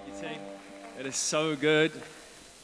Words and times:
Thank 0.00 0.22
you, 0.22 0.28
team. 0.28 0.40
That 0.96 1.06
is 1.06 1.16
so 1.16 1.54
good. 1.56 1.92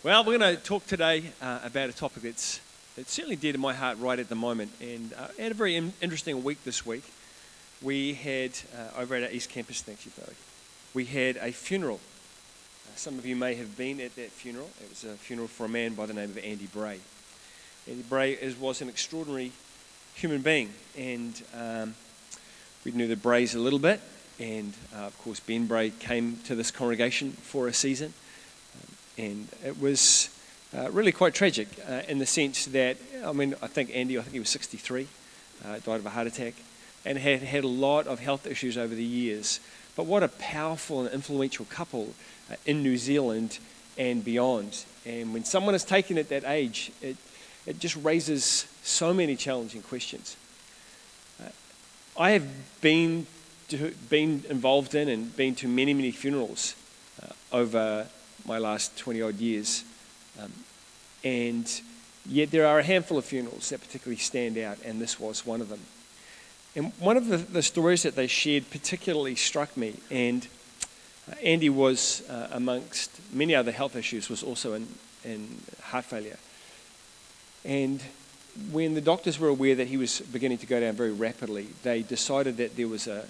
Well, 0.02 0.24
we're 0.24 0.38
going 0.38 0.56
to 0.56 0.62
talk 0.62 0.86
today 0.86 1.24
uh, 1.42 1.58
about 1.64 1.90
a 1.90 1.92
topic 1.92 2.22
that's, 2.22 2.60
that's 2.96 3.12
certainly 3.12 3.36
dear 3.36 3.52
to 3.52 3.58
my 3.58 3.74
heart 3.74 3.98
right 3.98 4.18
at 4.18 4.30
the 4.30 4.34
moment. 4.34 4.70
And 4.80 5.12
uh, 5.12 5.28
had 5.38 5.52
a 5.52 5.54
very 5.54 5.76
in- 5.76 5.92
interesting 6.00 6.42
week 6.42 6.64
this 6.64 6.86
week. 6.86 7.02
We 7.82 8.14
had, 8.14 8.52
uh, 8.74 9.00
over 9.00 9.16
at 9.16 9.24
our 9.24 9.30
East 9.30 9.50
Campus, 9.50 9.82
thank 9.82 10.06
you, 10.06 10.12
Chloe, 10.12 10.34
we 10.94 11.04
had 11.04 11.36
a 11.36 11.52
funeral. 11.52 12.00
Uh, 12.86 12.96
some 12.96 13.18
of 13.18 13.26
you 13.26 13.36
may 13.36 13.54
have 13.56 13.76
been 13.76 14.00
at 14.00 14.16
that 14.16 14.30
funeral. 14.30 14.70
It 14.82 14.88
was 14.88 15.04
a 15.04 15.14
funeral 15.14 15.48
for 15.48 15.66
a 15.66 15.68
man 15.68 15.94
by 15.94 16.06
the 16.06 16.14
name 16.14 16.30
of 16.30 16.38
Andy 16.38 16.68
Bray. 16.72 17.00
Andy 17.86 18.02
Bray 18.02 18.32
is, 18.32 18.58
was 18.58 18.80
an 18.80 18.88
extraordinary 18.88 19.52
human 20.14 20.40
being, 20.40 20.72
and 20.96 21.42
um, 21.54 21.94
we 22.84 22.92
knew 22.92 23.08
the 23.08 23.16
Brays 23.16 23.54
a 23.54 23.58
little 23.58 23.80
bit. 23.80 24.00
And 24.38 24.74
uh, 24.94 25.06
of 25.06 25.18
course, 25.18 25.40
Ben 25.40 25.66
Bray 25.66 25.90
came 25.90 26.38
to 26.44 26.54
this 26.54 26.70
congregation 26.70 27.32
for 27.32 27.68
a 27.68 27.72
season. 27.72 28.12
Um, 28.74 29.24
and 29.24 29.48
it 29.64 29.80
was 29.80 30.28
uh, 30.76 30.90
really 30.90 31.12
quite 31.12 31.34
tragic 31.34 31.68
uh, 31.88 32.02
in 32.08 32.18
the 32.18 32.26
sense 32.26 32.66
that, 32.66 32.96
I 33.24 33.32
mean, 33.32 33.54
I 33.62 33.66
think 33.66 33.90
Andy, 33.94 34.18
I 34.18 34.22
think 34.22 34.34
he 34.34 34.38
was 34.38 34.50
63, 34.50 35.06
uh, 35.64 35.78
died 35.78 36.00
of 36.00 36.06
a 36.06 36.10
heart 36.10 36.26
attack, 36.26 36.54
and 37.04 37.16
had 37.16 37.42
had 37.42 37.64
a 37.64 37.68
lot 37.68 38.06
of 38.06 38.20
health 38.20 38.46
issues 38.46 38.76
over 38.76 38.94
the 38.94 39.04
years. 39.04 39.60
But 39.94 40.04
what 40.04 40.22
a 40.22 40.28
powerful 40.28 41.02
and 41.02 41.14
influential 41.14 41.64
couple 41.66 42.12
uh, 42.50 42.56
in 42.66 42.82
New 42.82 42.98
Zealand 42.98 43.58
and 43.96 44.22
beyond. 44.22 44.84
And 45.06 45.32
when 45.32 45.44
someone 45.44 45.74
is 45.74 45.84
taken 45.84 46.18
at 46.18 46.28
that 46.28 46.44
age, 46.44 46.92
it, 47.00 47.16
it 47.64 47.78
just 47.78 47.96
raises 47.96 48.66
so 48.82 49.14
many 49.14 49.36
challenging 49.36 49.82
questions. 49.82 50.36
Uh, 51.42 51.48
I 52.18 52.30
have 52.32 52.46
been 52.82 53.26
been 54.08 54.44
involved 54.48 54.94
in 54.94 55.08
and 55.08 55.34
been 55.36 55.54
to 55.56 55.68
many, 55.68 55.94
many 55.94 56.10
funerals 56.10 56.74
uh, 57.22 57.32
over 57.52 58.06
my 58.46 58.58
last 58.58 58.96
20 58.98 59.22
odd 59.22 59.34
years. 59.36 59.84
Um, 60.40 60.52
and 61.24 61.80
yet 62.28 62.50
there 62.50 62.66
are 62.66 62.78
a 62.78 62.82
handful 62.82 63.18
of 63.18 63.24
funerals 63.24 63.70
that 63.70 63.80
particularly 63.80 64.18
stand 64.18 64.58
out, 64.58 64.78
and 64.84 65.00
this 65.00 65.18
was 65.18 65.44
one 65.44 65.60
of 65.60 65.68
them. 65.68 65.80
And 66.74 66.92
one 66.98 67.16
of 67.16 67.28
the, 67.28 67.38
the 67.38 67.62
stories 67.62 68.02
that 68.02 68.16
they 68.16 68.26
shared 68.26 68.70
particularly 68.70 69.34
struck 69.34 69.76
me, 69.76 69.94
and 70.10 70.46
uh, 71.30 71.34
Andy 71.42 71.70
was, 71.70 72.22
uh, 72.28 72.48
amongst 72.52 73.10
many 73.32 73.54
other 73.54 73.72
health 73.72 73.96
issues, 73.96 74.28
was 74.28 74.42
also 74.42 74.74
in, 74.74 74.86
in 75.24 75.58
heart 75.82 76.04
failure. 76.04 76.38
And 77.64 78.02
when 78.70 78.94
the 78.94 79.00
doctors 79.00 79.38
were 79.38 79.48
aware 79.48 79.74
that 79.74 79.88
he 79.88 79.96
was 79.96 80.20
beginning 80.20 80.58
to 80.58 80.66
go 80.66 80.80
down 80.80 80.94
very 80.94 81.12
rapidly, 81.12 81.68
they 81.82 82.02
decided 82.02 82.58
that 82.58 82.76
there 82.76 82.88
was 82.88 83.06
a, 83.06 83.24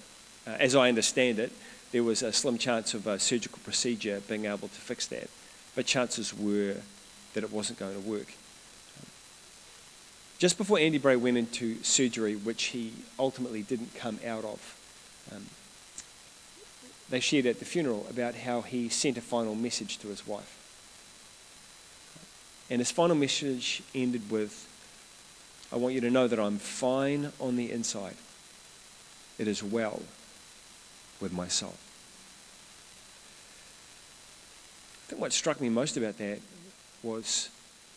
as 0.59 0.75
I 0.75 0.87
understand 0.87 1.39
it, 1.39 1.51
there 1.91 2.03
was 2.03 2.21
a 2.21 2.33
slim 2.33 2.57
chance 2.57 2.93
of 2.93 3.07
a 3.07 3.19
surgical 3.19 3.59
procedure 3.63 4.21
being 4.27 4.45
able 4.45 4.67
to 4.67 4.81
fix 4.81 5.07
that, 5.07 5.29
but 5.75 5.85
chances 5.85 6.33
were 6.33 6.75
that 7.33 7.43
it 7.43 7.51
wasn't 7.51 7.79
going 7.79 7.93
to 7.93 8.07
work. 8.07 8.33
Just 10.37 10.57
before 10.57 10.77
Andy 10.77 10.97
Bray 10.99 11.15
went 11.15 11.37
into 11.37 11.81
surgery, 11.83 12.35
which 12.35 12.65
he 12.65 12.93
ultimately 13.17 13.63
didn't 13.63 13.95
come 13.95 14.19
out 14.25 14.45
of, 14.45 14.77
um, 15.33 15.45
they 17.09 17.19
shared 17.19 17.45
at 17.45 17.59
the 17.59 17.65
funeral 17.65 18.05
about 18.09 18.35
how 18.35 18.61
he 18.61 18.89
sent 18.89 19.17
a 19.17 19.21
final 19.21 19.55
message 19.55 19.97
to 19.99 20.09
his 20.09 20.27
wife. 20.27 20.53
And 22.69 22.79
his 22.79 22.91
final 22.91 23.15
message 23.15 23.81
ended 23.95 24.29
with 24.29 24.65
I 25.71 25.75
want 25.75 25.95
you 25.95 26.01
to 26.01 26.09
know 26.09 26.27
that 26.29 26.39
I'm 26.39 26.59
fine 26.59 27.33
on 27.41 27.57
the 27.57 27.71
inside. 27.71 28.15
It 29.37 29.47
is 29.47 29.61
well 29.61 30.01
with 31.19 31.33
my 31.33 31.47
soul. 31.47 31.75
I 35.05 35.09
think 35.09 35.21
what 35.21 35.33
struck 35.33 35.61
me 35.61 35.69
most 35.69 35.97
about 35.97 36.17
that 36.17 36.39
was 37.01 37.49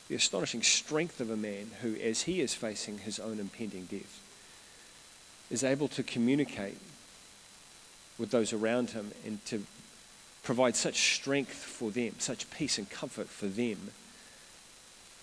the 0.09 0.15
astonishing 0.15 0.63
strength 0.63 1.21
of 1.21 1.31
a 1.31 1.37
man 1.37 1.71
who, 1.83 1.97
as 1.97 2.23
he 2.23 2.41
is 2.41 2.55
facing 2.55 2.99
his 2.99 3.19
own 3.19 3.39
impending 3.41 3.87
death, 3.87 4.21
is 5.51 5.65
able 5.65 5.89
to 5.89 6.03
communicate 6.03 6.79
with 8.19 8.31
those 8.31 8.53
around 8.53 8.91
him 8.91 9.11
and 9.25 9.45
to 9.47 9.65
provide 10.43 10.77
such 10.77 11.15
strength 11.15 11.53
for 11.53 11.91
them, 11.91 12.15
such 12.19 12.51
peace 12.51 12.79
and 12.79 12.89
comfort 12.91 13.29
for 13.29 13.47
them. 13.47 13.91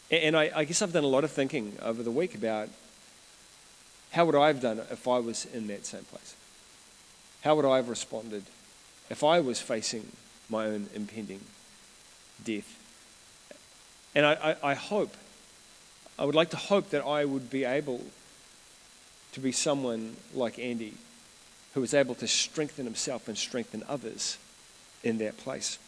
And 0.09 0.35
I, 0.37 0.51
I 0.55 0.63
guess 0.63 0.81
I've 0.81 0.93
done 0.93 1.03
a 1.03 1.07
lot 1.07 1.23
of 1.23 1.31
thinking 1.31 1.77
over 1.81 2.01
the 2.03 2.11
week 2.11 2.35
about 2.35 2.69
how 4.11 4.25
would 4.25 4.35
I 4.35 4.47
have 4.47 4.61
done 4.61 4.79
it 4.79 4.87
if 4.89 5.07
I 5.07 5.19
was 5.19 5.45
in 5.53 5.67
that 5.67 5.85
same 5.85 6.03
place? 6.03 6.35
How 7.47 7.55
would 7.55 7.63
I 7.63 7.77
have 7.77 7.87
responded 7.87 8.43
if 9.09 9.23
I 9.23 9.39
was 9.39 9.61
facing 9.61 10.11
my 10.49 10.65
own 10.65 10.89
impending 10.93 11.39
death? 12.43 12.77
And 14.13 14.25
I, 14.25 14.33
I, 14.33 14.71
I, 14.71 14.73
hope, 14.73 15.15
I 16.19 16.25
would 16.25 16.35
like 16.35 16.49
to 16.49 16.57
hope 16.57 16.89
that 16.89 17.05
I 17.05 17.23
would 17.23 17.49
be 17.49 17.63
able 17.63 18.01
to 19.31 19.39
be 19.39 19.53
someone 19.53 20.17
like 20.33 20.59
Andy 20.59 20.95
who 21.73 21.79
was 21.79 21.93
able 21.93 22.15
to 22.15 22.27
strengthen 22.27 22.83
himself 22.83 23.29
and 23.29 23.37
strengthen 23.37 23.81
others 23.87 24.37
in 25.01 25.17
that 25.19 25.37
place. 25.37 25.79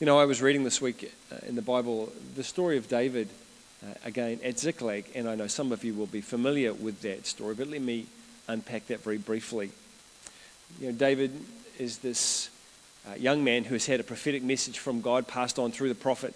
You 0.00 0.06
know, 0.06 0.18
I 0.18 0.24
was 0.24 0.42
reading 0.42 0.64
this 0.64 0.80
week 0.80 1.14
uh, 1.30 1.46
in 1.46 1.54
the 1.54 1.62
Bible 1.62 2.12
the 2.34 2.42
story 2.42 2.76
of 2.76 2.88
David 2.88 3.28
uh, 3.84 3.94
again 4.04 4.40
at 4.42 4.58
Ziklag, 4.58 5.04
and 5.14 5.28
I 5.28 5.36
know 5.36 5.46
some 5.46 5.70
of 5.70 5.84
you 5.84 5.94
will 5.94 6.06
be 6.06 6.22
familiar 6.22 6.74
with 6.74 7.02
that 7.02 7.24
story, 7.24 7.54
but 7.54 7.68
let 7.68 7.82
me 7.82 8.06
unpack 8.48 8.88
that 8.88 9.04
very 9.04 9.18
briefly. 9.18 9.70
You 10.80 10.86
know, 10.86 10.92
David 10.92 11.32
is 11.78 11.98
this 11.98 12.50
uh, 13.08 13.14
young 13.14 13.44
man 13.44 13.64
who 13.64 13.74
has 13.74 13.86
had 13.86 14.00
a 14.00 14.04
prophetic 14.04 14.42
message 14.42 14.78
from 14.78 15.00
God 15.00 15.26
passed 15.26 15.58
on 15.58 15.72
through 15.72 15.88
the 15.88 15.94
prophet 15.94 16.34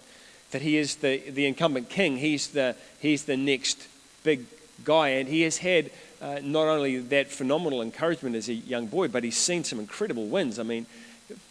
that 0.50 0.62
he 0.62 0.76
is 0.76 0.96
the, 0.96 1.18
the 1.30 1.46
incumbent 1.46 1.88
king. 1.88 2.16
He's 2.16 2.48
the, 2.48 2.76
he's 3.00 3.24
the 3.24 3.36
next 3.36 3.88
big 4.22 4.46
guy. 4.84 5.10
And 5.10 5.28
he 5.28 5.42
has 5.42 5.58
had 5.58 5.90
uh, 6.20 6.40
not 6.42 6.68
only 6.68 6.98
that 6.98 7.28
phenomenal 7.28 7.82
encouragement 7.82 8.36
as 8.36 8.48
a 8.48 8.54
young 8.54 8.86
boy, 8.86 9.08
but 9.08 9.24
he's 9.24 9.36
seen 9.36 9.64
some 9.64 9.80
incredible 9.80 10.26
wins. 10.26 10.58
I 10.58 10.62
mean, 10.62 10.86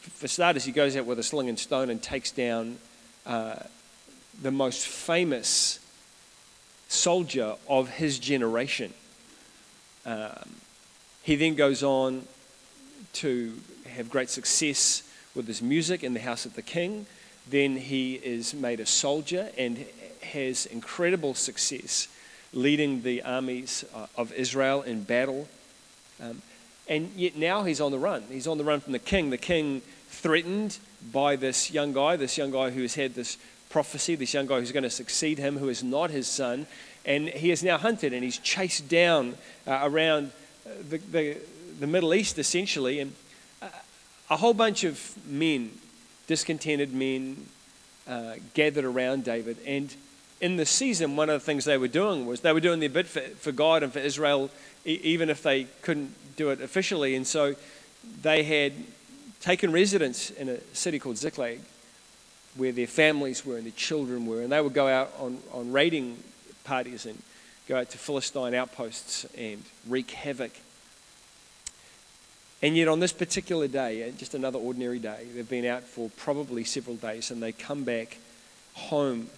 for 0.02 0.28
starters, 0.28 0.66
he 0.66 0.72
goes 0.72 0.96
out 0.96 1.06
with 1.06 1.20
a 1.20 1.24
sling 1.24 1.50
and 1.50 1.60
stone 1.60 1.90
and 1.90 2.02
takes 2.02 2.32
down 2.32 2.78
uh, 3.26 3.56
the 4.42 4.52
most 4.52 4.88
famous 4.88 5.80
soldier 6.88 7.56
of 7.68 7.90
his 7.90 8.20
generation. 8.20 8.94
Um, 10.06 10.56
he 11.24 11.36
then 11.36 11.56
goes 11.56 11.84
on 11.84 12.28
to 13.14 13.54
have 13.96 14.10
great 14.10 14.30
success 14.30 15.04
with 15.36 15.48
his 15.48 15.62
music 15.62 16.04
in 16.04 16.14
the 16.14 16.20
house 16.20 16.46
of 16.46 16.56
the 16.56 16.62
king. 16.62 17.06
Then 17.50 17.76
he 17.76 18.16
is 18.16 18.54
made 18.54 18.80
a 18.80 18.86
soldier 18.86 19.50
and 19.58 19.86
has 20.22 20.66
incredible 20.66 21.34
success 21.34 22.08
leading 22.54 23.02
the 23.02 23.22
armies 23.24 23.86
uh, 23.96 24.08
of 24.18 24.34
Israel 24.34 24.82
in 24.82 25.04
battle. 25.04 25.48
Um, 26.22 26.42
and 26.88 27.12
yet 27.16 27.38
now 27.38 27.64
he's 27.64 27.80
on 27.80 27.92
the 27.92 28.00
run. 28.00 28.24
He's 28.30 28.48
on 28.48 28.58
the 28.58 28.64
run 28.64 28.82
from 28.82 28.94
the 28.94 29.00
king. 29.00 29.30
The 29.30 29.38
king 29.38 29.82
threatened 30.10 30.78
by 31.12 31.36
this 31.36 31.72
young 31.72 31.94
guy, 31.94 32.16
this 32.18 32.38
young 32.38 32.52
guy 32.52 32.70
who 32.70 32.82
has 32.82 32.96
had 32.96 33.16
this 33.16 33.38
prophecy, 33.70 34.16
this 34.16 34.34
young 34.34 34.46
guy 34.46 34.60
who's 34.60 34.74
going 34.74 34.84
to 34.84 34.90
succeed 34.90 35.38
him, 35.38 35.58
who 35.58 35.70
is 35.70 35.84
not 35.84 36.12
his 36.12 36.28
son. 36.28 36.68
And 37.06 37.30
he 37.30 37.52
is 37.52 37.64
now 37.64 37.78
hunted 37.78 38.14
and 38.14 38.24
he's 38.24 38.38
chased 38.38 38.90
down 38.90 39.36
uh, 39.66 39.80
around 39.84 40.32
the, 40.90 40.98
the, 40.98 41.38
the 41.82 41.88
Middle 41.88 42.14
East, 42.14 42.38
essentially, 42.38 43.00
and 43.00 43.14
a 44.30 44.38
whole 44.38 44.54
bunch 44.54 44.86
of 44.86 45.14
men, 45.28 45.72
discontented 46.28 46.94
men, 46.94 47.46
uh, 48.08 48.36
gathered 48.54 48.86
around 48.86 49.26
David. 49.26 49.58
And 49.66 49.94
in 50.40 50.56
the 50.56 50.66
season, 50.66 51.16
one 51.16 51.30
of 51.30 51.40
the 51.40 51.46
things 51.46 51.66
they 51.66 51.78
were 51.78 51.88
doing 51.88 52.26
was 52.26 52.40
they 52.42 52.54
were 52.54 52.62
doing 52.62 52.80
their 52.80 52.90
bit 52.90 53.08
for, 53.08 53.20
for 53.20 53.52
God 53.52 53.84
and 53.84 53.92
for 53.92 54.00
Israel, 54.00 54.50
e- 54.86 55.00
even 55.04 55.30
if 55.30 55.44
they 55.44 55.66
couldn't 55.82 56.14
do 56.38 56.50
it 56.52 56.62
officially. 56.62 57.16
And 57.16 57.28
so 57.28 57.56
they 58.22 58.44
had 58.44 58.74
taken 59.42 59.72
residence 59.72 60.30
in 60.30 60.50
a 60.50 60.62
city 60.74 60.98
called 60.98 61.18
Ziklag, 61.18 61.60
where 62.56 62.72
their 62.72 62.88
families 62.88 63.46
were 63.46 63.58
and 63.58 63.66
their 63.66 63.74
children 63.74 64.28
were. 64.28 64.42
And 64.42 64.52
they 64.52 64.62
would 64.62 64.74
go 64.74 64.88
out 64.88 65.12
on, 65.20 65.40
on 65.52 65.72
raiding 65.72 66.18
parties 66.64 67.06
and 67.06 67.22
go 67.68 67.78
out 67.78 67.90
to 67.90 67.98
Philistine 67.98 68.54
outposts 68.54 69.26
and 69.36 69.64
wreak 69.88 70.12
havoc 70.12 70.52
and 72.62 72.78
yet, 72.78 72.88
on 72.88 73.00
this 73.00 73.12
particular 73.12 73.68
day, 73.68 74.08
uh, 74.08 74.12
just 74.12 74.36
another 74.36 74.60
ordinary 74.60 75.00
day, 75.00 75.26
they've 75.34 75.50
been 75.50 75.66
out 75.66 75.84
for 75.84 76.12
probably 76.18 76.64
several 76.64 76.96
days 76.96 77.32
and 77.32 77.42
they 77.42 77.52
come 77.52 77.84
back 77.84 78.18
home 78.74 79.30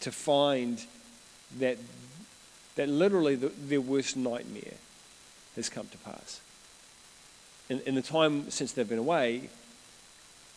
to 0.00 0.10
find 0.10 0.84
that, 1.58 1.78
that 2.74 2.88
literally 2.88 3.36
the, 3.36 3.48
their 3.48 3.80
worst 3.80 4.16
nightmare 4.16 4.74
has 5.54 5.68
come 5.68 5.86
to 5.88 5.98
pass. 5.98 6.40
In, 7.68 7.80
in 7.80 7.94
the 7.94 8.02
time 8.02 8.50
since 8.50 8.72
they've 8.72 8.88
been 8.88 8.98
away, 8.98 9.50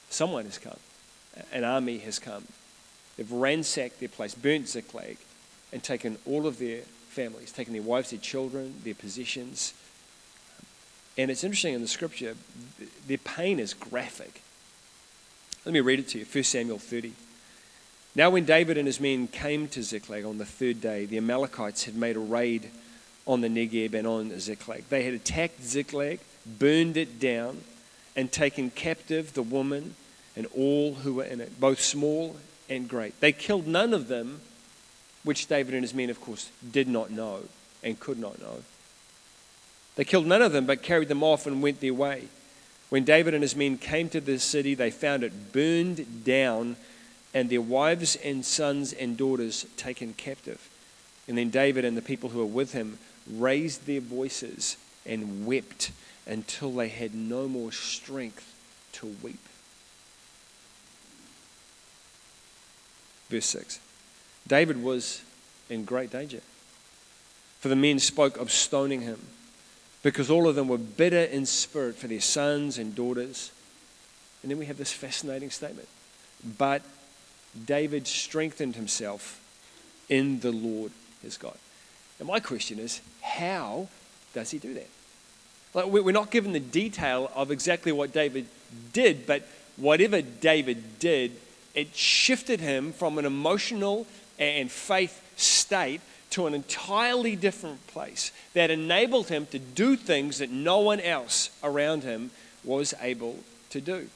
someone 0.10 0.46
has 0.46 0.58
come, 0.58 0.80
an 1.52 1.64
army 1.64 2.00
has 2.00 2.18
come. 2.18 2.46
They've 3.16 3.32
ransacked 3.32 4.00
their 4.00 4.10
place, 4.10 4.34
burnt 4.34 4.68
Ziklag, 4.68 5.18
and 5.72 5.84
taken 5.84 6.18
all 6.26 6.48
of 6.48 6.58
their 6.58 6.82
families, 7.10 7.52
taken 7.52 7.74
their 7.74 7.84
wives, 7.84 8.10
their 8.10 8.20
children, 8.20 8.74
their 8.84 8.96
possessions 8.96 9.74
and 11.18 11.30
it's 11.32 11.44
interesting 11.44 11.74
in 11.74 11.82
the 11.82 11.88
scripture, 11.88 12.36
their 13.08 13.18
pain 13.18 13.60
is 13.60 13.74
graphic. 13.74 14.42
Let 15.66 15.74
me 15.74 15.80
read 15.80 16.00
it 16.00 16.08
to 16.10 16.20
you 16.20 16.26
1 16.26 16.44
Samuel 16.44 16.80
30. 16.80 17.14
Now, 18.14 18.30
when 18.30 18.46
David 18.46 18.78
and 18.78 18.88
his 18.88 19.00
men 19.00 19.28
came 19.28 19.68
to 19.70 19.84
Ziklag 19.84 20.26
on 20.26 20.38
the 20.38 20.46
third 20.46 20.82
day, 20.82 21.06
the 21.06 21.18
Amalekites 21.18 21.86
had 21.86 21.96
made 21.96 22.18
a 22.18 22.20
raid 22.20 22.70
on 23.26 23.42
the 23.42 23.48
Negeb 23.48 23.94
and 23.94 24.06
on 24.06 24.38
Ziklag. 24.40 24.84
They 24.90 25.04
had 25.04 25.14
attacked 25.14 25.64
Ziklag, 25.64 26.20
burned 26.46 26.98
it 26.98 27.20
down, 27.20 27.62
and 28.16 28.32
taken 28.32 28.70
captive 28.70 29.34
the 29.34 29.44
woman 29.44 29.96
and 30.36 30.48
all 30.56 30.96
who 30.96 31.16
were 31.16 31.24
in 31.24 31.40
it, 31.40 31.60
both 31.60 31.80
small 31.80 32.36
and 32.70 32.90
great. 32.90 33.20
They 33.20 33.32
killed 33.32 33.68
none 33.68 33.94
of 33.94 34.08
them, 34.08 34.42
which 35.24 35.48
David 35.48 35.74
and 35.74 35.84
his 35.84 35.94
men, 35.94 36.10
of 36.10 36.20
course, 36.20 36.50
did 36.70 36.88
not 36.88 37.12
know 37.12 37.44
and 37.84 38.00
could 38.00 38.20
not 38.20 38.40
know. 38.42 38.64
They 39.96 40.06
killed 40.06 40.26
none 40.26 40.42
of 40.42 40.52
them, 40.52 40.66
but 40.66 40.84
carried 40.84 41.08
them 41.10 41.24
off 41.24 41.46
and 41.46 41.62
went 41.62 41.82
their 41.82 41.94
way. 41.94 42.28
When 42.90 43.04
David 43.04 43.34
and 43.34 43.42
his 43.42 43.56
men 43.56 43.78
came 43.78 44.10
to 44.10 44.22
the 44.22 44.40
city, 44.40 44.74
they 44.74 44.92
found 44.92 45.24
it 45.24 45.54
burned 45.54 46.24
down 46.24 46.76
and 47.34 47.50
their 47.50 47.62
wives 47.62 48.18
and 48.18 48.46
sons 48.46 48.94
and 48.94 49.16
daughters 49.16 49.66
taken 49.78 50.14
captive. 50.14 50.70
And 51.28 51.38
then 51.38 51.50
David 51.50 51.86
and 51.86 51.96
the 51.96 52.02
people 52.02 52.30
who 52.30 52.40
were 52.40 52.46
with 52.46 52.74
him 52.74 52.98
raised 53.30 53.86
their 53.86 54.02
voices 54.02 54.78
and 55.06 55.46
wept 55.46 55.92
until 56.26 56.72
they 56.72 56.90
had 56.90 57.16
no 57.16 57.48
more 57.48 57.72
strength 57.72 58.54
to 58.94 59.16
weep. 59.24 59.40
Verse 63.30 63.46
6 63.46 63.80
David 64.48 64.84
was 64.84 65.22
in 65.70 65.86
great 65.86 66.12
danger, 66.12 66.42
for 67.60 67.70
the 67.70 67.76
men 67.76 68.00
spoke 68.00 68.38
of 68.38 68.52
stoning 68.52 69.02
him, 69.02 69.22
because 70.04 70.30
all 70.30 70.48
of 70.48 70.56
them 70.56 70.68
were 70.68 70.78
bitter 70.78 71.24
in 71.24 71.46
spirit 71.46 71.96
for 71.96 72.08
their 72.08 72.22
sons 72.22 72.78
and 72.78 72.96
daughters. 72.96 73.52
And 74.42 74.52
then 74.52 74.58
we 74.58 74.66
have 74.66 74.78
this 74.78 74.92
fascinating 74.92 75.52
statement. 75.52 75.88
But 76.58 76.82
David 77.66 78.08
strengthened 78.08 78.76
himself 78.76 79.40
in 80.10 80.40
the 80.40 80.52
Lord 80.52 80.92
his 81.22 81.38
God. 81.38 81.58
And 82.20 82.28
my 82.28 82.40
question 82.40 82.80
is, 82.80 83.02
how 83.22 83.88
does 84.34 84.52
he 84.52 84.58
do 84.58 84.74
that? 84.74 84.88
Like, 85.74 85.86
we're 85.86 86.12
not 86.12 86.32
given 86.32 86.52
the 86.52 86.60
detail 86.60 87.32
of 87.34 87.52
exactly 87.52 87.92
what 87.92 88.12
David 88.12 88.48
did, 88.92 89.26
but 89.26 89.48
whatever 89.78 90.22
David 90.22 91.00
did, 91.00 91.32
it 91.74 91.96
shifted 91.96 92.60
him 92.60 92.92
from 92.92 93.18
an 93.18 93.26
emotional 93.26 94.06
and 94.38 94.70
faith 94.70 95.22
state 95.38 96.02
to 96.32 96.48
an 96.48 96.54
entirely 96.54 97.36
different 97.36 97.86
place 97.88 98.32
that 98.54 98.72
enabled 98.72 99.28
him 99.28 99.46
to 99.48 99.60
do 99.60 99.96
things 99.96 100.40
that 100.40 100.50
no 100.50 100.80
one 100.80 101.00
else 101.00 101.50
around 101.64 102.04
him 102.04 102.32
was 102.64 102.94
able 103.02 103.40
to 103.70 103.82
do. 103.82 104.08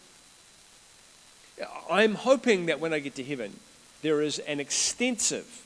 I'm 1.90 2.16
hoping 2.16 2.66
that 2.66 2.80
when 2.80 2.94
I 2.94 3.00
get 3.00 3.16
to 3.16 3.24
heaven, 3.24 3.60
there 4.02 4.22
is 4.22 4.40
an 4.40 4.60
extensive 4.60 5.64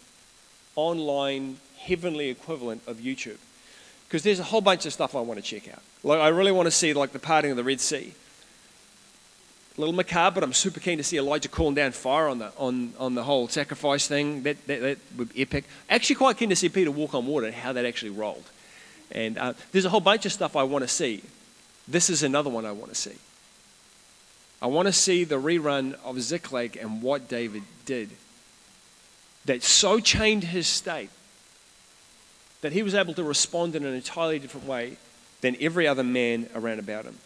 online 0.75 1.57
heavenly 1.77 2.29
equivalent 2.29 2.81
of 2.87 2.97
YouTube. 2.97 3.37
Because 4.07 4.23
there's 4.23 4.39
a 4.39 4.43
whole 4.43 4.61
bunch 4.61 4.85
of 4.85 4.93
stuff 4.93 5.15
I 5.15 5.21
want 5.21 5.39
to 5.39 5.45
check 5.45 5.67
out. 5.67 5.81
Like 6.03 6.19
I 6.19 6.29
really 6.29 6.51
want 6.51 6.67
to 6.67 6.71
see 6.71 6.93
like 6.93 7.11
the 7.11 7.19
parting 7.19 7.51
of 7.51 7.57
the 7.57 7.63
Red 7.63 7.79
Sea. 7.79 8.13
A 9.77 9.79
little 9.79 9.95
macabre, 9.95 10.35
but 10.35 10.43
I'm 10.43 10.53
super 10.53 10.79
keen 10.79 10.97
to 10.97 11.03
see 11.03 11.17
Elijah 11.17 11.47
calling 11.47 11.75
down 11.75 11.91
fire 11.91 12.27
on 12.27 12.39
the 12.39 12.51
on, 12.57 12.93
on 12.99 13.15
the 13.15 13.23
whole 13.23 13.47
sacrifice 13.47 14.07
thing. 14.07 14.43
That, 14.43 14.67
that, 14.67 14.81
that 14.81 14.97
would 15.17 15.33
be 15.33 15.41
epic. 15.41 15.65
Actually, 15.89 16.17
quite 16.17 16.37
keen 16.37 16.49
to 16.49 16.55
see 16.55 16.69
Peter 16.69 16.91
walk 16.91 17.13
on 17.13 17.25
water 17.25 17.45
and 17.45 17.55
how 17.55 17.71
that 17.73 17.85
actually 17.85 18.11
rolled. 18.11 18.49
And 19.11 19.37
uh, 19.37 19.53
there's 19.71 19.85
a 19.85 19.89
whole 19.89 20.01
bunch 20.01 20.25
of 20.25 20.33
stuff 20.33 20.55
I 20.55 20.63
want 20.63 20.83
to 20.83 20.87
see. 20.87 21.23
This 21.87 22.09
is 22.09 22.23
another 22.23 22.49
one 22.49 22.65
I 22.65 22.71
want 22.71 22.89
to 22.89 22.95
see. 22.95 23.15
I 24.61 24.67
want 24.67 24.87
to 24.87 24.93
see 24.93 25.23
the 25.23 25.39
rerun 25.39 25.95
of 26.03 26.19
Ziklag 26.21 26.75
and 26.75 27.01
what 27.01 27.29
David 27.29 27.63
did 27.85 28.09
that 29.45 29.63
so 29.63 29.99
changed 29.99 30.47
his 30.47 30.67
state 30.67 31.09
that 32.61 32.73
he 32.73 32.83
was 32.83 32.93
able 32.93 33.13
to 33.13 33.23
respond 33.23 33.75
in 33.75 33.85
an 33.85 33.93
entirely 33.93 34.37
different 34.37 34.67
way 34.67 34.97
than 35.41 35.55
every 35.61 35.87
other 35.87 36.03
man 36.03 36.49
around 36.53 36.79
about 36.79 37.05
him. 37.05 37.17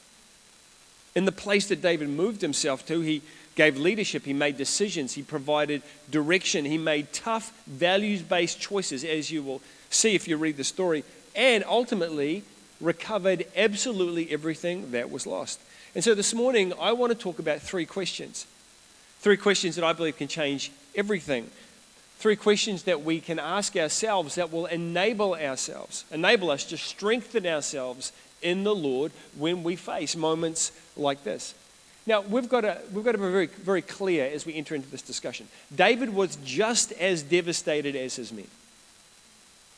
In 1.15 1.25
the 1.25 1.31
place 1.31 1.67
that 1.67 1.81
David 1.81 2.09
moved 2.09 2.41
himself 2.41 2.85
to, 2.87 3.01
he 3.01 3.21
gave 3.55 3.77
leadership, 3.77 4.25
he 4.25 4.33
made 4.33 4.57
decisions, 4.57 5.13
he 5.13 5.21
provided 5.21 5.81
direction, 6.09 6.65
he 6.65 6.77
made 6.77 7.13
tough, 7.13 7.53
values 7.67 8.21
based 8.21 8.59
choices, 8.59 9.03
as 9.03 9.29
you 9.29 9.43
will 9.43 9.61
see 9.89 10.15
if 10.15 10.27
you 10.27 10.37
read 10.37 10.57
the 10.57 10.63
story, 10.63 11.03
and 11.35 11.63
ultimately 11.67 12.43
recovered 12.81 13.45
absolutely 13.55 14.31
everything 14.31 14.91
that 14.91 15.11
was 15.11 15.27
lost. 15.27 15.59
And 15.95 16.03
so 16.03 16.15
this 16.15 16.33
morning, 16.33 16.73
I 16.79 16.91
want 16.93 17.11
to 17.11 17.17
talk 17.17 17.37
about 17.37 17.61
three 17.61 17.85
questions. 17.85 18.47
Three 19.19 19.37
questions 19.37 19.75
that 19.75 19.85
I 19.85 19.93
believe 19.93 20.17
can 20.17 20.27
change 20.27 20.71
everything. 20.95 21.49
Three 22.17 22.35
questions 22.35 22.83
that 22.83 23.03
we 23.03 23.19
can 23.19 23.37
ask 23.37 23.75
ourselves 23.75 24.35
that 24.35 24.51
will 24.51 24.65
enable 24.65 25.35
ourselves, 25.35 26.05
enable 26.11 26.49
us 26.49 26.63
to 26.65 26.77
strengthen 26.77 27.45
ourselves 27.45 28.11
in 28.43 28.63
the 28.63 28.75
Lord 28.75 29.11
when 29.37 29.63
we 29.63 29.75
face 29.75 30.15
moments 30.15 30.71
like 30.95 31.23
this. 31.23 31.55
Now, 32.05 32.21
we've 32.21 32.49
got, 32.49 32.61
to, 32.61 32.79
we've 32.91 33.05
got 33.05 33.13
to 33.13 33.17
be 33.17 33.29
very, 33.29 33.47
very 33.47 33.81
clear 33.81 34.25
as 34.25 34.45
we 34.45 34.53
enter 34.55 34.75
into 34.75 34.89
this 34.89 35.01
discussion. 35.01 35.47
David 35.73 36.13
was 36.13 36.35
just 36.43 36.91
as 36.93 37.23
devastated 37.23 37.95
as 37.95 38.17
his 38.17 38.33
men. 38.33 38.47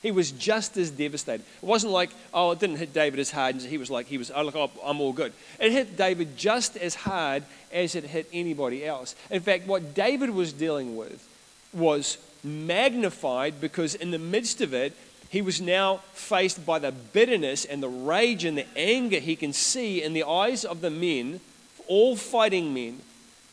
He 0.02 0.12
was 0.12 0.32
just 0.32 0.78
as 0.78 0.92
devastated. 0.92 1.44
It 1.62 1.66
wasn't 1.66 1.94
like, 1.94 2.12
oh, 2.34 2.52
it 2.52 2.60
didn't 2.60 2.78
hit 2.78 2.94
David 2.94 3.20
as 3.20 3.32
hard. 3.32 3.56
He 3.56 3.78
was 3.78 3.90
like, 3.90 4.08
he 4.08 4.18
was, 4.18 4.32
oh, 4.36 4.44
look, 4.44 4.56
oh, 4.56 4.72
I'm 4.84 5.02
all 5.02 5.14
good. 5.14 5.34
It 5.60 5.72
hit 5.72 5.98
David 5.98 6.38
just 6.38 6.78
as 6.78 6.94
hard 6.94 7.44
as 7.72 7.96
it 7.96 8.04
hit 8.04 8.28
anybody 8.32 8.86
else. 8.86 9.16
In 9.32 9.42
fact, 9.42 9.68
what 9.68 9.94
David 9.96 10.30
was 10.30 10.54
dealing 10.54 10.96
with 10.96 11.28
was 11.74 12.18
magnified 12.44 13.60
because 13.60 13.96
in 13.96 14.12
the 14.12 14.20
midst 14.20 14.62
of 14.62 14.74
it, 14.74 14.94
he 15.30 15.42
was 15.42 15.60
now 15.60 15.98
faced 16.14 16.66
by 16.66 16.80
the 16.80 16.92
bitterness 16.92 17.66
and 17.66 17.82
the 17.82 17.90
rage 17.90 18.46
and 18.46 18.58
the 18.58 18.68
anger 18.76 19.20
he 19.20 19.36
can 19.36 19.54
see 19.54 20.02
in 20.02 20.14
the 20.14 20.24
eyes 20.24 20.64
of 20.64 20.82
the 20.82 20.90
men, 20.90 21.40
all 21.88 22.16
fighting 22.16 22.74
men, 22.74 23.02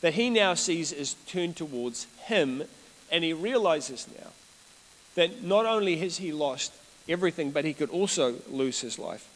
that 0.01 0.13
he 0.13 0.29
now 0.29 0.53
sees 0.53 0.91
is 0.91 1.15
turned 1.27 1.55
towards 1.55 2.07
him. 2.25 2.63
And 3.11 3.23
he 3.23 3.33
realizes 3.33 4.07
now 4.19 4.29
that 5.15 5.43
not 5.43 5.65
only 5.65 5.97
has 5.97 6.17
he 6.17 6.31
lost 6.31 6.73
everything, 7.07 7.51
but 7.51 7.65
he 7.65 7.73
could 7.73 7.89
also 7.89 8.35
lose 8.49 8.81
his 8.81 8.97
life. 8.97 9.29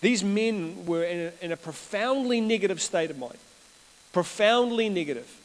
These 0.00 0.22
men 0.22 0.86
were 0.86 1.04
in 1.04 1.32
a, 1.40 1.44
in 1.44 1.52
a 1.52 1.56
profoundly 1.56 2.40
negative 2.40 2.80
state 2.80 3.10
of 3.10 3.18
mind. 3.18 3.38
Profoundly 4.12 4.88
negative. 4.88 5.40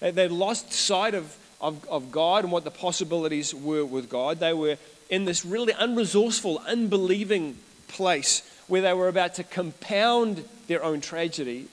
They, 0.00 0.28
lost 0.28 0.72
sight 0.72 1.14
of, 1.14 1.36
of, 1.60 1.86
of 1.88 2.10
God 2.10 2.44
and 2.44 2.52
what 2.52 2.64
the 2.64 2.70
possibilities 2.70 3.54
were 3.54 3.84
with 3.84 4.08
God. 4.08 4.38
They 4.40 4.52
were 4.52 4.76
in 5.14 5.24
this 5.26 5.44
really 5.44 5.72
unresourceful, 5.74 6.66
unbelieving 6.66 7.56
place 7.86 8.42
where 8.66 8.82
they 8.82 8.92
were 8.92 9.06
about 9.06 9.34
to 9.36 9.44
compound 9.44 10.44
their 10.66 10.82
own 10.82 11.00
tragedy, 11.00 11.68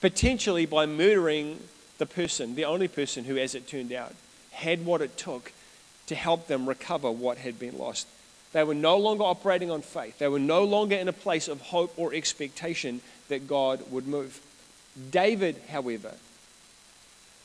potentially 0.00 0.64
by 0.64 0.86
murdering 0.86 1.60
the 1.98 2.06
person, 2.06 2.54
the 2.54 2.64
only 2.64 2.88
person 2.88 3.24
who, 3.24 3.36
as 3.36 3.54
it 3.54 3.68
turned 3.68 3.92
out, 3.92 4.14
had 4.50 4.86
what 4.86 5.02
it 5.02 5.18
took 5.18 5.52
to 6.06 6.14
help 6.14 6.46
them 6.46 6.66
recover 6.66 7.10
what 7.10 7.36
had 7.36 7.58
been 7.58 7.76
lost. 7.76 8.06
They 8.52 8.64
were 8.64 8.74
no 8.74 8.96
longer 8.96 9.24
operating 9.24 9.70
on 9.70 9.82
faith. 9.82 10.18
They 10.18 10.28
were 10.28 10.38
no 10.38 10.64
longer 10.64 10.96
in 10.96 11.08
a 11.08 11.12
place 11.12 11.48
of 11.48 11.60
hope 11.60 11.92
or 11.98 12.14
expectation 12.14 13.02
that 13.28 13.46
God 13.46 13.82
would 13.90 14.06
move. 14.06 14.40
David, 15.10 15.60
however, 15.68 16.12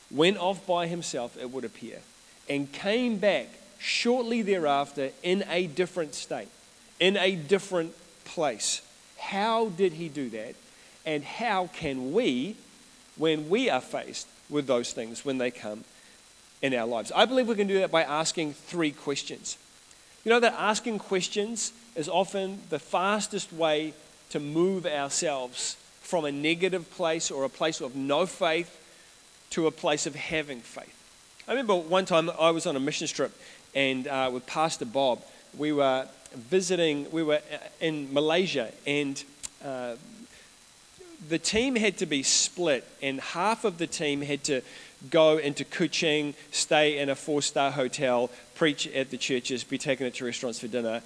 went 0.09 0.37
off 0.37 0.65
by 0.65 0.87
himself, 0.87 1.37
it 1.37 1.51
would 1.51 1.65
appear, 1.65 1.99
and 2.47 2.71
came 2.71 3.17
back 3.17 3.47
shortly 3.79 4.41
thereafter 4.41 5.11
in 5.23 5.43
a 5.49 5.67
different 5.67 6.13
state, 6.13 6.49
in 6.99 7.17
a 7.17 7.35
different 7.35 7.95
place. 8.25 8.81
How 9.17 9.69
did 9.69 9.93
he 9.93 10.09
do 10.09 10.29
that? 10.29 10.55
And 11.05 11.23
how 11.23 11.67
can 11.67 12.13
we, 12.13 12.55
when 13.17 13.49
we 13.49 13.69
are 13.69 13.81
faced 13.81 14.27
with 14.49 14.67
those 14.67 14.93
things, 14.93 15.25
when 15.25 15.37
they 15.37 15.49
come, 15.49 15.83
in 16.61 16.73
our 16.73 16.85
lives. 16.85 17.11
I 17.15 17.25
believe 17.25 17.47
we 17.47 17.55
can 17.55 17.67
do 17.67 17.79
that 17.79 17.91
by 17.91 18.03
asking 18.03 18.53
three 18.53 18.91
questions. 18.91 19.57
You 20.23 20.29
know 20.29 20.39
that 20.41 20.55
asking 20.57 20.99
questions 20.99 21.71
is 21.95 22.09
often 22.09 22.59
the 22.69 22.79
fastest 22.79 23.53
way 23.53 23.93
to 24.29 24.39
move 24.39 24.85
ourselves 24.85 25.77
from 26.01 26.25
a 26.25 26.31
negative 26.31 26.89
place 26.91 27.31
or 27.31 27.43
a 27.43 27.49
place 27.49 27.81
of 27.81 27.95
no 27.95 28.25
faith 28.25 28.75
to 29.51 29.67
a 29.67 29.71
place 29.71 30.05
of 30.05 30.15
having 30.15 30.59
faith. 30.59 30.95
I 31.47 31.51
remember 31.51 31.75
one 31.75 32.05
time 32.05 32.29
I 32.39 32.51
was 32.51 32.67
on 32.67 32.75
a 32.75 32.79
mission 32.79 33.07
trip 33.07 33.31
and 33.75 34.07
uh, 34.07 34.29
with 34.33 34.45
Pastor 34.45 34.85
Bob, 34.85 35.21
we 35.57 35.71
were 35.71 36.07
visiting, 36.33 37.09
we 37.11 37.23
were 37.23 37.41
in 37.79 38.13
Malaysia 38.13 38.71
and 38.85 39.23
uh, 39.63 39.95
the 41.27 41.39
team 41.39 41.75
had 41.75 41.97
to 41.97 42.05
be 42.05 42.23
split, 42.23 42.85
and 43.01 43.19
half 43.19 43.65
of 43.65 43.77
the 43.77 43.87
team 43.87 44.21
had 44.21 44.43
to 44.45 44.61
go 45.09 45.37
into 45.37 45.65
Kuching, 45.65 46.33
stay 46.51 46.97
in 46.97 47.09
a 47.09 47.15
four 47.15 47.41
star 47.41 47.71
hotel, 47.71 48.29
preach 48.55 48.87
at 48.87 49.11
the 49.11 49.17
churches, 49.17 49.63
be 49.63 49.77
taken 49.77 50.09
to 50.11 50.25
restaurants 50.25 50.59
for 50.59 50.67
dinner, 50.67 51.01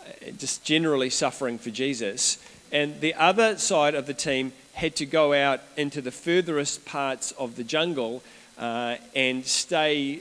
uh, 0.00 0.30
just 0.38 0.64
generally 0.64 1.10
suffering 1.10 1.58
for 1.58 1.70
Jesus. 1.70 2.38
and 2.72 3.00
the 3.00 3.14
other 3.14 3.56
side 3.58 3.94
of 3.94 4.06
the 4.06 4.14
team 4.14 4.52
had 4.74 4.94
to 4.96 5.06
go 5.06 5.32
out 5.32 5.60
into 5.76 6.00
the 6.00 6.10
furthest 6.10 6.84
parts 6.84 7.32
of 7.32 7.56
the 7.56 7.64
jungle 7.64 8.22
uh, 8.58 8.96
and 9.14 9.46
stay 9.46 10.20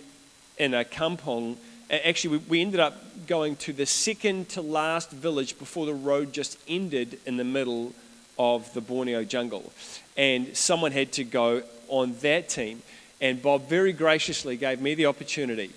in 0.57 0.73
a 0.73 0.85
kampong. 0.85 1.57
Actually, 1.89 2.39
we, 2.39 2.61
ended 2.61 2.79
up 2.79 2.95
going 3.27 3.55
to 3.57 3.73
the 3.73 3.85
second 3.85 4.49
to 4.49 4.61
last 4.61 5.11
village 5.11 5.57
before 5.59 5.85
the 5.85 5.93
road 5.93 6.33
just 6.33 6.57
ended 6.67 7.19
in 7.25 7.37
the 7.37 7.43
middle 7.43 7.93
of 8.39 8.73
the 8.73 8.81
Borneo 8.81 9.23
jungle. 9.23 9.71
And 10.17 10.55
someone 10.57 10.91
had 10.91 11.11
to 11.13 11.23
go 11.23 11.61
on 11.87 12.15
that 12.21 12.49
team. 12.49 12.81
And 13.21 13.41
Bob 13.41 13.69
very 13.69 13.93
graciously 13.93 14.57
gave 14.57 14.81
me 14.81 14.95
the 14.95 15.05
opportunity, 15.05 15.71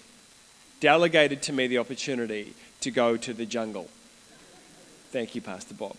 delegated 0.81 1.43
to 1.43 1.53
me 1.53 1.67
the 1.67 1.79
opportunity 1.79 2.55
to 2.81 2.91
go 2.91 3.17
to 3.17 3.35
the 3.35 3.47
jungle. 3.47 3.89
Thank 5.11 5.35
you, 5.35 5.41
Pastor 5.41 5.75
Bob. 5.75 5.97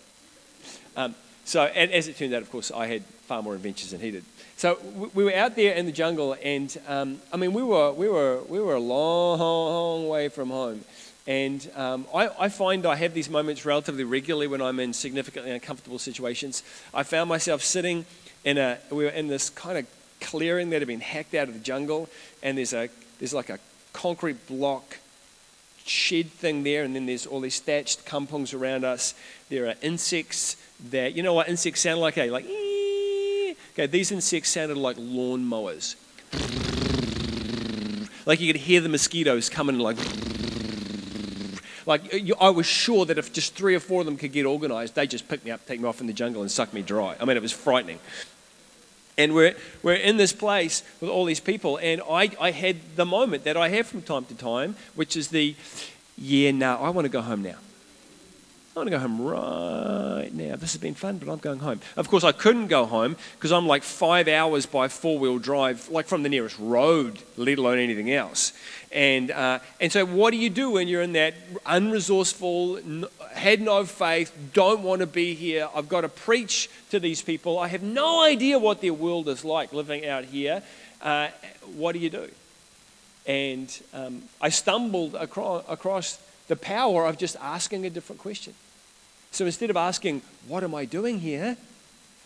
Um, 0.96 1.16
so, 1.46 1.63
and 1.63 1.92
as 1.92 2.08
it 2.08 2.18
turned 2.18 2.34
out, 2.34 2.42
of 2.42 2.51
course, 2.51 2.72
I 2.72 2.88
had 2.88 3.04
far 3.04 3.42
more 3.42 3.56
adventures 3.56 3.92
than 3.92 4.01
he 4.01 4.12
did. 4.12 4.24
So 4.60 4.78
we 5.13 5.24
were 5.24 5.34
out 5.34 5.56
there 5.56 5.74
in 5.74 5.86
the 5.86 5.94
jungle, 5.94 6.36
and 6.44 6.78
um, 6.86 7.22
I 7.32 7.38
mean, 7.38 7.54
we 7.54 7.63
were 7.63 7.94
we 7.94 8.10
were 8.10 8.42
we 8.50 8.60
were 8.60 8.75
a 8.75 8.80
long 8.82 9.39
long 9.39 10.10
way 10.10 10.28
from 10.28 10.50
home. 10.50 10.82
And 11.25 11.66
um, 11.78 12.06
I, 12.13 12.30
I, 12.38 12.50
find 12.50 12.86
I 12.86 12.96
have 12.96 13.13
these 13.13 13.30
moments 13.30 13.63
relatively 13.63 14.04
regularly 14.04 14.48
when 14.48 14.62
I'm 14.62 14.78
in 14.82 14.92
significantly 14.92 15.51
uncomfortable 15.51 15.98
situations. 15.98 16.62
I 16.94 17.04
found 17.04 17.30
myself 17.30 17.63
sitting 17.63 18.06
in 18.44 18.58
a, 18.58 18.80
we 18.92 19.06
were 19.06 19.12
in 19.12 19.28
this 19.28 19.50
kind 19.50 19.78
of 19.78 19.86
clearing 20.20 20.72
that 20.72 20.82
had 20.82 20.88
been 20.89 21.00
hacked 21.00 21.36
out 21.36 21.48
of 21.48 21.54
the 21.54 21.62
jungle, 21.62 22.10
and 22.44 22.58
there's, 22.58 22.74
a, 22.74 22.89
there's 23.20 23.34
like 23.34 23.50
a 23.50 23.60
concrete 23.94 24.46
block 24.48 24.98
shed 25.86 26.32
thing 26.32 26.63
there, 26.63 26.84
and 26.84 26.96
then 26.96 27.06
there's 27.06 27.25
all 27.28 27.39
these 27.39 27.60
thatched 27.60 28.06
kampongs 28.06 28.60
around 28.60 28.84
us. 28.84 29.13
There 29.50 29.68
are 29.68 29.75
insects 29.82 30.58
that, 30.89 31.16
you 31.16 31.22
know 31.22 31.36
what 31.36 31.48
insects 31.48 31.82
sound 31.82 32.01
like? 32.01 32.18
Eh? 32.18 32.30
Like, 32.32 32.46
ee. 32.46 32.78
Okay, 33.79 33.88
these 33.88 34.12
insects 34.12 34.50
sounded 34.50 34.77
like 34.77 34.98
lawn 35.00 35.45
mowers. 35.45 35.95
Like 38.25 38.41
you 38.41 38.51
could 38.51 38.62
hear 38.62 38.81
the 38.81 38.89
mosquitoes 38.89 39.50
coming 39.50 39.79
like. 39.79 39.98
Like 41.86 42.13
uh, 42.13 42.36
I 42.39 42.50
was 42.50 42.65
sure 42.65 43.05
that 43.05 43.17
if 43.17 43.31
just 43.31 43.55
three 43.55 43.74
or 43.74 43.79
four 43.79 44.01
of 44.01 44.05
them 44.05 44.17
could 44.17 44.33
get 44.33 44.45
organized, 44.45 44.95
they'd 44.95 45.09
just 45.09 45.27
pick 45.29 45.43
me 45.45 45.51
up, 45.51 45.65
take 45.65 45.79
me 45.79 45.88
off 45.88 46.01
in 46.01 46.07
the 46.07 46.13
jungle, 46.13 46.41
and 46.41 46.51
suck 46.51 46.74
me 46.74 46.81
dry. 46.81 47.15
I 47.19 47.25
mean, 47.25 47.38
it 47.38 47.41
was 47.41 47.53
frightening. 47.53 48.00
And 49.17 49.33
we're, 49.33 49.55
we're 49.81 49.95
in 49.95 50.17
this 50.17 50.31
place 50.31 50.83
with 51.01 51.09
all 51.09 51.25
these 51.25 51.39
people. 51.39 51.77
And 51.77 52.01
I, 52.09 52.31
I 52.39 52.51
had 52.51 52.77
the 52.95 53.05
moment 53.05 53.43
that 53.45 53.57
I 53.57 53.69
have 53.69 53.88
from 53.88 54.01
time 54.01 54.25
to 54.25 54.36
time, 54.36 54.75
which 54.95 55.17
is 55.17 55.29
the, 55.29 55.55
yeah, 56.17 56.51
no, 56.51 56.77
I 56.77 56.89
want 56.89 57.05
to 57.05 57.09
go 57.09 57.21
home 57.21 57.41
now. 57.41 57.55
I 58.79 58.81
want 58.81 58.91
to 58.91 58.98
go 58.98 59.00
home 59.00 59.21
right 59.21 60.29
now. 60.33 60.55
This 60.55 60.71
has 60.71 60.79
been 60.79 60.93
fun, 60.93 61.17
but 61.17 61.29
I'm 61.29 61.39
going 61.39 61.59
home. 61.59 61.81
Of 61.98 62.07
course, 62.07 62.24
I 62.24 62.31
couldn't 62.31 62.67
go 62.67 62.86
home 62.86 63.17
because 63.33 63.51
I'm 63.51 63.67
like 63.67 63.83
five 63.83 64.29
hours 64.29 64.65
by 64.65 64.88
four 64.88 65.19
wheel 65.19 65.38
drive, 65.38 65.89
like 65.89 66.07
from 66.07 66.24
the 66.24 66.29
nearest 66.29 66.57
road, 66.57 67.21
let 67.36 67.57
alone 67.57 67.77
anything 67.77 68.09
else. 68.09 68.53
And, 68.93 69.31
uh, 69.31 69.59
and 69.81 69.91
so, 69.91 70.05
what 70.05 70.31
do 70.31 70.38
you 70.38 70.50
do 70.50 70.71
when 70.71 70.88
you're 70.88 71.01
in 71.01 71.12
that 71.12 71.33
unresourceful, 71.65 73.09
had 73.33 73.59
no 73.59 73.83
faith, 73.83 74.33
don't 74.53 74.81
want 74.81 75.01
to 75.01 75.07
be 75.07 75.33
here? 75.33 75.67
I've 75.75 75.89
got 75.89 76.01
to 76.01 76.09
preach 76.09 76.69
to 76.91 77.01
these 77.01 77.21
people. 77.21 77.59
I 77.59 77.67
have 77.67 77.83
no 77.83 78.24
idea 78.24 78.57
what 78.59 78.79
their 78.79 78.93
world 78.93 79.27
is 79.27 79.43
like 79.43 79.74
living 79.74 80.07
out 80.07 80.24
here. 80.24 80.63
Uh, 81.01 81.27
what 81.75 81.91
do 81.91 82.00
you 82.00 82.09
do? 82.09 82.29
And 83.27 83.77
um, 83.93 84.21
I 84.39 84.48
stumbled 84.48 85.15
across 85.15 86.17
the 86.48 86.55
power 86.55 87.05
of 87.05 87.17
just 87.17 87.36
asking 87.41 87.86
a 87.86 87.89
different 87.89 88.21
question. 88.21 88.53
So 89.31 89.45
instead 89.45 89.69
of 89.69 89.77
asking, 89.77 90.21
What 90.48 90.63
am 90.63 90.75
I 90.75 90.86
doing 90.86 91.19
here? 91.19 91.57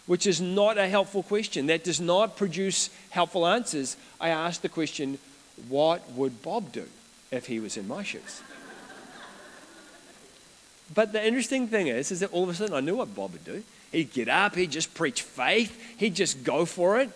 which 0.05 0.27
is 0.27 0.41
not 0.41 0.77
a 0.77 0.87
helpful 0.87 1.23
question, 1.23 1.67
that 1.67 1.83
does 1.83 2.01
not 2.01 2.35
produce 2.35 2.89
helpful 3.11 3.47
answers, 3.47 3.95
I 4.19 4.29
asked 4.29 4.61
the 4.61 4.69
question, 4.69 5.17
What 5.69 6.11
would 6.11 6.41
Bob 6.41 6.71
do 6.71 6.85
if 7.31 7.47
he 7.47 7.59
was 7.59 7.77
in 7.77 7.87
my 7.87 8.03
shoes? 8.03 8.41
but 10.93 11.13
the 11.13 11.25
interesting 11.25 11.67
thing 11.67 11.87
is, 11.87 12.11
is 12.11 12.19
that 12.19 12.31
all 12.31 12.43
of 12.43 12.49
a 12.49 12.53
sudden 12.53 12.75
I 12.75 12.81
knew 12.81 12.97
what 12.97 13.15
Bob 13.15 13.31
would 13.31 13.45
do. 13.45 13.63
He'd 13.91 14.11
get 14.11 14.27
up, 14.27 14.55
he'd 14.55 14.71
just 14.71 14.93
preach 14.93 15.21
faith, 15.21 15.97
he'd 15.97 16.15
just 16.15 16.43
go 16.43 16.65
for 16.65 16.99
it. 16.99 17.09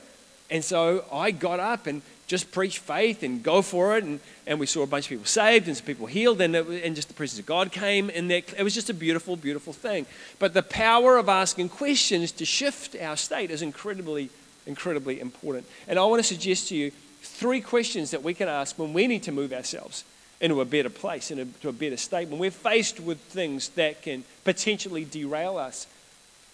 And 0.50 0.64
so 0.64 1.04
I 1.12 1.32
got 1.32 1.60
up 1.60 1.88
and 1.88 2.02
just 2.28 2.52
preach 2.52 2.80
faith 2.80 3.24
and 3.24 3.42
go 3.42 3.62
for 3.62 3.98
it. 3.98 4.04
And, 4.04 4.20
and 4.46 4.60
we 4.60 4.66
saw 4.66 4.84
a 4.84 4.88
bunch 4.88 5.06
of 5.06 5.10
people 5.10 5.26
saved 5.26 5.68
and 5.68 5.76
some 5.76 5.86
people 5.86 6.06
healed, 6.06 6.40
and, 6.42 6.56
it, 6.56 6.68
and 6.84 6.96
just 6.96 7.08
the 7.08 7.14
presence 7.14 7.40
of 7.40 7.46
God 7.46 7.72
came. 7.72 8.12
And 8.14 8.30
that, 8.30 8.54
it 8.58 8.64
was 8.64 8.74
just 8.74 8.90
a 8.90 8.94
beautiful, 8.94 9.36
beautiful 9.36 9.74
thing. 9.74 10.06
But 10.38 10.54
the 10.54 10.64
power 10.64 11.18
of 11.18 11.30
asking 11.30 11.70
questions 11.70 12.32
to 12.34 12.46
shift 12.46 12.96
our 13.02 13.16
state 13.16 13.50
is 13.50 13.62
incredibly, 13.62 14.30
incredibly 14.66 15.20
important. 15.20 15.66
And 15.88 15.98
I 15.98 16.06
want 16.06 16.20
to 16.20 16.28
suggest 16.28 16.68
to 16.70 16.76
you 16.76 16.92
three 17.22 17.62
questions 17.62 18.12
that 18.12 18.24
we 18.24 18.34
can 18.34 18.48
ask 18.48 18.78
when 18.78 18.94
we 18.94 19.08
need 19.08 19.24
to 19.24 19.32
move 19.32 19.54
ourselves 19.54 20.04
into 20.40 20.62
a 20.62 20.66
better 20.66 20.90
place, 20.90 21.32
into 21.32 21.70
a 21.70 21.74
better 21.74 21.98
state. 21.98 22.28
When 22.28 22.40
we're 22.40 22.52
faced 22.52 23.00
with 23.00 23.20
things 23.20 23.70
that 23.70 24.02
can 24.02 24.24
potentially 24.44 25.04
derail 25.04 25.58
us, 25.58 25.88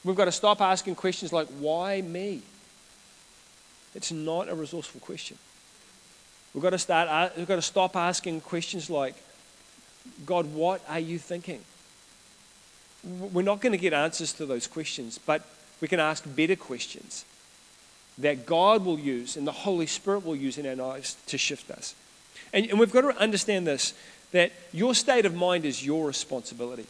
we've 0.04 0.16
got 0.16 0.26
to 0.26 0.32
stop 0.32 0.62
asking 0.62 0.96
questions 0.96 1.34
like, 1.34 1.48
why 1.60 2.02
me? 2.02 2.44
It's 3.96 4.12
not 4.12 4.50
a 4.50 4.56
resourceful 4.56 5.02
question. 5.02 5.38
We've 6.54 6.64
got 6.64 6.72
to 6.72 6.78
start, 6.78 7.36
we've 7.36 7.48
got 7.48 7.56
to 7.56 7.62
stop 7.62 7.96
asking 7.96 8.42
questions 8.42 8.90
like, 8.90 9.16
God, 10.26 10.54
what 10.54 10.82
are 10.88 11.00
you 11.00 11.18
thinking? 11.18 11.62
We're 13.04 13.42
not 13.42 13.60
going 13.60 13.72
to 13.72 13.78
get 13.78 13.94
answers 13.94 14.34
to 14.34 14.46
those 14.46 14.68
questions, 14.68 15.18
but 15.18 15.46
we 15.82 15.88
can 15.88 16.00
ask 16.00 16.24
better 16.36 16.56
questions 16.56 17.26
that 18.18 18.46
God 18.46 18.86
will 18.86 19.00
use 19.00 19.36
and 19.36 19.48
the 19.48 19.52
Holy 19.52 19.88
Spirit 19.88 20.26
will 20.26 20.36
use 20.36 20.58
in 20.58 20.68
our 20.68 20.76
lives 20.76 21.18
to 21.28 21.38
shift 21.38 21.72
us. 21.72 21.96
And, 22.54 22.68
and 22.68 22.80
we've 22.80 22.92
got 22.92 23.02
to 23.02 23.18
understand 23.18 23.68
this 23.68 23.94
that 24.32 24.52
your 24.72 24.96
state 24.96 25.28
of 25.28 25.36
mind 25.36 25.64
is 25.64 25.86
your 25.86 26.08
responsibility. 26.08 26.88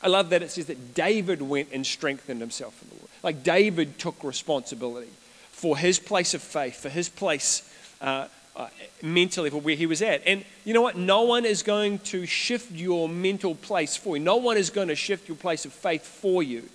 I 0.00 0.08
love 0.08 0.30
that 0.30 0.42
it 0.42 0.50
says 0.50 0.66
that 0.66 0.94
David 0.94 1.42
went 1.42 1.68
and 1.72 1.84
strengthened 1.84 2.40
himself 2.40 2.80
in 2.82 2.88
the 2.88 2.94
Lord. 2.96 3.08
Like 3.22 3.42
David 3.42 3.98
took 3.98 4.22
responsibility 4.22 5.10
for 5.50 5.76
his 5.76 5.98
place 5.98 6.34
of 6.34 6.42
faith, 6.42 6.80
for 6.80 6.88
his 6.88 7.08
place 7.08 7.68
uh, 8.00 8.28
uh, 8.54 8.68
mentally 9.02 9.50
for 9.50 9.60
where 9.60 9.74
he 9.74 9.86
was 9.86 10.02
at. 10.02 10.22
And 10.26 10.44
you 10.64 10.74
know 10.74 10.82
what? 10.82 10.96
No 10.96 11.22
one 11.22 11.44
is 11.44 11.62
going 11.62 11.98
to 12.00 12.26
shift 12.26 12.72
your 12.72 13.08
mental 13.08 13.54
place 13.54 13.96
for 13.96 14.16
you, 14.16 14.22
no 14.22 14.36
one 14.36 14.56
is 14.56 14.70
going 14.70 14.88
to 14.88 14.96
shift 14.96 15.28
your 15.28 15.36
place 15.36 15.64
of 15.64 15.72
faith 15.72 16.04
for 16.04 16.42
you. 16.42 16.68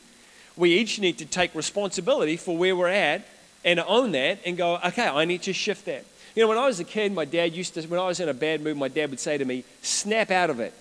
We 0.55 0.73
each 0.73 0.99
need 0.99 1.19
to 1.19 1.25
take 1.25 1.53
responsibility 1.53 2.35
for 2.35 2.57
where 2.57 2.75
we're 2.75 2.87
at 2.87 3.27
and 3.63 3.79
own 3.79 4.11
that 4.13 4.39
and 4.45 4.57
go, 4.57 4.77
okay, 4.77 5.07
I 5.07 5.25
need 5.25 5.43
to 5.43 5.53
shift 5.53 5.85
that. 5.85 6.03
You 6.35 6.43
know, 6.43 6.49
when 6.49 6.57
I 6.57 6.65
was 6.65 6.79
a 6.79 6.83
kid, 6.83 7.11
my 7.13 7.25
dad 7.25 7.53
used 7.53 7.75
to, 7.75 7.81
when 7.83 7.99
I 7.99 8.07
was 8.07 8.19
in 8.19 8.29
a 8.29 8.33
bad 8.33 8.61
mood, 8.61 8.77
my 8.77 8.87
dad 8.87 9.09
would 9.09 9.19
say 9.19 9.37
to 9.37 9.45
me, 9.45 9.63
snap 9.81 10.31
out 10.31 10.49
of 10.49 10.59
it. 10.59 10.73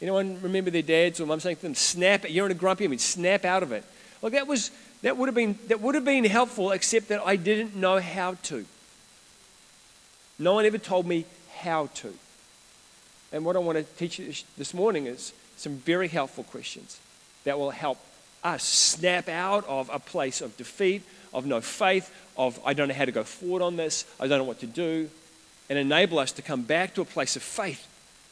Anyone 0.00 0.40
remember 0.42 0.70
their 0.70 0.82
dads 0.82 1.20
or 1.20 1.26
mum 1.26 1.40
saying 1.40 1.56
to 1.56 1.62
them, 1.62 1.74
snap, 1.74 2.24
you're 2.28 2.46
in 2.46 2.52
a 2.52 2.54
grumpy 2.54 2.86
mood, 2.86 3.00
snap 3.00 3.44
out 3.44 3.62
of 3.62 3.72
it. 3.72 3.84
Well, 4.20 4.30
that 4.30 4.46
was, 4.46 4.70
that 5.02 5.16
would 5.16 5.26
have 5.26 5.34
been, 5.34 5.58
that 5.68 5.80
would 5.80 5.94
have 5.94 6.04
been 6.04 6.24
helpful, 6.24 6.70
except 6.72 7.08
that 7.08 7.20
I 7.26 7.36
didn't 7.36 7.76
know 7.76 7.98
how 7.98 8.34
to. 8.44 8.64
No 10.38 10.54
one 10.54 10.64
ever 10.66 10.78
told 10.78 11.06
me 11.06 11.24
how 11.58 11.86
to. 11.94 12.14
And 13.32 13.44
what 13.44 13.56
I 13.56 13.58
want 13.58 13.78
to 13.78 13.84
teach 13.96 14.18
you 14.18 14.32
this 14.56 14.72
morning 14.72 15.06
is 15.06 15.32
some 15.56 15.76
very 15.76 16.08
helpful 16.08 16.44
questions 16.44 16.98
that 17.44 17.58
will 17.58 17.70
help 17.70 17.98
us 18.44 18.62
snap 18.62 19.28
out 19.28 19.66
of 19.66 19.90
a 19.92 19.98
place 19.98 20.40
of 20.40 20.56
defeat, 20.56 21.02
of 21.34 21.44
no 21.44 21.60
faith, 21.60 22.14
of 22.36 22.58
I 22.64 22.72
don't 22.72 22.88
know 22.88 22.94
how 22.94 23.04
to 23.04 23.12
go 23.12 23.24
forward 23.24 23.62
on 23.62 23.76
this, 23.76 24.04
I 24.20 24.28
don't 24.28 24.38
know 24.38 24.44
what 24.44 24.60
to 24.60 24.66
do, 24.66 25.10
and 25.68 25.78
enable 25.78 26.18
us 26.18 26.32
to 26.32 26.42
come 26.42 26.62
back 26.62 26.94
to 26.94 27.02
a 27.02 27.04
place 27.04 27.36
of 27.36 27.42
faith, 27.42 27.86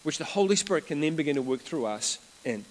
which 0.04 0.18
the 0.18 0.25
Holy 0.25 0.56
Spirit 0.56 0.86
can 0.86 1.00
then 1.00 1.16
begin 1.16 1.34
to 1.36 1.42
work 1.42 1.60
through 1.60 1.86
us 1.86 2.18
in. 2.44 2.64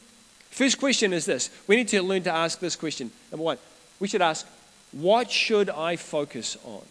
First 0.49 0.79
question 0.79 1.11
is 1.11 1.25
this 1.25 1.49
we 1.67 1.75
need 1.75 1.89
to 1.89 2.01
learn 2.01 2.23
to 2.23 2.31
ask 2.31 2.59
this 2.59 2.75
question. 2.75 3.11
Number 3.31 3.43
one, 3.43 3.57
we 3.99 4.07
should 4.07 4.21
ask, 4.21 4.47
What 4.93 5.29
should 5.29 5.69
I 5.69 5.97
focus 5.97 6.57
on? 6.63 6.81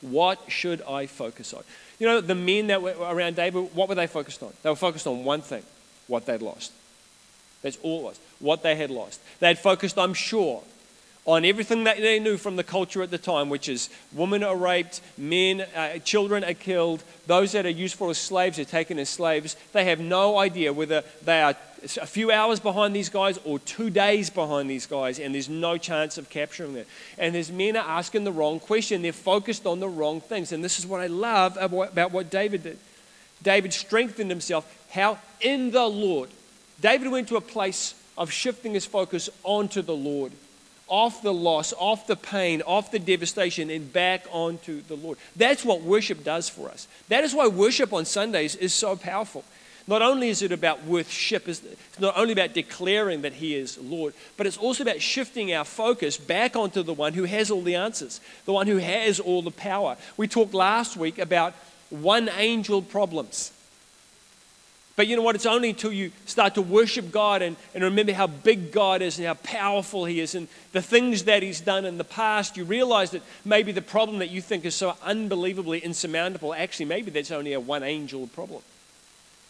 What 0.00 0.40
should 0.48 0.82
I 0.82 1.06
focus 1.06 1.52
on? 1.52 1.62
You 1.98 2.06
know, 2.06 2.20
the 2.20 2.34
men 2.34 2.68
that 2.68 2.80
were 2.80 2.94
around 2.98 3.36
David, 3.36 3.74
what 3.74 3.88
were 3.88 3.94
they 3.94 4.06
focused 4.06 4.42
on? 4.42 4.52
They 4.62 4.70
were 4.70 4.76
focused 4.76 5.06
on 5.06 5.24
one 5.24 5.42
thing 5.42 5.62
what 6.06 6.26
they'd 6.26 6.42
lost. 6.42 6.72
That's 7.62 7.78
all 7.82 8.00
it 8.00 8.04
was. 8.04 8.20
What 8.38 8.62
they 8.62 8.74
had 8.74 8.90
lost. 8.90 9.20
They 9.38 9.48
had 9.48 9.58
focused, 9.58 9.98
I'm 9.98 10.14
sure, 10.14 10.62
on 11.26 11.44
everything 11.44 11.84
that 11.84 11.98
they 11.98 12.18
knew 12.18 12.38
from 12.38 12.56
the 12.56 12.64
culture 12.64 13.02
at 13.02 13.10
the 13.10 13.18
time, 13.18 13.50
which 13.50 13.68
is 13.68 13.90
women 14.12 14.42
are 14.42 14.56
raped, 14.56 15.02
men, 15.18 15.60
uh, 15.76 15.98
children 15.98 16.42
are 16.42 16.54
killed, 16.54 17.04
those 17.26 17.52
that 17.52 17.66
are 17.66 17.70
useful 17.70 18.08
as 18.10 18.18
slaves 18.18 18.58
are 18.58 18.64
taken 18.64 18.98
as 18.98 19.10
slaves. 19.10 19.56
They 19.72 19.84
have 19.84 20.00
no 20.00 20.38
idea 20.38 20.72
whether 20.72 21.04
they 21.22 21.42
are 21.42 21.54
a 21.82 22.06
few 22.06 22.30
hours 22.30 22.60
behind 22.60 22.94
these 22.94 23.08
guys 23.08 23.38
or 23.44 23.58
two 23.58 23.90
days 23.90 24.30
behind 24.30 24.68
these 24.68 24.86
guys, 24.86 25.18
and 25.18 25.34
there's 25.34 25.48
no 25.48 25.78
chance 25.78 26.18
of 26.18 26.28
capturing 26.30 26.74
them. 26.74 26.86
And 27.18 27.34
these 27.34 27.50
men 27.50 27.76
are 27.76 27.98
asking 27.98 28.24
the 28.24 28.32
wrong 28.32 28.60
question. 28.60 29.02
They're 29.02 29.12
focused 29.12 29.66
on 29.66 29.80
the 29.80 29.88
wrong 29.88 30.20
things. 30.20 30.52
And 30.52 30.62
this 30.62 30.78
is 30.78 30.86
what 30.86 31.00
I 31.00 31.06
love 31.06 31.56
about 31.56 32.12
what 32.12 32.30
David 32.30 32.62
did. 32.62 32.78
David 33.42 33.72
strengthened 33.72 34.30
himself. 34.30 34.70
How? 34.90 35.18
In 35.40 35.70
the 35.70 35.86
Lord. 35.86 36.28
David 36.80 37.10
went 37.10 37.28
to 37.28 37.36
a 37.36 37.40
place 37.40 37.94
of 38.16 38.30
shifting 38.30 38.74
his 38.74 38.84
focus 38.86 39.30
onto 39.44 39.80
the 39.82 39.96
Lord, 39.96 40.32
off 40.88 41.22
the 41.22 41.32
loss, 41.32 41.72
off 41.78 42.06
the 42.06 42.16
pain, 42.16 42.62
off 42.62 42.90
the 42.90 42.98
devastation, 42.98 43.70
and 43.70 43.92
back 43.92 44.26
onto 44.30 44.82
the 44.82 44.96
Lord. 44.96 45.16
That's 45.36 45.64
what 45.64 45.82
worship 45.82 46.24
does 46.24 46.48
for 46.48 46.68
us. 46.68 46.88
That 47.08 47.24
is 47.24 47.34
why 47.34 47.46
worship 47.46 47.92
on 47.92 48.04
Sundays 48.04 48.56
is 48.56 48.74
so 48.74 48.96
powerful. 48.96 49.44
Not 49.90 50.02
only 50.02 50.28
is 50.28 50.40
it 50.40 50.52
about 50.52 50.84
worship, 50.84 51.48
it's 51.48 51.60
not 51.98 52.16
only 52.16 52.32
about 52.32 52.54
declaring 52.54 53.22
that 53.22 53.32
He 53.32 53.56
is 53.56 53.76
Lord, 53.76 54.14
but 54.36 54.46
it's 54.46 54.56
also 54.56 54.84
about 54.84 55.02
shifting 55.02 55.52
our 55.52 55.64
focus 55.64 56.16
back 56.16 56.54
onto 56.54 56.84
the 56.84 56.94
one 56.94 57.12
who 57.12 57.24
has 57.24 57.50
all 57.50 57.60
the 57.60 57.74
answers, 57.74 58.20
the 58.44 58.52
one 58.52 58.68
who 58.68 58.76
has 58.76 59.18
all 59.18 59.42
the 59.42 59.50
power. 59.50 59.96
We 60.16 60.28
talked 60.28 60.54
last 60.54 60.96
week 60.96 61.18
about 61.18 61.54
one 61.90 62.28
angel 62.28 62.82
problems. 62.82 63.50
But 64.94 65.08
you 65.08 65.16
know 65.16 65.22
what? 65.22 65.34
It's 65.34 65.44
only 65.44 65.70
until 65.70 65.92
you 65.92 66.12
start 66.24 66.54
to 66.54 66.62
worship 66.62 67.10
God 67.10 67.42
and, 67.42 67.56
and 67.74 67.82
remember 67.82 68.12
how 68.12 68.28
big 68.28 68.70
God 68.70 69.02
is 69.02 69.18
and 69.18 69.26
how 69.26 69.34
powerful 69.34 70.04
He 70.04 70.20
is 70.20 70.36
and 70.36 70.46
the 70.70 70.82
things 70.82 71.24
that 71.24 71.42
He's 71.42 71.60
done 71.60 71.84
in 71.84 71.98
the 71.98 72.04
past, 72.04 72.56
you 72.56 72.62
realize 72.62 73.10
that 73.10 73.22
maybe 73.44 73.72
the 73.72 73.82
problem 73.82 74.20
that 74.20 74.30
you 74.30 74.40
think 74.40 74.64
is 74.64 74.76
so 74.76 74.96
unbelievably 75.02 75.80
insurmountable, 75.80 76.54
actually, 76.54 76.86
maybe 76.86 77.10
that's 77.10 77.32
only 77.32 77.54
a 77.54 77.58
one 77.58 77.82
angel 77.82 78.28
problem. 78.28 78.62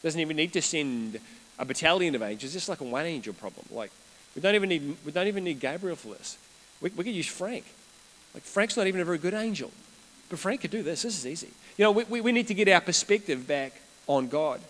Doesn't 0.03 0.21
even 0.21 0.37
need 0.37 0.53
to 0.55 0.63
send 0.63 1.21
a 1.59 1.65
battalion 1.65 2.15
of 2.15 2.23
angels, 2.23 2.57
It's 2.57 2.69
like 2.69 2.81
a 2.81 2.85
one 2.85 3.05
angel 3.05 3.35
problem. 3.35 3.67
Like, 3.71 3.91
we 4.35 4.41
don't 4.41 4.55
even 4.55 4.69
need, 4.69 4.97
we 5.05 5.13
don't 5.13 5.27
even 5.27 5.45
need 5.45 5.61
Gabriel 5.61 5.97
for 5.97 6.15
this. 6.15 6.39
We, 6.81 6.91
we 6.91 7.05
could 7.05 7.15
use 7.15 7.27
Frank. 7.27 7.65
Like, 8.33 8.43
Frank's 8.43 8.77
not 8.77 8.87
even 8.87 9.01
a 9.01 9.05
very 9.05 9.19
good 9.19 9.35
angel. 9.35 9.71
But 10.31 10.39
Frank 10.39 10.63
could 10.63 10.71
do 10.71 10.83
this. 10.83 11.03
This 11.03 11.19
is 11.19 11.27
easy. 11.27 11.49
You 11.77 11.85
know, 11.85 11.91
we, 11.91 12.21
we 12.21 12.33
need 12.33 12.47
to 12.49 12.55
get 12.55 12.69
our 12.69 12.81
perspective 12.81 13.47
back 13.47 13.73
on 14.07 14.29
God. 14.29 14.61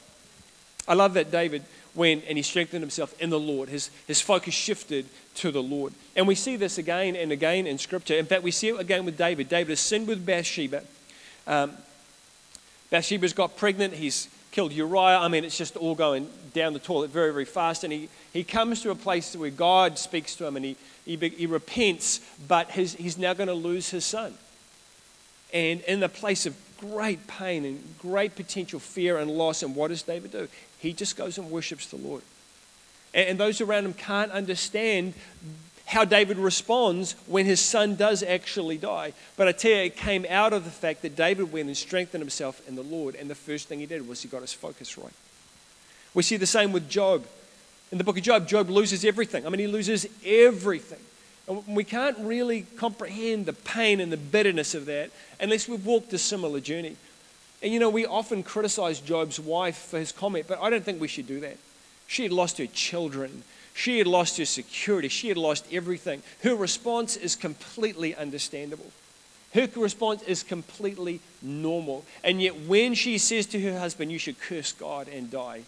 I 0.88 0.94
love 0.94 1.14
that 1.14 1.30
David 1.30 1.62
went 1.94 2.24
and 2.26 2.36
he 2.36 2.42
strengthened 2.42 2.82
himself 2.82 3.14
in 3.20 3.30
the 3.30 3.38
Lord. 3.38 3.68
His, 3.68 3.90
his 4.06 4.20
focus 4.20 4.54
shifted 4.54 5.06
to 5.36 5.50
the 5.50 5.62
Lord. 5.62 5.92
And 6.16 6.26
we 6.26 6.34
see 6.34 6.56
this 6.56 6.78
again 6.78 7.14
and 7.14 7.30
again 7.30 7.66
in 7.66 7.78
Scripture. 7.78 8.14
In 8.14 8.26
fact, 8.26 8.42
we 8.42 8.50
see 8.50 8.68
it 8.68 8.80
again 8.80 9.04
with 9.04 9.16
David. 9.16 9.48
David 9.48 9.70
has 9.70 9.80
sinned 9.80 10.08
with 10.08 10.24
Bathsheba. 10.24 10.82
Um, 11.46 11.72
Bathsheba's 12.90 13.32
got 13.32 13.56
pregnant. 13.56 13.94
He's 13.94 14.28
killed 14.50 14.72
Uriah. 14.72 15.18
I 15.18 15.28
mean, 15.28 15.44
it's 15.44 15.56
just 15.56 15.76
all 15.76 15.94
going 15.94 16.28
down 16.54 16.72
the 16.72 16.78
toilet 16.78 17.10
very, 17.10 17.32
very 17.32 17.44
fast. 17.44 17.84
And 17.84 17.92
he, 17.92 18.08
he 18.32 18.44
comes 18.44 18.82
to 18.82 18.90
a 18.90 18.94
place 18.94 19.36
where 19.36 19.50
God 19.50 19.98
speaks 19.98 20.34
to 20.36 20.46
him 20.46 20.56
and 20.56 20.64
he, 20.64 20.76
he, 21.04 21.16
he 21.16 21.46
repents, 21.46 22.20
but 22.48 22.70
his, 22.70 22.94
he's 22.94 23.18
now 23.18 23.34
going 23.34 23.48
to 23.48 23.54
lose 23.54 23.90
his 23.90 24.04
son. 24.04 24.34
And 25.52 25.80
in 25.82 26.00
the 26.00 26.08
place 26.08 26.46
of 26.46 26.56
great 26.80 27.26
pain 27.26 27.64
and 27.64 27.82
great 27.98 28.34
potential 28.34 28.80
fear 28.80 29.18
and 29.18 29.30
loss. 29.30 29.62
And 29.62 29.76
what 29.76 29.88
does 29.88 30.02
David 30.02 30.32
do? 30.32 30.48
He 30.78 30.92
just 30.92 31.16
goes 31.16 31.38
and 31.38 31.50
worships 31.50 31.86
the 31.86 31.96
Lord. 31.96 32.22
And, 33.12 33.38
those 33.38 33.60
around 33.60 33.86
him 33.86 33.94
can't 33.94 34.30
understand 34.30 35.14
how 35.90 36.04
David 36.04 36.38
responds 36.38 37.16
when 37.26 37.46
his 37.46 37.60
son 37.60 37.96
does 37.96 38.22
actually 38.22 38.78
die. 38.78 39.12
But 39.36 39.48
I 39.48 39.52
tell 39.52 39.72
you, 39.72 39.76
it 39.78 39.96
came 39.96 40.24
out 40.30 40.52
of 40.52 40.64
the 40.64 40.70
fact 40.70 41.02
that 41.02 41.16
David 41.16 41.52
went 41.52 41.66
and 41.66 41.76
strengthened 41.76 42.22
himself 42.22 42.66
in 42.68 42.76
the 42.76 42.82
Lord. 42.82 43.16
And 43.16 43.28
the 43.28 43.34
first 43.34 43.66
thing 43.66 43.80
he 43.80 43.86
did 43.86 44.06
was 44.06 44.22
he 44.22 44.28
got 44.28 44.42
his 44.42 44.52
focus 44.52 44.96
right. 44.96 45.12
We 46.14 46.22
see 46.22 46.36
the 46.36 46.46
same 46.46 46.70
with 46.70 46.88
Job. 46.88 47.24
In 47.90 47.98
the 47.98 48.04
book 48.04 48.16
of 48.16 48.22
Job, 48.22 48.46
Job 48.46 48.70
loses 48.70 49.04
everything. 49.04 49.44
I 49.44 49.48
mean, 49.48 49.58
he 49.58 49.66
loses 49.66 50.06
everything. 50.24 51.00
And 51.48 51.66
we 51.66 51.82
can't 51.82 52.16
really 52.20 52.66
comprehend 52.76 53.46
the 53.46 53.52
pain 53.52 54.00
and 54.00 54.12
the 54.12 54.16
bitterness 54.16 54.76
of 54.76 54.86
that 54.86 55.10
unless 55.40 55.68
we've 55.68 55.84
walked 55.84 56.12
a 56.12 56.18
similar 56.18 56.60
journey. 56.60 56.94
And 57.64 57.72
you 57.72 57.80
know, 57.80 57.90
we 57.90 58.06
often 58.06 58.44
criticize 58.44 59.00
Job's 59.00 59.40
wife 59.40 59.76
for 59.76 59.98
his 59.98 60.12
comment, 60.12 60.46
but 60.46 60.60
I 60.62 60.70
don't 60.70 60.84
think 60.84 61.00
we 61.00 61.08
should 61.08 61.26
do 61.26 61.40
that. 61.40 61.56
She 62.06 62.22
had 62.22 62.30
lost 62.30 62.58
her 62.58 62.66
children. 62.66 63.42
She 63.74 63.98
had 63.98 64.06
lost 64.06 64.38
her 64.38 64.44
security. 64.44 65.08
She 65.08 65.28
had 65.28 65.36
lost 65.36 65.66
everything. 65.72 66.22
Her 66.42 66.54
response 66.54 67.16
is 67.16 67.36
completely 67.36 68.14
understandable. 68.14 68.90
Her 69.54 69.68
response 69.76 70.22
is 70.22 70.42
completely 70.42 71.20
normal. 71.42 72.04
And 72.22 72.40
yet, 72.40 72.56
when 72.60 72.94
she 72.94 73.18
says 73.18 73.46
to 73.46 73.60
her 73.60 73.78
husband, 73.78 74.12
You 74.12 74.18
should 74.18 74.40
curse 74.40 74.72
God 74.72 75.08
and 75.08 75.30
die, 75.30 75.62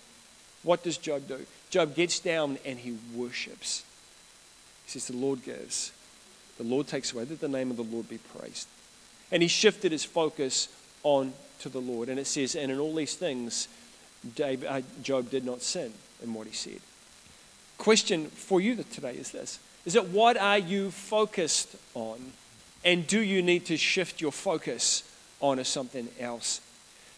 what 0.62 0.84
does 0.84 0.96
Job 0.96 1.26
do? 1.26 1.44
Job 1.70 1.94
gets 1.94 2.20
down 2.20 2.58
and 2.64 2.78
he 2.78 2.96
worships. 3.14 3.84
He 4.84 4.92
says, 4.92 5.08
The 5.08 5.16
Lord 5.16 5.44
gives, 5.44 5.92
the 6.58 6.64
Lord 6.64 6.86
takes 6.86 7.12
away. 7.12 7.24
Let 7.24 7.40
the 7.40 7.48
name 7.48 7.70
of 7.70 7.76
the 7.76 7.82
Lord 7.82 8.08
be 8.08 8.18
praised. 8.18 8.68
And 9.32 9.42
he 9.42 9.48
shifted 9.48 9.90
his 9.90 10.04
focus 10.04 10.68
on 11.02 11.32
to 11.60 11.68
the 11.68 11.80
Lord. 11.80 12.08
And 12.08 12.20
it 12.20 12.26
says, 12.26 12.54
And 12.54 12.70
in 12.70 12.78
all 12.78 12.94
these 12.94 13.14
things, 13.14 13.66
uh, 14.40 14.82
Job 15.02 15.30
did 15.30 15.44
not 15.44 15.62
sin 15.62 15.92
in 16.22 16.34
what 16.34 16.46
he 16.46 16.52
said. 16.52 16.80
Question 17.82 18.26
for 18.26 18.60
you 18.60 18.76
today 18.76 19.14
is 19.14 19.32
this 19.32 19.58
Is 19.84 19.96
it 19.96 20.10
what 20.10 20.36
are 20.36 20.56
you 20.56 20.92
focused 20.92 21.74
on? 21.94 22.32
And 22.84 23.04
do 23.08 23.18
you 23.18 23.42
need 23.42 23.66
to 23.66 23.76
shift 23.76 24.20
your 24.20 24.30
focus 24.30 25.02
on 25.40 25.58
onto 25.58 25.64
something 25.64 26.08
else? 26.20 26.60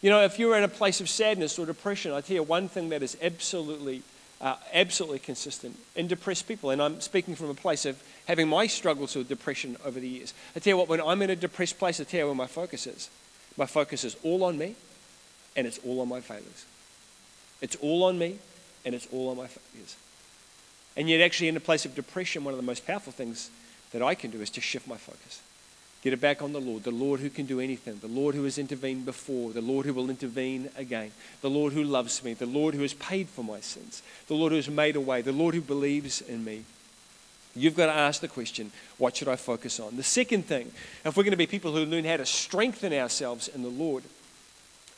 You 0.00 0.08
know, 0.08 0.22
if 0.22 0.38
you're 0.38 0.56
in 0.56 0.64
a 0.64 0.68
place 0.68 1.02
of 1.02 1.10
sadness 1.10 1.58
or 1.58 1.66
depression, 1.66 2.12
I 2.12 2.22
tell 2.22 2.36
you 2.36 2.42
one 2.42 2.68
thing 2.68 2.88
that 2.88 3.02
is 3.02 3.14
absolutely 3.20 4.04
uh, 4.40 4.56
absolutely 4.72 5.18
consistent 5.18 5.76
in 5.96 6.06
depressed 6.06 6.48
people. 6.48 6.70
And 6.70 6.80
I'm 6.80 6.98
speaking 7.02 7.34
from 7.34 7.50
a 7.50 7.54
place 7.54 7.84
of 7.84 8.02
having 8.26 8.48
my 8.48 8.66
struggles 8.66 9.14
with 9.14 9.28
depression 9.28 9.76
over 9.84 10.00
the 10.00 10.08
years. 10.08 10.32
I 10.56 10.60
tell 10.60 10.70
you 10.70 10.76
what, 10.78 10.88
when 10.88 11.02
I'm 11.02 11.20
in 11.20 11.28
a 11.28 11.36
depressed 11.36 11.78
place, 11.78 12.00
I 12.00 12.04
tell 12.04 12.20
you 12.20 12.26
where 12.28 12.34
my 12.34 12.46
focus 12.46 12.86
is. 12.86 13.10
My 13.58 13.66
focus 13.66 14.02
is 14.02 14.16
all 14.22 14.42
on 14.42 14.56
me 14.56 14.76
and 15.56 15.66
it's 15.66 15.78
all 15.84 16.00
on 16.00 16.08
my 16.08 16.22
failures. 16.22 16.64
It's 17.60 17.76
all 17.76 18.04
on 18.04 18.18
me 18.18 18.38
and 18.86 18.94
it's 18.94 19.08
all 19.12 19.28
on 19.28 19.36
my 19.36 19.46
failures. 19.46 19.96
And 20.96 21.08
yet, 21.08 21.20
actually, 21.20 21.48
in 21.48 21.56
a 21.56 21.60
place 21.60 21.84
of 21.84 21.94
depression, 21.94 22.44
one 22.44 22.54
of 22.54 22.58
the 22.58 22.66
most 22.66 22.86
powerful 22.86 23.12
things 23.12 23.50
that 23.92 24.02
I 24.02 24.14
can 24.14 24.30
do 24.30 24.40
is 24.40 24.50
to 24.50 24.60
shift 24.60 24.86
my 24.86 24.96
focus. 24.96 25.40
Get 26.02 26.12
it 26.12 26.20
back 26.20 26.42
on 26.42 26.52
the 26.52 26.60
Lord, 26.60 26.84
the 26.84 26.90
Lord 26.90 27.20
who 27.20 27.30
can 27.30 27.46
do 27.46 27.60
anything, 27.60 27.98
the 28.00 28.08
Lord 28.08 28.34
who 28.34 28.44
has 28.44 28.58
intervened 28.58 29.06
before, 29.06 29.52
the 29.52 29.62
Lord 29.62 29.86
who 29.86 29.94
will 29.94 30.10
intervene 30.10 30.68
again, 30.76 31.12
the 31.40 31.48
Lord 31.48 31.72
who 31.72 31.82
loves 31.82 32.22
me, 32.22 32.34
the 32.34 32.44
Lord 32.44 32.74
who 32.74 32.82
has 32.82 32.92
paid 32.92 33.26
for 33.28 33.42
my 33.42 33.60
sins, 33.60 34.02
the 34.26 34.34
Lord 34.34 34.52
who 34.52 34.56
has 34.56 34.68
made 34.68 34.96
a 34.96 35.00
way, 35.00 35.22
the 35.22 35.32
Lord 35.32 35.54
who 35.54 35.62
believes 35.62 36.20
in 36.20 36.44
me. 36.44 36.64
You've 37.56 37.76
got 37.76 37.86
to 37.86 37.92
ask 37.92 38.20
the 38.20 38.28
question, 38.28 38.70
what 38.98 39.16
should 39.16 39.28
I 39.28 39.36
focus 39.36 39.80
on? 39.80 39.96
The 39.96 40.02
second 40.02 40.44
thing, 40.44 40.72
if 41.04 41.16
we're 41.16 41.22
going 41.22 41.30
to 41.30 41.38
be 41.38 41.46
people 41.46 41.72
who 41.72 41.86
learn 41.86 42.04
how 42.04 42.18
to 42.18 42.26
strengthen 42.26 42.92
ourselves 42.92 43.48
in 43.48 43.62
the 43.62 43.68
Lord, 43.68 44.02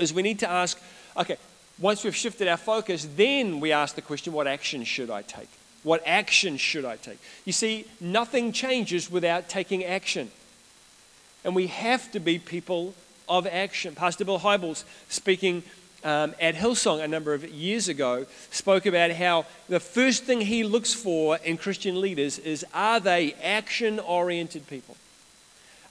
is 0.00 0.12
we 0.12 0.22
need 0.22 0.40
to 0.40 0.50
ask, 0.50 0.76
okay, 1.16 1.37
once 1.78 2.02
we've 2.02 2.16
shifted 2.16 2.48
our 2.48 2.56
focus, 2.56 3.06
then 3.14 3.61
we 3.61 3.70
ask 3.70 3.94
the 3.94 4.02
question, 4.02 4.32
what 4.32 4.48
action 4.48 4.82
should 4.82 5.11
I 5.11 5.22
take? 5.22 5.48
What 5.87 6.03
action 6.05 6.57
should 6.57 6.85
I 6.85 6.96
take? 6.96 7.20
You 7.44 7.53
see, 7.53 7.85
nothing 8.01 8.51
changes 8.51 9.09
without 9.09 9.49
taking 9.49 9.85
action 9.85 10.33
and 11.44 11.55
we 11.55 11.68
have 11.68 12.11
to 12.11 12.18
be 12.18 12.40
people 12.40 12.92
of 13.29 13.46
action. 13.46 13.94
Pastor 13.94 14.25
Bill 14.25 14.40
Hybels, 14.40 14.83
speaking 15.09 15.62
um, 16.03 16.35
at 16.40 16.57
Hillsong 16.57 17.05
a 17.05 17.07
number 17.07 17.35
of 17.35 17.49
years 17.49 17.88
ago, 17.88 18.27
spoke 18.51 18.85
about 18.85 19.12
how 19.12 19.46
the 19.68 19.79
first 19.79 20.25
thing 20.25 20.40
he 20.40 20.64
looks 20.64 20.92
for 20.92 21.38
in 21.44 21.57
Christian 21.57 22.01
leaders 22.01 22.40
is 22.40 22.66
are 22.75 22.99
they 22.99 23.35
action 23.35 24.01
oriented 24.01 24.66
people? 24.66 24.96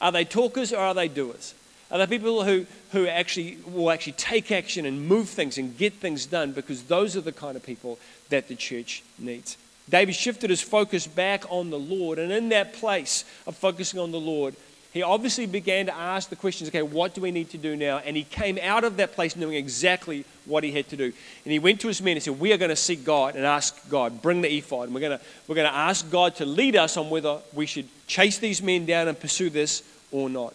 Are 0.02 0.12
they 0.12 0.26
talkers 0.26 0.74
or 0.74 0.80
are 0.80 0.94
they 0.94 1.08
doers? 1.08 1.54
Are 1.90 2.00
they 2.00 2.08
people 2.08 2.44
who, 2.44 2.66
who 2.92 3.08
actually 3.08 3.60
will 3.66 3.92
actually 3.92 4.14
take 4.14 4.52
action 4.52 4.86
and 4.86 5.08
move 5.08 5.30
things 5.30 5.58
and 5.58 5.78
get 5.78 5.94
things 5.94 6.26
done? 6.26 6.52
Because 6.52 6.84
those 6.84 7.16
are 7.16 7.22
the 7.22 7.32
kind 7.32 7.56
of 7.56 7.64
people 7.64 7.98
that 8.28 8.50
the 8.50 8.56
church 8.56 9.02
needs. 9.18 9.56
David 9.90 10.16
shifted 10.16 10.50
his 10.50 10.62
focus 10.62 11.06
back 11.06 11.44
on 11.50 11.70
the 11.70 11.80
Lord, 11.80 12.18
and 12.18 12.32
in 12.32 12.50
that 12.50 12.74
place 12.74 13.24
of 13.46 13.56
focusing 13.56 14.00
on 14.00 14.12
the 14.12 14.20
Lord, 14.20 14.56
he 14.96 15.04
obviously 15.04 15.46
began 15.46 15.88
to 15.88 15.94
ask 15.94 16.30
the 16.30 16.38
questions 16.38 16.70
okay, 16.70 16.82
what 16.82 17.14
do 17.14 17.20
we 17.20 17.30
need 17.30 17.50
to 17.50 17.58
do 17.58 17.76
now? 17.76 17.98
And 17.98 18.16
he 18.16 18.24
came 18.24 18.58
out 18.64 18.86
of 18.86 18.96
that 18.96 19.12
place 19.12 19.36
knowing 19.36 19.56
exactly 19.56 20.24
what 20.46 20.64
he 20.64 20.72
had 20.72 20.88
to 20.88 20.96
do. 20.96 21.04
And 21.04 21.52
he 21.52 21.60
went 21.60 21.82
to 21.82 21.90
his 21.90 22.02
men 22.02 22.16
and 22.16 22.24
said, 22.24 22.40
We 22.40 22.54
are 22.54 22.58
going 22.58 22.70
to 22.70 22.78
seek 22.78 23.04
God 23.04 23.36
and 23.36 23.46
ask 23.46 23.90
God, 23.90 24.22
bring 24.22 24.42
the 24.42 24.50
ephod. 24.58 24.86
And 24.86 24.94
we're 24.94 25.02
going 25.02 25.20
to, 25.20 25.26
we're 25.50 25.56
going 25.56 25.70
to 25.70 25.76
ask 25.76 26.10
God 26.10 26.36
to 26.38 26.46
lead 26.46 26.78
us 26.78 26.96
on 26.96 27.10
whether 27.10 27.40
we 27.54 27.66
should 27.66 27.90
chase 28.08 28.38
these 28.38 28.64
men 28.64 28.86
down 28.86 29.10
and 29.10 29.20
pursue 29.20 29.50
this 29.50 29.84
or 30.12 30.30
not. 30.30 30.54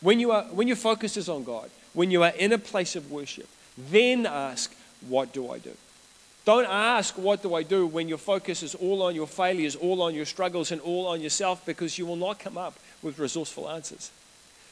When, 0.00 0.18
you 0.18 0.32
are, 0.32 0.42
when 0.46 0.66
your 0.66 0.76
focus 0.76 1.16
is 1.16 1.28
on 1.28 1.44
God, 1.44 1.70
when 1.92 2.10
you 2.10 2.24
are 2.24 2.32
in 2.36 2.52
a 2.52 2.58
place 2.58 2.96
of 2.96 3.12
worship, 3.12 3.48
then 3.78 4.26
ask, 4.26 4.74
What 5.06 5.32
do 5.32 5.52
I 5.52 5.60
do? 5.60 5.70
Don't 6.44 6.66
ask, 6.66 7.16
What 7.16 7.42
do 7.42 7.54
I 7.54 7.62
do? 7.62 7.86
when 7.86 8.08
your 8.08 8.18
focus 8.18 8.62
is 8.62 8.74
all 8.74 9.02
on 9.02 9.14
your 9.14 9.26
failures, 9.26 9.76
all 9.76 10.02
on 10.02 10.14
your 10.14 10.26
struggles, 10.26 10.70
and 10.70 10.80
all 10.82 11.06
on 11.06 11.20
yourself, 11.20 11.64
because 11.64 11.98
you 11.98 12.06
will 12.06 12.16
not 12.16 12.38
come 12.38 12.58
up 12.58 12.74
with 13.02 13.18
resourceful 13.18 13.68
answers. 13.70 14.10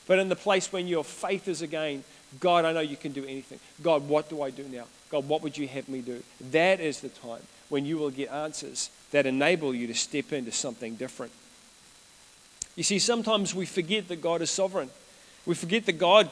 But 0.07 0.19
in 0.19 0.29
the 0.29 0.37
place 0.37 0.73
when 0.73 0.87
your 0.87 1.05
faith 1.05 1.49
is 1.49 1.63
again, 1.63 2.05
God, 2.41 2.65
I 2.65 2.73
know 2.73 2.81
you 2.81 2.97
can 2.97 3.13
do 3.13 3.25
anything. 3.25 3.61
God, 3.83 4.09
what 4.09 4.29
do 4.29 4.43
I 4.43 4.51
do 4.51 4.65
now? 4.65 4.85
God, 5.11 5.29
what 5.29 5.43
would 5.43 5.57
you 5.57 5.69
have 5.69 5.89
me 5.89 6.01
do? 6.01 6.23
That 6.51 6.81
is 6.81 7.01
the 7.01 7.09
time 7.09 7.43
when 7.69 7.85
you 7.85 7.99
will 7.99 8.11
get 8.11 8.31
answers 8.31 8.91
that 9.13 9.27
enable 9.27 9.75
you 9.75 9.87
to 9.87 9.95
step 9.95 10.33
into 10.33 10.53
something 10.53 10.97
different. 10.97 11.33
You 12.77 12.83
see, 12.83 12.99
sometimes 12.99 13.55
we 13.55 13.67
forget 13.67 14.09
that 14.09 14.23
God 14.23 14.41
is 14.41 14.51
sovereign. 14.51 14.91
We 15.45 15.55
forget 15.55 15.87
that 15.87 15.99
God 15.99 16.31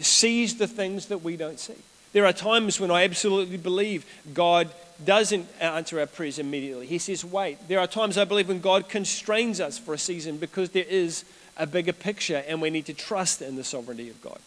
sees 0.00 0.56
the 0.56 0.68
things 0.68 1.06
that 1.06 1.22
we 1.22 1.36
don't 1.36 1.58
see. 1.58 1.74
There 2.12 2.26
are 2.26 2.32
times 2.32 2.78
when 2.78 2.90
I 2.90 3.04
absolutely 3.04 3.56
believe 3.56 4.04
God 4.34 4.70
doesn't 5.04 5.48
answer 5.60 5.98
our 5.98 6.06
prayers 6.06 6.38
immediately. 6.38 6.86
He 6.86 6.98
says, 6.98 7.24
wait. 7.24 7.68
There 7.68 7.80
are 7.80 7.86
times 7.86 8.18
I 8.18 8.24
believe 8.24 8.48
when 8.48 8.60
God 8.60 8.88
constrains 8.88 9.60
us 9.60 9.78
for 9.78 9.94
a 9.94 9.98
season 9.98 10.36
because 10.36 10.70
there 10.70 10.84
is 10.88 11.24
a 11.56 11.66
bigger 11.66 11.92
picture 11.92 12.44
and 12.46 12.60
we 12.60 12.70
need 12.70 12.86
to 12.86 12.94
trust 12.94 13.42
in 13.42 13.56
the 13.56 13.64
sovereignty 13.64 14.10
of 14.10 14.20
God. 14.22 14.38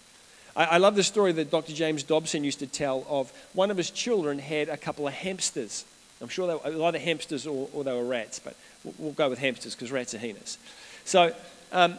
I, 0.56 0.66
I 0.66 0.78
love 0.78 0.96
the 0.96 1.04
story 1.04 1.32
that 1.34 1.52
Dr. 1.52 1.74
James 1.74 2.04
Dobson 2.04 2.44
used 2.44 2.60
to 2.60 2.68
tell 2.68 3.06
of 3.10 3.32
one 3.54 3.72
of 3.72 3.78
his 3.78 3.90
children 3.90 4.40
had 4.40 4.70
a 4.70 4.78
couple 4.78 5.08
of 5.08 5.14
hamsters. 5.14 5.86
I'm 6.22 6.30
sure 6.30 6.48
they 6.48 6.78
were 6.78 6.88
either 6.88 7.00
hamsters 7.00 7.46
or, 7.46 7.68
or 7.74 7.84
they 7.84 7.94
were 7.94 8.06
rats, 8.06 8.40
but 8.40 8.56
we'll, 8.84 8.94
we'll 8.98 9.12
go 9.14 9.30
with 9.30 9.40
hamsters 9.40 9.76
because 9.76 9.92
rats 9.92 10.14
are 10.14 10.20
heinous. 10.20 10.58
So 11.04 11.34
um, 11.72 11.98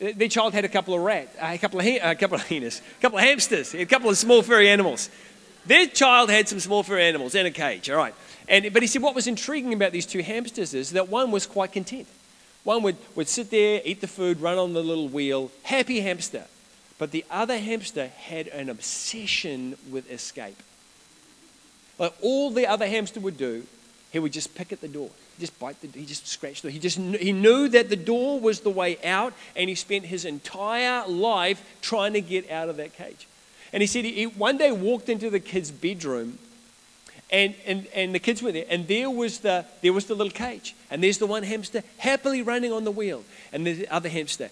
their 0.00 0.28
child 0.28 0.54
had 0.54 0.64
a 0.64 0.68
couple 0.68 0.94
of 0.94 1.02
rat, 1.02 1.28
a 1.40 1.58
couple 1.58 1.78
of, 1.78 1.86
a 1.86 2.14
couple 2.14 2.36
of 2.36 2.48
hyenas, 2.48 2.80
a 2.98 3.02
couple 3.02 3.18
of 3.18 3.24
hamsters, 3.24 3.74
a 3.74 3.84
couple 3.84 4.08
of 4.08 4.16
small 4.16 4.42
furry 4.42 4.68
animals. 4.68 5.10
Their 5.66 5.86
child 5.86 6.30
had 6.30 6.48
some 6.48 6.58
small 6.58 6.82
furry 6.82 7.04
animals 7.04 7.34
in 7.34 7.44
a 7.44 7.50
cage, 7.50 7.90
all 7.90 7.98
right. 7.98 8.14
And, 8.48 8.72
but 8.72 8.82
he 8.82 8.88
said 8.88 9.02
what 9.02 9.14
was 9.14 9.26
intriguing 9.26 9.74
about 9.74 9.92
these 9.92 10.06
two 10.06 10.22
hamsters 10.22 10.72
is 10.72 10.92
that 10.92 11.08
one 11.08 11.30
was 11.30 11.46
quite 11.46 11.72
content. 11.72 12.08
One 12.64 12.82
would, 12.82 12.96
would 13.14 13.28
sit 13.28 13.50
there, 13.50 13.80
eat 13.84 14.00
the 14.00 14.06
food, 14.06 14.40
run 14.40 14.58
on 14.58 14.72
the 14.72 14.82
little 14.82 15.08
wheel, 15.08 15.50
happy 15.62 16.00
hamster. 16.00 16.44
But 16.98 17.10
the 17.10 17.24
other 17.30 17.58
hamster 17.58 18.08
had 18.08 18.48
an 18.48 18.68
obsession 18.68 19.76
with 19.90 20.10
escape. 20.10 20.62
Like 21.98 22.14
all 22.22 22.50
the 22.50 22.66
other 22.66 22.86
hamster 22.86 23.20
would 23.20 23.36
do, 23.36 23.66
he 24.10 24.18
would 24.18 24.32
just 24.32 24.54
pick 24.54 24.72
at 24.72 24.80
the 24.80 24.88
door. 24.88 25.10
Just 25.40 25.58
bite 25.58 25.80
the 25.80 25.88
he 25.88 26.06
just 26.06 26.28
scratched 26.28 26.62
the 26.62 26.70
He 26.70 26.78
just 26.78 26.98
he 26.98 27.32
knew 27.32 27.68
that 27.68 27.88
the 27.88 27.96
door 27.96 28.38
was 28.38 28.60
the 28.60 28.70
way 28.70 28.98
out, 29.04 29.32
and 29.56 29.68
he 29.68 29.74
spent 29.74 30.04
his 30.04 30.24
entire 30.24 31.06
life 31.08 31.62
trying 31.82 32.12
to 32.12 32.20
get 32.20 32.50
out 32.50 32.68
of 32.68 32.76
that 32.76 32.94
cage. 32.94 33.26
And 33.72 33.80
he 33.80 33.86
said 33.86 34.04
he, 34.04 34.12
he 34.12 34.26
one 34.26 34.58
day 34.58 34.70
walked 34.70 35.08
into 35.08 35.30
the 35.30 35.40
kid's 35.40 35.70
bedroom 35.70 36.38
and, 37.32 37.54
and, 37.64 37.86
and 37.94 38.14
the 38.14 38.18
kids 38.18 38.42
were 38.42 38.50
there, 38.52 38.64
and 38.68 38.88
there 38.88 39.08
was, 39.08 39.38
the, 39.38 39.64
there 39.82 39.92
was 39.92 40.06
the 40.06 40.14
little 40.14 40.32
cage. 40.32 40.74
And 40.90 41.02
there's 41.02 41.18
the 41.18 41.26
one 41.26 41.44
hamster 41.44 41.82
happily 41.98 42.42
running 42.42 42.72
on 42.72 42.84
the 42.84 42.90
wheel. 42.90 43.24
And 43.52 43.66
the 43.66 43.86
other 43.88 44.08
hamster 44.08 44.50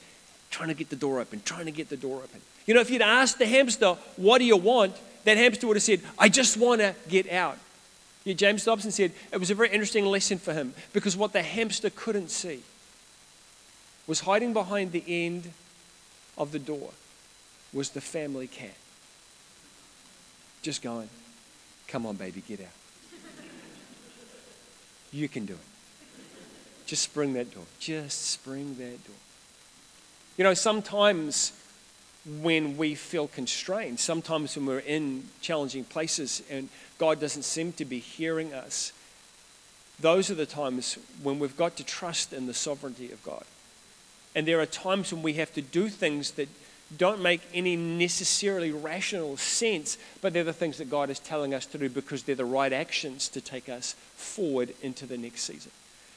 trying 0.50 0.68
to 0.68 0.74
get 0.74 0.88
the 0.88 0.96
door 0.96 1.20
open, 1.20 1.42
trying 1.44 1.66
to 1.66 1.72
get 1.72 1.88
the 1.88 1.96
door 1.96 2.18
open. 2.18 2.40
You 2.66 2.74
know, 2.74 2.80
if 2.80 2.90
you'd 2.90 3.02
asked 3.02 3.38
the 3.38 3.46
hamster, 3.46 3.96
What 4.16 4.38
do 4.38 4.44
you 4.44 4.56
want? 4.56 4.94
that 5.24 5.36
hamster 5.36 5.66
would 5.66 5.76
have 5.76 5.82
said, 5.82 6.00
I 6.18 6.28
just 6.28 6.56
want 6.56 6.80
to 6.80 6.94
get 7.08 7.30
out. 7.30 7.58
Yeah, 8.24 8.34
James 8.34 8.64
Dobson 8.64 8.90
said 8.90 9.12
it 9.32 9.38
was 9.38 9.50
a 9.50 9.54
very 9.54 9.70
interesting 9.70 10.04
lesson 10.04 10.38
for 10.38 10.52
him 10.52 10.74
because 10.92 11.16
what 11.16 11.32
the 11.32 11.42
hamster 11.42 11.90
couldn't 11.90 12.30
see 12.30 12.62
was 14.06 14.20
hiding 14.20 14.52
behind 14.52 14.92
the 14.92 15.04
end 15.06 15.52
of 16.36 16.52
the 16.52 16.58
door 16.58 16.90
was 17.72 17.90
the 17.90 18.00
family 18.00 18.46
cat. 18.46 18.74
Just 20.62 20.82
going, 20.82 21.08
Come 21.88 22.04
on, 22.04 22.16
baby, 22.16 22.42
get 22.46 22.60
out. 22.60 22.66
You 25.10 25.26
can 25.28 25.46
do 25.46 25.54
it. 25.54 25.58
Just 26.86 27.02
spring 27.02 27.32
that 27.32 27.52
door. 27.52 27.64
Just 27.80 28.26
spring 28.26 28.76
that 28.78 29.04
door. 29.06 29.16
You 30.36 30.44
know, 30.44 30.54
sometimes 30.54 31.52
when 32.40 32.76
we 32.76 32.94
feel 32.94 33.28
constrained, 33.28 34.00
sometimes 34.00 34.56
when 34.56 34.66
we're 34.66 34.80
in 34.80 35.24
challenging 35.40 35.84
places 35.84 36.42
and 36.50 36.68
God 36.98 37.20
doesn't 37.20 37.44
seem 37.44 37.72
to 37.74 37.84
be 37.84 37.98
hearing 37.98 38.52
us, 38.52 38.92
those 40.00 40.30
are 40.30 40.34
the 40.34 40.46
times 40.46 40.98
when 41.22 41.38
we've 41.38 41.56
got 41.56 41.76
to 41.76 41.84
trust 41.84 42.32
in 42.32 42.46
the 42.46 42.54
sovereignty 42.54 43.10
of 43.10 43.22
God. 43.22 43.44
And 44.34 44.46
there 44.46 44.60
are 44.60 44.66
times 44.66 45.12
when 45.12 45.22
we 45.22 45.34
have 45.34 45.52
to 45.54 45.62
do 45.62 45.88
things 45.88 46.32
that 46.32 46.48
don't 46.96 47.20
make 47.20 47.42
any 47.52 47.76
necessarily 47.76 48.72
rational 48.72 49.36
sense, 49.36 49.98
but 50.22 50.32
they're 50.32 50.44
the 50.44 50.52
things 50.52 50.78
that 50.78 50.88
God 50.88 51.10
is 51.10 51.18
telling 51.18 51.52
us 51.52 51.66
to 51.66 51.78
do 51.78 51.88
because 51.88 52.22
they're 52.22 52.34
the 52.34 52.44
right 52.44 52.72
actions 52.72 53.28
to 53.30 53.40
take 53.40 53.68
us 53.68 53.94
forward 54.16 54.74
into 54.82 55.04
the 55.04 55.18
next 55.18 55.42
season. 55.42 55.70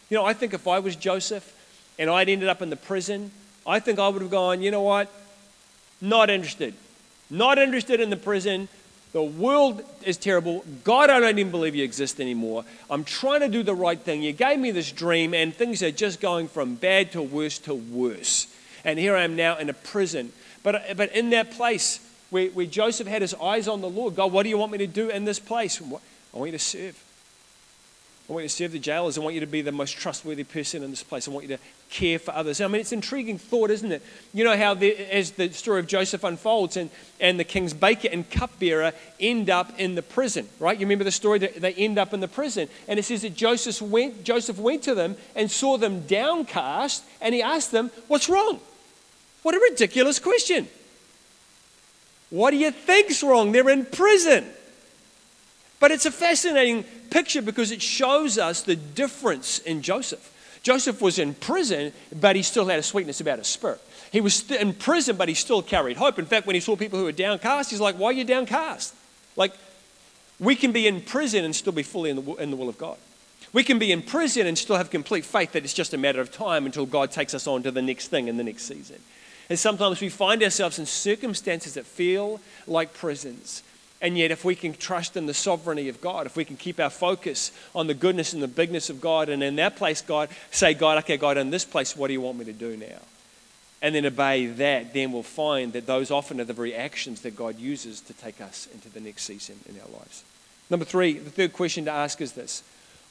You 0.10 0.18
know, 0.18 0.26
I 0.26 0.34
think 0.34 0.54
if 0.54 0.68
I 0.68 0.80
was 0.80 0.96
Joseph 0.96 1.54
and 2.00 2.10
I'd 2.10 2.30
ended 2.30 2.48
up 2.48 2.62
in 2.62 2.70
the 2.70 2.78
prison, 2.78 3.32
I 3.66 3.80
think 3.80 4.00
I 4.00 4.08
would 4.08 4.22
have 4.22 4.32
gone, 4.32 4.62
you 4.62 4.72
know 4.72 4.82
what? 4.82 5.12
Not 6.02 6.30
interested. 6.30 6.74
Not 7.30 7.58
interested 7.60 8.02
in 8.02 8.10
the 8.10 8.18
prison. 8.18 8.68
The 9.14 9.22
world 9.22 9.84
is 10.04 10.18
terrible. 10.18 10.66
God, 10.84 11.10
I 11.10 11.20
don't 11.20 11.38
even 11.38 11.52
believe 11.52 11.76
you 11.76 11.84
exist 11.84 12.20
anymore. 12.20 12.66
I'm 12.90 13.04
trying 13.04 13.42
to 13.42 13.50
do 13.50 13.62
the 13.62 13.76
right 13.76 14.00
thing. 14.00 14.24
You 14.24 14.32
gave 14.32 14.58
me 14.58 14.72
this 14.72 14.92
dream, 14.92 15.34
and 15.34 15.54
things 15.54 15.84
are 15.84 15.92
just 15.92 16.22
going 16.22 16.48
from 16.48 16.76
bad 16.76 17.12
to 17.12 17.22
worse 17.22 17.60
to 17.60 17.74
worse. 17.74 18.48
And 18.84 18.98
here 18.98 19.16
I 19.16 19.24
am 19.24 19.36
now 19.36 19.58
in 19.58 19.70
a 19.70 19.74
prison. 19.74 20.32
But, 20.64 20.98
but 20.98 21.14
in 21.14 21.30
that 21.32 21.52
place 21.52 22.00
where, 22.30 22.50
where 22.50 22.66
Joseph 22.66 23.08
had 23.08 23.22
his 23.22 23.34
eyes 23.36 23.68
on 23.68 23.82
the 23.82 23.90
Lord, 23.90 24.16
God, 24.16 24.32
what 24.32 24.44
do 24.44 24.50
you 24.50 24.58
want 24.58 24.72
me 24.72 24.78
to 24.80 24.88
do 24.88 25.10
in 25.10 25.26
this 25.26 25.40
place? 25.40 25.82
I 25.82 26.38
want 26.38 26.52
you 26.52 26.58
to 26.58 26.60
serve. 26.60 27.04
I 28.32 28.34
want 28.34 28.44
you 28.44 28.50
to 28.50 28.56
serve 28.56 28.72
the 28.72 28.80
jailers. 28.80 29.18
I 29.18 29.22
want 29.22 29.34
you 29.34 29.42
to 29.42 29.46
be 29.46 29.62
the 29.62 29.74
most 29.74 29.98
trustworthy 29.98 30.46
person 30.46 30.84
in 30.84 30.90
this 30.90 31.04
place. 31.04 31.28
I 31.28 31.32
want 31.32 31.50
you 31.50 31.58
to 31.58 31.64
care 31.90 32.18
for 32.18 32.34
others. 32.34 32.62
I 32.62 32.68
mean, 32.68 32.80
it's 32.80 32.94
an 32.94 33.00
intriguing 33.00 33.38
thought, 33.38 33.70
isn't 33.70 33.92
it? 33.92 34.02
You 34.34 34.46
know 34.46 34.56
how, 34.56 34.74
the, 34.74 34.96
as 35.14 35.32
the 35.32 35.52
story 35.52 35.82
of 35.82 35.88
Joseph 35.88 36.24
unfolds, 36.24 36.78
and, 36.78 36.90
and 37.20 37.38
the 37.38 37.44
king's 37.44 37.74
baker 37.74 38.08
and 38.10 38.30
cupbearer 38.30 38.94
end 39.20 39.50
up 39.50 39.78
in 39.78 39.96
the 39.96 40.02
prison, 40.02 40.48
right? 40.62 40.80
You 40.80 40.86
remember 40.86 41.04
the 41.04 41.12
story 41.12 41.40
that 41.40 41.56
they 41.56 41.74
end 41.74 42.00
up 42.00 42.14
in 42.14 42.22
the 42.22 42.28
prison. 42.30 42.70
And 42.88 42.98
it 42.98 43.04
says 43.04 43.24
that 43.24 43.36
Joseph 43.36 43.82
went, 43.82 44.24
Joseph 44.24 44.58
went 44.58 44.84
to 44.84 44.96
them 44.96 45.18
and 45.36 45.52
saw 45.52 45.78
them 45.78 46.08
downcast, 46.08 47.04
and 47.20 47.36
he 47.36 47.42
asked 47.42 47.74
them, 47.74 47.92
What's 48.08 48.30
wrong? 48.30 48.62
What 49.44 49.56
a 49.56 49.60
ridiculous 49.60 50.20
question. 50.20 50.70
What 52.30 52.52
do 52.52 52.58
you 52.58 52.72
think's 52.72 53.24
wrong? 53.24 53.52
They're 53.52 53.70
in 53.70 53.86
prison. 53.86 54.46
But 55.82 55.92
it's 55.92 56.06
a 56.06 56.12
fascinating 56.12 56.84
picture 57.10 57.42
because 57.42 57.72
it 57.72 57.82
shows 57.82 58.38
us 58.38 58.62
the 58.62 58.76
difference 58.76 59.58
in 59.60 59.82
Joseph. 59.82 60.32
Joseph 60.62 61.02
was 61.02 61.18
in 61.18 61.34
prison, 61.34 61.92
but 62.18 62.36
he 62.36 62.44
still 62.44 62.68
had 62.68 62.78
a 62.78 62.84
sweetness 62.84 63.20
about 63.20 63.40
his 63.40 63.48
spirit. 63.48 63.82
He 64.12 64.22
was 64.22 64.50
in 64.52 64.76
prison, 64.76 65.16
but 65.18 65.28
he 65.28 65.34
still 65.34 65.64
carried 65.64 65.98
hope. 65.98 66.20
In 66.20 66.28
fact, 66.28 66.46
when 66.46 66.54
he 66.54 66.60
saw 66.60 66.76
people 66.76 67.00
who 67.00 67.06
were 67.06 67.12
downcast, 67.12 67.72
he's 67.72 67.80
like, 67.80 67.96
Why 67.96 68.10
are 68.10 68.14
you 68.14 68.24
downcast? 68.24 68.94
Like, 69.36 69.54
we 70.40 70.56
can 70.56 70.72
be 70.72 70.86
in 70.86 71.02
prison 71.02 71.44
and 71.44 71.56
still 71.56 71.74
be 71.74 71.84
fully 71.84 72.12
in 72.12 72.24
the, 72.24 72.34
in 72.36 72.52
the 72.52 72.58
will 72.58 72.70
of 72.70 72.78
God. 72.78 72.98
We 73.52 73.64
can 73.64 73.80
be 73.80 73.92
in 73.92 74.04
prison 74.04 74.46
and 74.46 74.56
still 74.58 74.76
have 74.76 74.92
complete 74.92 75.26
faith 75.26 75.54
that 75.54 75.64
it's 75.64 75.74
just 75.74 75.96
a 75.96 75.98
matter 75.98 76.22
of 76.22 76.32
time 76.32 76.68
until 76.68 76.86
God 76.86 77.12
takes 77.12 77.34
us 77.34 77.48
on 77.48 77.64
to 77.64 77.72
the 77.72 77.82
next 77.82 78.10
thing 78.10 78.28
in 78.28 78.38
the 78.38 78.44
next 78.44 78.64
season. 78.64 78.98
And 79.50 79.58
sometimes 79.58 80.00
we 80.00 80.10
find 80.10 80.44
ourselves 80.44 80.78
in 80.78 80.86
circumstances 80.86 81.74
that 81.74 81.86
feel 81.88 82.40
like 82.68 82.94
prisons. 82.94 83.64
And 84.02 84.18
yet, 84.18 84.32
if 84.32 84.44
we 84.44 84.56
can 84.56 84.74
trust 84.74 85.16
in 85.16 85.28
the 85.28 85.34
sovereignty 85.34 85.88
of 85.88 86.02
God, 86.02 86.26
if 86.26 86.36
we 86.36 86.44
can 86.44 86.58
keep 86.58 86.80
our 86.80 86.90
focus 86.90 87.52
on 87.76 87.86
the 87.86 87.94
goodness 87.94 88.34
and 88.34 88.42
the 88.42 88.48
bigness 88.48 88.90
of 88.90 89.00
God, 89.00 89.30
and 89.30 89.44
in 89.44 89.58
that 89.58 89.76
place, 89.76 90.02
God, 90.02 90.30
say, 90.50 90.74
God, 90.74 90.98
okay, 91.00 91.18
God, 91.18 91.38
in 91.38 91.52
this 91.52 91.66
place, 91.66 91.96
what 91.96 92.08
do 92.08 92.14
you 92.14 92.22
want 92.22 92.40
me 92.40 92.46
to 92.46 92.54
do 92.54 92.76
now? 92.76 92.98
And 93.84 93.94
then 93.94 94.06
obey 94.06 94.48
that, 94.48 94.94
then 94.94 95.12
we'll 95.12 95.22
find 95.22 95.74
that 95.74 95.86
those 95.86 96.10
often 96.10 96.42
are 96.42 96.46
the 96.46 96.54
very 96.54 96.74
actions 96.74 97.22
that 97.22 97.36
God 97.36 97.60
uses 97.60 98.02
to 98.02 98.14
take 98.14 98.42
us 98.42 98.68
into 98.74 98.90
the 98.90 99.00
next 99.00 99.24
season 99.24 99.60
in 99.70 99.76
our 99.80 100.00
lives. 100.00 100.24
Number 100.72 100.86
three, 100.86 101.14
the 101.14 101.30
third 101.30 101.54
question 101.54 101.86
to 101.86 101.92
ask 101.92 102.22
is 102.22 102.32
this 102.32 102.64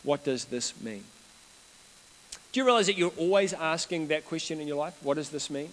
What 0.03 0.24
does 0.24 0.46
this 0.46 0.81
mean? 0.81 1.05
Do 2.53 2.59
you 2.59 2.64
realize 2.64 2.87
that 2.87 2.98
you're 2.98 3.12
always 3.16 3.53
asking 3.53 4.09
that 4.09 4.24
question 4.24 4.61
in 4.61 4.66
your 4.66 4.76
life? 4.76 4.98
What 5.05 5.14
does 5.14 5.31
this 5.31 5.50
mean? 5.50 5.68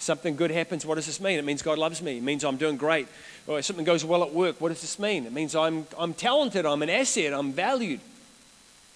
Something 0.00 0.34
good 0.34 0.50
happens, 0.50 0.86
what 0.86 0.94
does 0.94 1.04
this 1.04 1.20
mean? 1.20 1.38
It 1.38 1.44
means 1.44 1.60
God 1.60 1.76
loves 1.76 2.00
me. 2.00 2.16
It 2.16 2.22
means 2.22 2.42
I'm 2.42 2.56
doing 2.56 2.78
great. 2.78 3.06
Or 3.46 3.58
if 3.58 3.66
something 3.66 3.84
goes 3.84 4.02
well 4.02 4.22
at 4.22 4.32
work, 4.32 4.58
what 4.58 4.70
does 4.70 4.80
this 4.80 4.98
mean? 4.98 5.26
It 5.26 5.32
means 5.32 5.54
I'm, 5.54 5.86
I'm 5.98 6.14
talented, 6.14 6.64
I'm 6.64 6.82
an 6.82 6.88
asset, 6.88 7.34
I'm 7.34 7.52
valued. 7.52 8.00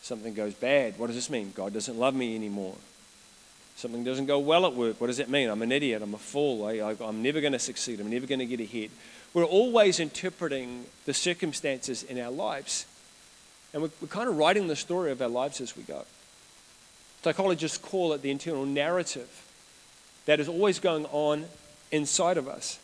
Something 0.00 0.32
goes 0.32 0.54
bad, 0.54 0.98
what 0.98 1.08
does 1.08 1.16
this 1.16 1.28
mean? 1.28 1.52
God 1.54 1.74
doesn't 1.74 1.98
love 1.98 2.14
me 2.14 2.34
anymore. 2.34 2.74
Something 3.76 4.02
doesn't 4.02 4.24
go 4.24 4.38
well 4.38 4.64
at 4.64 4.72
work, 4.72 4.98
what 4.98 5.08
does 5.08 5.18
that 5.18 5.28
mean? 5.28 5.50
I'm 5.50 5.60
an 5.60 5.72
idiot, 5.72 6.00
I'm 6.00 6.14
a 6.14 6.18
fool, 6.18 6.64
I, 6.64 6.78
I, 6.78 6.96
I'm 7.02 7.22
never 7.22 7.42
going 7.42 7.52
to 7.52 7.58
succeed, 7.58 8.00
I'm 8.00 8.08
never 8.08 8.26
going 8.26 8.38
to 8.38 8.46
get 8.46 8.60
ahead. 8.60 8.88
We're 9.34 9.44
always 9.44 10.00
interpreting 10.00 10.86
the 11.04 11.12
circumstances 11.12 12.02
in 12.02 12.18
our 12.18 12.30
lives, 12.30 12.86
and 13.74 13.82
we're, 13.82 13.90
we're 14.00 14.08
kind 14.08 14.30
of 14.30 14.38
writing 14.38 14.68
the 14.68 14.76
story 14.76 15.10
of 15.10 15.20
our 15.20 15.28
lives 15.28 15.60
as 15.60 15.76
we 15.76 15.82
go. 15.82 16.06
Psychologists 17.22 17.76
call 17.76 18.14
it 18.14 18.22
the 18.22 18.30
internal 18.30 18.64
narrative 18.64 19.43
that 20.26 20.40
is 20.40 20.48
always 20.48 20.78
going 20.78 21.06
on 21.06 21.44
inside 21.90 22.37
of 22.37 22.48
us. 22.48 22.78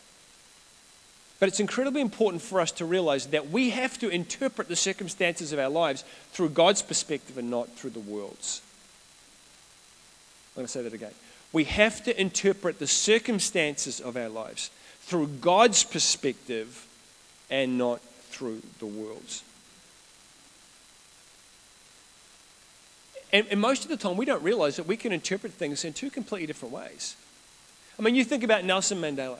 But 1.38 1.48
it's 1.48 1.61
incredibly 1.61 2.03
important 2.03 2.42
for 2.42 2.61
us 2.61 2.70
to 2.72 2.85
realize 2.85 3.26
that 3.29 3.50
we 3.50 3.70
have 3.70 3.98
to 4.00 4.11
interpret 4.11 4.68
the 4.68 4.76
circumstances 4.76 5.53
of 5.53 5.59
our 5.59 5.70
lives 5.70 6.05
through 6.33 6.50
God's 6.50 6.83
perspective 6.83 7.38
and 7.38 7.50
not 7.50 7.70
through 7.70 7.90
the 7.90 8.00
world's. 8.00 8.61
I'm 10.53 10.61
going 10.61 10.66
to 10.66 10.72
say 10.72 10.83
that 10.83 10.92
again. 10.92 11.14
We 11.53 11.64
have 11.64 12.05
to 12.05 12.20
interpret 12.20 12.79
the 12.79 12.87
circumstances 12.87 14.00
of 14.00 14.16
our 14.16 14.29
lives 14.29 14.70
through 15.00 15.29
God's 15.40 15.83
perspective 15.83 16.87
and 17.50 17.79
not 17.79 18.00
through 18.00 18.61
the 18.79 18.87
world's. 18.87 19.42
And, 23.33 23.46
and 23.50 23.61
most 23.61 23.85
of 23.85 23.90
the 23.90 23.96
time, 23.96 24.16
we 24.16 24.24
don't 24.26 24.42
realize 24.42 24.76
that 24.76 24.87
we 24.87 24.96
can 24.96 25.12
interpret 25.12 25.53
things 25.53 25.85
in 25.85 25.92
two 25.92 26.11
completely 26.11 26.46
different 26.46 26.74
ways. 26.74 27.16
I 28.01 28.03
mean, 28.03 28.15
you 28.15 28.25
think 28.25 28.43
about 28.43 28.65
Nelson 28.65 28.99
Mandela. 28.99 29.37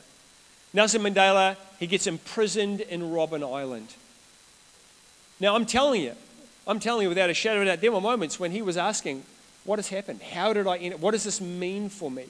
Nelson 0.75 1.01
Mandela, 1.01 1.57
he 1.79 1.87
gets 1.87 2.07
imprisoned 2.07 2.83
in 2.83 3.01
Robben 3.01 3.43
Island. 3.43 3.95
Now, 5.41 5.57
I'm 5.57 5.65
telling 5.65 6.03
you, 6.03 6.13
I'm 6.67 6.79
telling 6.79 7.05
you 7.05 7.09
without 7.09 7.31
a 7.31 7.35
shadow 7.35 7.63
of 7.63 7.63
a 7.63 7.71
doubt, 7.71 7.81
there 7.81 7.91
were 7.91 8.03
moments 8.03 8.39
when 8.39 8.51
he 8.51 8.61
was 8.61 8.77
asking, 8.77 9.23
What 9.65 9.79
has 9.79 9.89
happened? 9.89 10.21
How 10.21 10.53
did 10.53 10.67
I 10.67 10.77
end? 10.77 11.01
What 11.01 11.13
does 11.13 11.25
this 11.25 11.41
mean 11.41 11.89
for 11.89 12.11
me? 12.11 12.27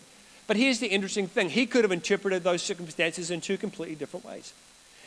But 0.47 0.57
here's 0.57 0.79
the 0.79 0.87
interesting 0.87 1.27
thing 1.27 1.51
he 1.51 1.66
could 1.66 1.83
have 1.83 1.90
interpreted 1.90 2.45
those 2.45 2.62
circumstances 2.62 3.33
in 3.33 3.40
two 3.40 3.57
completely 3.57 3.97
different 3.97 4.25
ways. 4.25 4.53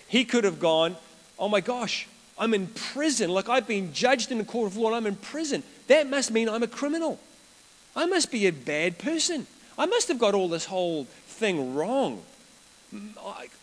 He 0.10 0.26
could 0.26 0.44
have 0.44 0.60
gone, 0.60 0.98
Oh 1.40 1.48
my 1.48 1.62
gosh, 1.62 2.06
I'm 2.38 2.54
in 2.54 2.68
prison. 2.68 3.30
Like 3.30 3.48
I've 3.48 3.68
been 3.68 3.94
judged 3.94 4.30
in 4.30 4.40
the 4.40 4.44
court 4.44 4.68
of 4.68 4.76
law 4.76 4.88
and 4.88 4.98
I'm 4.98 5.08
in 5.08 5.16
prison. 5.16 5.64
That 5.88 6.10
must 6.10 6.32
mean 6.32 6.50
I'm 6.50 6.64
a 6.64 6.68
criminal. 6.68 7.18
I 7.96 8.08
must 8.08 8.30
be 8.30 8.46
a 8.46 8.52
bad 8.52 8.98
person. 8.98 9.48
I 9.78 9.86
must 9.86 10.08
have 10.08 10.20
got 10.20 10.34
all 10.34 10.48
this 10.48 10.66
whole 10.66 11.06
thing 11.28 11.76
wrong. 11.76 12.22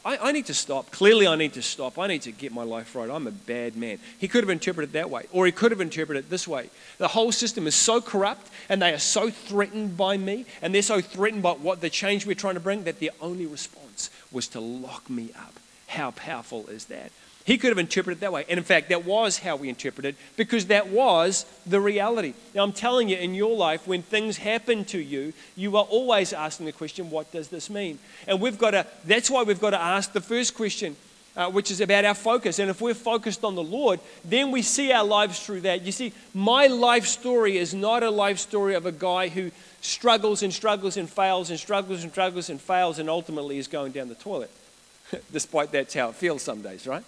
I, 0.04 0.18
I, 0.18 0.32
need 0.32 0.46
to 0.46 0.54
stop. 0.54 0.90
Clearly, 0.90 1.26
I 1.26 1.36
need 1.36 1.52
to 1.52 1.62
stop. 1.62 1.98
I 1.98 2.08
need 2.08 2.22
to 2.22 2.32
get 2.32 2.52
my 2.52 2.64
life 2.64 2.96
right. 2.96 3.08
I'm 3.08 3.28
a 3.28 3.32
bad 3.32 3.76
man. 3.76 3.98
He 4.18 4.26
could 4.26 4.42
have 4.42 4.50
interpreted 4.50 4.92
that 4.94 5.08
way, 5.08 5.26
or 5.30 5.46
he 5.46 5.52
could 5.52 5.70
have 5.70 5.80
interpreted 5.80 6.24
it 6.24 6.30
this 6.30 6.48
way. 6.48 6.68
The 6.98 7.08
whole 7.08 7.30
system 7.30 7.66
is 7.68 7.76
so 7.76 8.00
corrupt, 8.00 8.48
and 8.68 8.82
they 8.82 8.92
are 8.92 8.98
so 8.98 9.30
threatened 9.30 9.96
by 9.96 10.16
me, 10.16 10.46
and 10.62 10.74
they're 10.74 10.82
so 10.82 11.00
threatened 11.00 11.42
by 11.42 11.52
what 11.52 11.80
the 11.80 11.90
change 11.90 12.26
we're 12.26 12.34
trying 12.34 12.54
to 12.54 12.60
bring, 12.60 12.84
that 12.84 12.98
the 12.98 13.12
only 13.20 13.46
response 13.46 14.10
was 14.32 14.48
to 14.48 14.60
lock 14.60 15.08
me 15.08 15.30
up. 15.36 15.54
How 15.86 16.10
powerful 16.10 16.66
is 16.66 16.86
that? 16.86 17.12
He 17.50 17.58
could 17.58 17.70
have 17.70 17.78
interpreted 17.78 18.20
that 18.20 18.32
way. 18.32 18.44
And 18.48 18.58
in 18.58 18.64
fact, 18.64 18.90
that 18.90 19.04
was 19.04 19.36
how 19.36 19.56
we 19.56 19.68
interpreted 19.68 20.14
because 20.36 20.66
that 20.66 20.86
was 20.86 21.44
the 21.66 21.80
reality. 21.80 22.32
Now, 22.54 22.62
I'm 22.62 22.70
telling 22.70 23.08
you, 23.08 23.16
in 23.16 23.34
your 23.34 23.56
life, 23.56 23.88
when 23.88 24.02
things 24.02 24.36
happen 24.36 24.84
to 24.84 25.00
you, 25.00 25.32
you 25.56 25.76
are 25.76 25.82
always 25.82 26.32
asking 26.32 26.66
the 26.66 26.72
question, 26.72 27.10
what 27.10 27.32
does 27.32 27.48
this 27.48 27.68
mean? 27.68 27.98
And 28.28 28.40
we've 28.40 28.56
got 28.56 28.70
to, 28.70 28.86
that's 29.04 29.28
why 29.28 29.42
we've 29.42 29.60
got 29.60 29.70
to 29.70 29.82
ask 29.82 30.12
the 30.12 30.20
first 30.20 30.54
question, 30.54 30.94
uh, 31.36 31.50
which 31.50 31.72
is 31.72 31.80
about 31.80 32.04
our 32.04 32.14
focus. 32.14 32.60
And 32.60 32.70
if 32.70 32.80
we're 32.80 32.94
focused 32.94 33.42
on 33.42 33.56
the 33.56 33.64
Lord, 33.64 33.98
then 34.24 34.52
we 34.52 34.62
see 34.62 34.92
our 34.92 35.04
lives 35.04 35.44
through 35.44 35.62
that. 35.62 35.82
You 35.82 35.90
see, 35.90 36.12
my 36.32 36.68
life 36.68 37.06
story 37.06 37.58
is 37.58 37.74
not 37.74 38.04
a 38.04 38.10
life 38.10 38.38
story 38.38 38.76
of 38.76 38.86
a 38.86 38.92
guy 38.92 39.26
who 39.26 39.50
struggles 39.80 40.44
and 40.44 40.52
struggles 40.52 40.96
and 40.96 41.10
fails 41.10 41.50
and 41.50 41.58
struggles 41.58 42.04
and 42.04 42.12
struggles 42.12 42.48
and 42.48 42.60
fails 42.60 43.00
and 43.00 43.10
ultimately 43.10 43.58
is 43.58 43.66
going 43.66 43.90
down 43.90 44.08
the 44.08 44.14
toilet. 44.14 44.52
Despite 45.32 45.72
that's 45.72 45.94
how 45.94 46.10
it 46.10 46.14
feels 46.14 46.42
some 46.42 46.62
days, 46.62 46.86
right? 46.86 47.02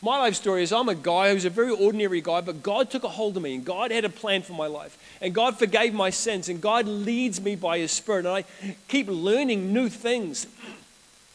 My 0.00 0.18
life 0.18 0.36
story 0.36 0.62
is 0.62 0.72
I'm 0.72 0.88
a 0.88 0.94
guy 0.94 1.32
who's 1.32 1.44
a 1.44 1.50
very 1.50 1.72
ordinary 1.72 2.20
guy, 2.20 2.40
but 2.40 2.62
God 2.62 2.88
took 2.88 3.02
a 3.02 3.08
hold 3.08 3.36
of 3.36 3.42
me 3.42 3.56
and 3.56 3.64
God 3.64 3.90
had 3.90 4.04
a 4.04 4.08
plan 4.08 4.42
for 4.42 4.52
my 4.52 4.68
life. 4.68 4.96
And 5.20 5.34
God 5.34 5.58
forgave 5.58 5.92
my 5.92 6.10
sins 6.10 6.48
and 6.48 6.60
God 6.60 6.86
leads 6.86 7.40
me 7.40 7.56
by 7.56 7.78
His 7.78 7.90
Spirit. 7.90 8.24
And 8.24 8.28
I 8.28 8.44
keep 8.86 9.08
learning 9.08 9.72
new 9.72 9.88
things. 9.88 10.46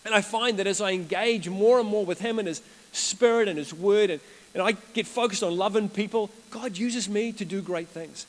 And 0.05 0.13
I 0.13 0.21
find 0.21 0.59
that 0.59 0.67
as 0.67 0.79
I 0.79 0.91
engage 0.91 1.49
more 1.49 1.79
and 1.79 1.89
more 1.89 2.05
with 2.05 2.21
Him 2.21 2.39
and 2.39 2.47
His 2.47 2.61
Spirit 2.93 3.49
and 3.49 3.57
His 3.57 3.73
Word, 3.73 4.09
and, 4.09 4.21
and 4.53 4.63
I 4.63 4.73
get 4.93 5.07
focused 5.07 5.43
on 5.43 5.57
loving 5.57 5.89
people, 5.89 6.29
God 6.49 6.77
uses 6.77 7.09
me 7.09 7.33
to 7.33 7.43
do 7.43 7.61
great 7.61 7.89
things. 7.89 8.25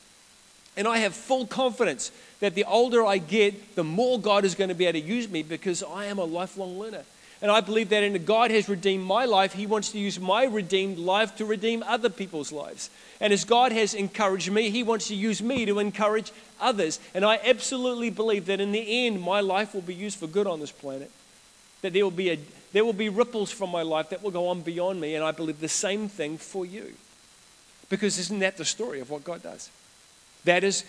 And 0.75 0.85
I 0.85 0.97
have 0.97 1.13
full 1.13 1.47
confidence 1.47 2.11
that 2.41 2.55
the 2.55 2.65
older 2.65 3.05
I 3.05 3.19
get, 3.19 3.75
the 3.75 3.83
more 3.85 4.19
God 4.19 4.43
is 4.43 4.55
going 4.55 4.67
to 4.67 4.75
be 4.75 4.85
able 4.85 4.99
to 4.99 5.05
use 5.05 5.29
me 5.29 5.43
because 5.43 5.81
I 5.81 6.05
am 6.05 6.19
a 6.19 6.25
lifelong 6.25 6.77
learner. 6.77 7.03
And 7.41 7.51
I 7.51 7.61
believe 7.61 7.89
that 7.89 8.03
in 8.03 8.23
God 8.23 8.49
has 8.51 8.69
redeemed 8.69 9.03
my 9.03 9.25
life, 9.25 9.53
He 9.53 9.65
wants 9.65 9.91
to 9.91 9.99
use 9.99 10.19
my 10.19 10.45
redeemed 10.45 10.97
life 10.97 11.35
to 11.37 11.45
redeem 11.45 11.83
other 11.83 12.09
people's 12.09 12.51
lives. 12.51 12.89
And 13.19 13.33
as 13.33 13.43
God 13.43 13.71
has 13.71 13.93
encouraged 13.93 14.51
me, 14.51 14.69
He 14.69 14.83
wants 14.83 15.09
to 15.09 15.15
use 15.15 15.41
me 15.41 15.65
to 15.65 15.79
encourage 15.79 16.31
others. 16.59 16.99
And 17.13 17.25
I 17.25 17.39
absolutely 17.43 18.09
believe 18.09 18.45
that 18.45 18.61
in 18.61 18.71
the 18.71 19.05
end, 19.05 19.21
my 19.21 19.41
life 19.41 19.73
will 19.73 19.81
be 19.81 19.93
used 19.93 20.17
for 20.17 20.27
good 20.27 20.47
on 20.47 20.59
this 20.59 20.71
planet. 20.71 21.11
That 21.81 21.93
there 21.93 22.03
will 22.03 22.11
be, 22.11 22.31
a, 22.31 22.39
there 22.71 22.85
will 22.85 22.93
be 22.93 23.09
ripples 23.09 23.51
from 23.51 23.69
my 23.69 23.81
life 23.81 24.09
that 24.09 24.23
will 24.23 24.31
go 24.31 24.47
on 24.47 24.61
beyond 24.61 25.01
me. 25.01 25.15
And 25.15 25.23
I 25.23 25.31
believe 25.31 25.59
the 25.59 25.67
same 25.67 26.07
thing 26.07 26.37
for 26.37 26.65
you. 26.65 26.93
Because 27.89 28.17
isn't 28.17 28.39
that 28.39 28.57
the 28.57 28.65
story 28.65 29.01
of 29.01 29.09
what 29.09 29.23
God 29.23 29.43
does? 29.43 29.69
That 30.45 30.63
is, 30.63 30.83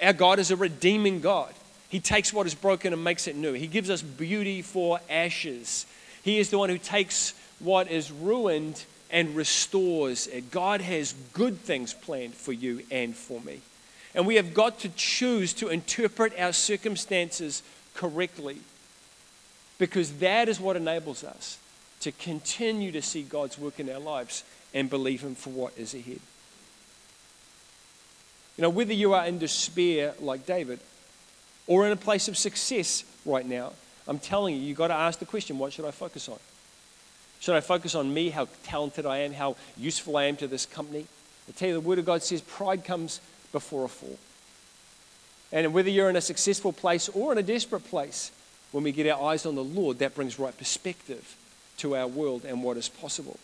our 0.00 0.12
God 0.12 0.38
is 0.38 0.50
a 0.50 0.56
redeeming 0.56 1.20
God. 1.20 1.52
He 1.90 1.98
takes 1.98 2.32
what 2.32 2.46
is 2.46 2.54
broken 2.54 2.92
and 2.92 3.02
makes 3.02 3.26
it 3.26 3.34
new. 3.36 3.52
He 3.52 3.66
gives 3.66 3.90
us 3.90 4.00
beauty 4.00 4.62
for 4.62 5.00
ashes. 5.10 5.86
He 6.22 6.38
is 6.38 6.48
the 6.48 6.58
one 6.58 6.70
who 6.70 6.78
takes 6.78 7.34
what 7.58 7.90
is 7.90 8.12
ruined 8.12 8.84
and 9.10 9.34
restores 9.34 10.28
it. 10.28 10.52
God 10.52 10.80
has 10.80 11.14
good 11.32 11.58
things 11.58 11.92
planned 11.92 12.34
for 12.34 12.52
you 12.52 12.82
and 12.92 13.14
for 13.14 13.40
me. 13.40 13.60
And 14.14 14.24
we 14.24 14.36
have 14.36 14.54
got 14.54 14.78
to 14.80 14.88
choose 14.90 15.52
to 15.54 15.68
interpret 15.68 16.32
our 16.38 16.52
circumstances 16.52 17.62
correctly 17.94 18.58
because 19.78 20.12
that 20.18 20.48
is 20.48 20.60
what 20.60 20.76
enables 20.76 21.24
us 21.24 21.58
to 22.00 22.12
continue 22.12 22.92
to 22.92 23.02
see 23.02 23.22
God's 23.22 23.58
work 23.58 23.80
in 23.80 23.90
our 23.90 23.98
lives 23.98 24.44
and 24.72 24.88
believe 24.88 25.22
Him 25.22 25.34
for 25.34 25.50
what 25.50 25.76
is 25.76 25.92
ahead. 25.92 26.20
You 28.56 28.62
know, 28.62 28.70
whether 28.70 28.92
you 28.92 29.12
are 29.14 29.26
in 29.26 29.38
despair 29.38 30.14
like 30.20 30.46
David 30.46 30.78
or 31.70 31.86
in 31.86 31.92
a 31.92 31.96
place 31.96 32.26
of 32.26 32.36
success 32.36 33.04
right 33.24 33.46
now, 33.46 33.72
I'm 34.08 34.18
telling 34.18 34.56
you, 34.56 34.60
you've 34.60 34.76
got 34.76 34.88
to 34.88 34.94
ask 34.94 35.20
the 35.20 35.24
question 35.24 35.56
what 35.56 35.72
should 35.72 35.84
I 35.84 35.92
focus 35.92 36.28
on? 36.28 36.40
Should 37.38 37.54
I 37.54 37.60
focus 37.60 37.94
on 37.94 38.12
me, 38.12 38.30
how 38.30 38.48
talented 38.64 39.06
I 39.06 39.18
am, 39.18 39.32
how 39.32 39.54
useful 39.76 40.16
I 40.16 40.24
am 40.24 40.36
to 40.38 40.48
this 40.48 40.66
company? 40.66 41.06
I 41.48 41.52
tell 41.52 41.68
you, 41.68 41.74
the 41.74 41.80
Word 41.80 42.00
of 42.00 42.04
God 42.04 42.24
says 42.24 42.40
pride 42.40 42.84
comes 42.84 43.20
before 43.52 43.84
a 43.84 43.88
fall. 43.88 44.18
And 45.52 45.72
whether 45.72 45.88
you're 45.88 46.10
in 46.10 46.16
a 46.16 46.20
successful 46.20 46.72
place 46.72 47.08
or 47.08 47.30
in 47.30 47.38
a 47.38 47.42
desperate 47.42 47.84
place, 47.84 48.32
when 48.72 48.82
we 48.82 48.90
get 48.90 49.08
our 49.08 49.30
eyes 49.30 49.46
on 49.46 49.54
the 49.54 49.62
Lord, 49.62 50.00
that 50.00 50.16
brings 50.16 50.40
right 50.40 50.56
perspective 50.58 51.36
to 51.76 51.94
our 51.94 52.08
world 52.08 52.44
and 52.44 52.64
what 52.64 52.78
is 52.78 52.88
possible. 52.88 53.38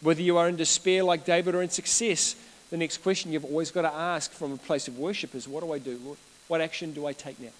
Whether 0.00 0.22
you 0.22 0.38
are 0.38 0.48
in 0.48 0.54
despair 0.54 1.02
like 1.02 1.24
David 1.24 1.56
or 1.56 1.62
in 1.62 1.70
success, 1.70 2.36
the 2.70 2.76
next 2.76 2.98
question 2.98 3.32
you've 3.32 3.44
always 3.44 3.72
got 3.72 3.82
to 3.82 3.92
ask 3.92 4.30
from 4.30 4.52
a 4.52 4.58
place 4.58 4.86
of 4.86 4.96
worship 4.96 5.34
is 5.34 5.48
what 5.48 5.64
do 5.64 5.72
I 5.72 5.78
do, 5.80 5.98
Lord? 6.04 6.18
What 6.46 6.60
action 6.60 6.92
do 6.92 7.04
I 7.06 7.12
take 7.12 7.40
now? 7.40 7.50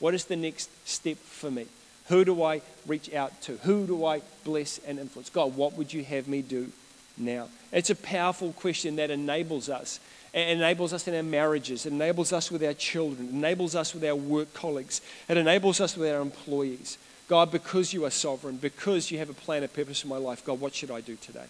What 0.00 0.14
is 0.14 0.24
the 0.24 0.36
next 0.36 0.70
step 0.88 1.18
for 1.18 1.50
me? 1.50 1.66
Who 2.08 2.24
do 2.24 2.42
I 2.42 2.62
reach 2.86 3.14
out 3.14 3.40
to? 3.42 3.56
Who 3.58 3.86
do 3.86 4.04
I 4.04 4.22
bless 4.44 4.78
and 4.78 4.98
influence? 4.98 5.30
God, 5.30 5.54
what 5.54 5.74
would 5.74 5.92
you 5.92 6.02
have 6.02 6.26
me 6.26 6.42
do 6.42 6.72
now? 7.16 7.48
It's 7.70 7.90
a 7.90 7.94
powerful 7.94 8.52
question 8.52 8.96
that 8.96 9.10
enables 9.10 9.68
us. 9.68 10.00
It 10.32 10.48
enables 10.48 10.92
us 10.92 11.06
in 11.06 11.14
our 11.14 11.22
marriages. 11.22 11.86
It 11.86 11.92
enables 11.92 12.32
us 12.32 12.50
with 12.50 12.64
our 12.64 12.72
children. 12.72 13.28
It 13.28 13.34
enables 13.34 13.76
us 13.76 13.94
with 13.94 14.04
our 14.04 14.16
work 14.16 14.52
colleagues. 14.54 15.00
It 15.28 15.36
enables 15.36 15.80
us 15.80 15.96
with 15.96 16.12
our 16.12 16.20
employees. 16.20 16.98
God, 17.28 17.52
because 17.52 17.92
you 17.92 18.04
are 18.06 18.10
sovereign, 18.10 18.56
because 18.56 19.12
you 19.12 19.18
have 19.18 19.30
a 19.30 19.34
plan 19.34 19.62
and 19.62 19.72
purpose 19.72 20.02
in 20.02 20.10
my 20.10 20.16
life, 20.16 20.44
God, 20.44 20.60
what 20.60 20.74
should 20.74 20.90
I 20.90 21.00
do 21.00 21.14
today? 21.14 21.46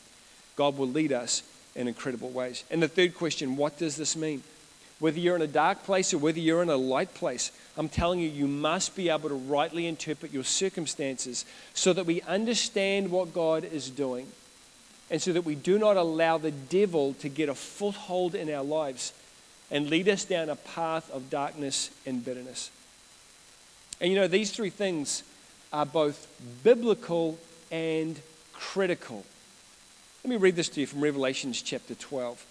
God 0.56 0.76
will 0.76 0.88
lead 0.88 1.12
us 1.12 1.42
in 1.74 1.88
incredible 1.88 2.28
ways. 2.28 2.64
And 2.70 2.82
the 2.82 2.88
third 2.88 3.14
question 3.14 3.56
what 3.56 3.78
does 3.78 3.96
this 3.96 4.14
mean? 4.14 4.42
Whether 5.00 5.18
you're 5.18 5.34
in 5.34 5.42
a 5.42 5.46
dark 5.46 5.82
place 5.82 6.14
or 6.14 6.18
whether 6.18 6.38
you're 6.38 6.62
in 6.62 6.68
a 6.68 6.76
light 6.76 7.14
place, 7.14 7.50
I'm 7.76 7.88
telling 7.88 8.20
you, 8.20 8.28
you 8.28 8.46
must 8.46 8.94
be 8.94 9.08
able 9.08 9.30
to 9.30 9.34
rightly 9.34 9.86
interpret 9.86 10.32
your 10.32 10.44
circumstances 10.44 11.46
so 11.72 11.92
that 11.94 12.06
we 12.06 12.20
understand 12.22 13.10
what 13.10 13.34
God 13.34 13.64
is 13.64 13.88
doing 13.90 14.26
and 15.10 15.20
so 15.20 15.32
that 15.32 15.44
we 15.44 15.54
do 15.54 15.78
not 15.78 15.96
allow 15.96 16.36
the 16.38 16.50
devil 16.50 17.14
to 17.14 17.30
get 17.30 17.48
a 17.48 17.54
foothold 17.54 18.34
in 18.34 18.52
our 18.52 18.62
lives 18.62 19.12
and 19.70 19.88
lead 19.88 20.08
us 20.08 20.24
down 20.24 20.50
a 20.50 20.56
path 20.56 21.10
of 21.10 21.30
darkness 21.30 21.90
and 22.04 22.24
bitterness. 22.24 22.70
And 24.00 24.10
you 24.10 24.16
know, 24.16 24.28
these 24.28 24.52
three 24.52 24.70
things 24.70 25.22
are 25.72 25.86
both 25.86 26.28
biblical 26.62 27.38
and 27.70 28.20
critical. 28.52 29.24
Let 30.24 30.30
me 30.30 30.36
read 30.36 30.56
this 30.56 30.68
to 30.70 30.80
you 30.80 30.86
from 30.86 31.00
Revelations 31.00 31.62
chapter 31.62 31.94
12. 31.94 32.44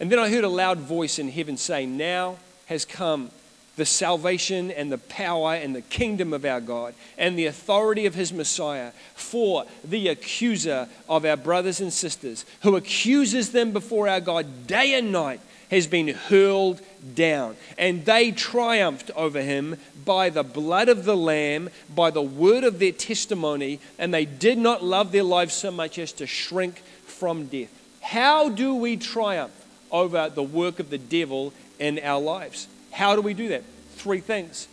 And 0.00 0.10
then 0.10 0.18
I 0.18 0.28
heard 0.28 0.44
a 0.44 0.48
loud 0.48 0.78
voice 0.78 1.18
in 1.18 1.28
heaven 1.28 1.56
say, 1.56 1.86
Now 1.86 2.36
has 2.66 2.84
come 2.84 3.30
the 3.76 3.86
salvation 3.86 4.70
and 4.70 4.90
the 4.90 4.98
power 4.98 5.54
and 5.54 5.74
the 5.74 5.82
kingdom 5.82 6.32
of 6.32 6.44
our 6.44 6.60
God 6.60 6.94
and 7.18 7.38
the 7.38 7.46
authority 7.46 8.06
of 8.06 8.14
his 8.14 8.32
Messiah. 8.32 8.92
For 9.14 9.66
the 9.84 10.08
accuser 10.08 10.88
of 11.08 11.24
our 11.24 11.36
brothers 11.36 11.80
and 11.80 11.92
sisters, 11.92 12.44
who 12.62 12.76
accuses 12.76 13.52
them 13.52 13.72
before 13.72 14.08
our 14.08 14.20
God 14.20 14.66
day 14.66 14.94
and 14.94 15.12
night, 15.12 15.40
has 15.70 15.86
been 15.86 16.08
hurled 16.08 16.80
down. 17.14 17.56
And 17.78 18.04
they 18.04 18.30
triumphed 18.30 19.10
over 19.16 19.40
him 19.40 19.76
by 20.04 20.30
the 20.30 20.44
blood 20.44 20.88
of 20.88 21.04
the 21.04 21.16
Lamb, 21.16 21.70
by 21.92 22.10
the 22.10 22.22
word 22.22 22.64
of 22.64 22.78
their 22.78 22.92
testimony, 22.92 23.80
and 23.98 24.12
they 24.12 24.24
did 24.24 24.58
not 24.58 24.84
love 24.84 25.10
their 25.10 25.22
lives 25.24 25.54
so 25.54 25.70
much 25.70 25.98
as 25.98 26.12
to 26.12 26.26
shrink 26.26 26.78
from 27.06 27.46
death. 27.46 27.70
How 28.00 28.50
do 28.50 28.74
we 28.74 28.96
triumph? 28.96 29.63
Over 29.94 30.28
the 30.28 30.42
work 30.42 30.80
of 30.80 30.90
the 30.90 30.98
devil 30.98 31.52
in 31.78 32.00
our 32.00 32.20
lives. 32.20 32.66
How 32.90 33.14
do 33.14 33.22
we 33.22 33.32
do 33.32 33.48
that? 33.50 33.62
Three 33.94 34.20
things. 34.20 34.66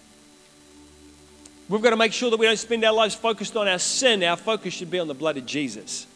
We've 1.69 1.81
got 1.81 1.91
to 1.91 1.95
make 1.95 2.11
sure 2.11 2.31
that 2.31 2.39
we 2.39 2.47
don't 2.47 2.57
spend 2.57 2.83
our 2.83 2.93
lives 2.93 3.15
focused 3.15 3.55
on 3.55 3.67
our 3.67 3.79
sin. 3.79 4.23
Our 4.23 4.35
focus 4.35 4.73
should 4.73 4.91
be 4.91 4.99
on 4.99 5.07
the 5.07 5.13
blood 5.13 5.37
of 5.37 5.45
Jesus. 5.45 6.07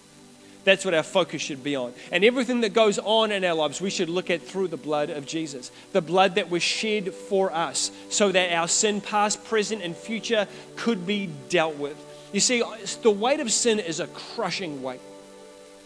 That's 0.65 0.83
what 0.83 0.95
our 0.95 1.03
focus 1.03 1.43
should 1.43 1.63
be 1.63 1.75
on. 1.75 1.93
And 2.11 2.25
everything 2.25 2.61
that 2.61 2.73
goes 2.73 2.97
on 2.97 3.31
in 3.31 3.45
our 3.45 3.53
lives, 3.53 3.79
we 3.79 3.91
should 3.91 4.09
look 4.09 4.31
at 4.31 4.41
through 4.41 4.69
the 4.69 4.77
blood 4.77 5.11
of 5.11 5.27
Jesus. 5.27 5.71
The 5.93 6.01
blood 6.01 6.35
that 6.35 6.49
was 6.49 6.63
shed 6.63 7.13
for 7.13 7.53
us 7.53 7.91
so 8.09 8.31
that 8.31 8.51
our 8.51 8.67
sin, 8.67 8.99
past, 8.99 9.45
present, 9.45 9.83
and 9.83 9.95
future, 9.95 10.47
could 10.75 11.05
be 11.05 11.29
dealt 11.49 11.77
with. 11.77 11.95
You 12.33 12.39
see, 12.39 12.63
the 13.03 13.11
weight 13.11 13.39
of 13.39 13.51
sin 13.51 13.79
is 13.79 13.99
a 13.99 14.07
crushing 14.07 14.81
weight. 14.81 14.99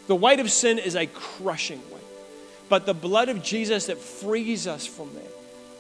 The 0.08 0.16
weight 0.16 0.40
of 0.40 0.50
sin 0.50 0.80
is 0.80 0.96
a 0.96 1.06
crushing 1.06 1.82
weight. 1.92 2.00
But 2.70 2.86
the 2.86 2.94
blood 2.94 3.30
of 3.30 3.44
Jesus 3.44 3.88
that 3.88 3.98
frees 3.98 4.68
us 4.68 4.86
from 4.86 5.14
that 5.16 5.32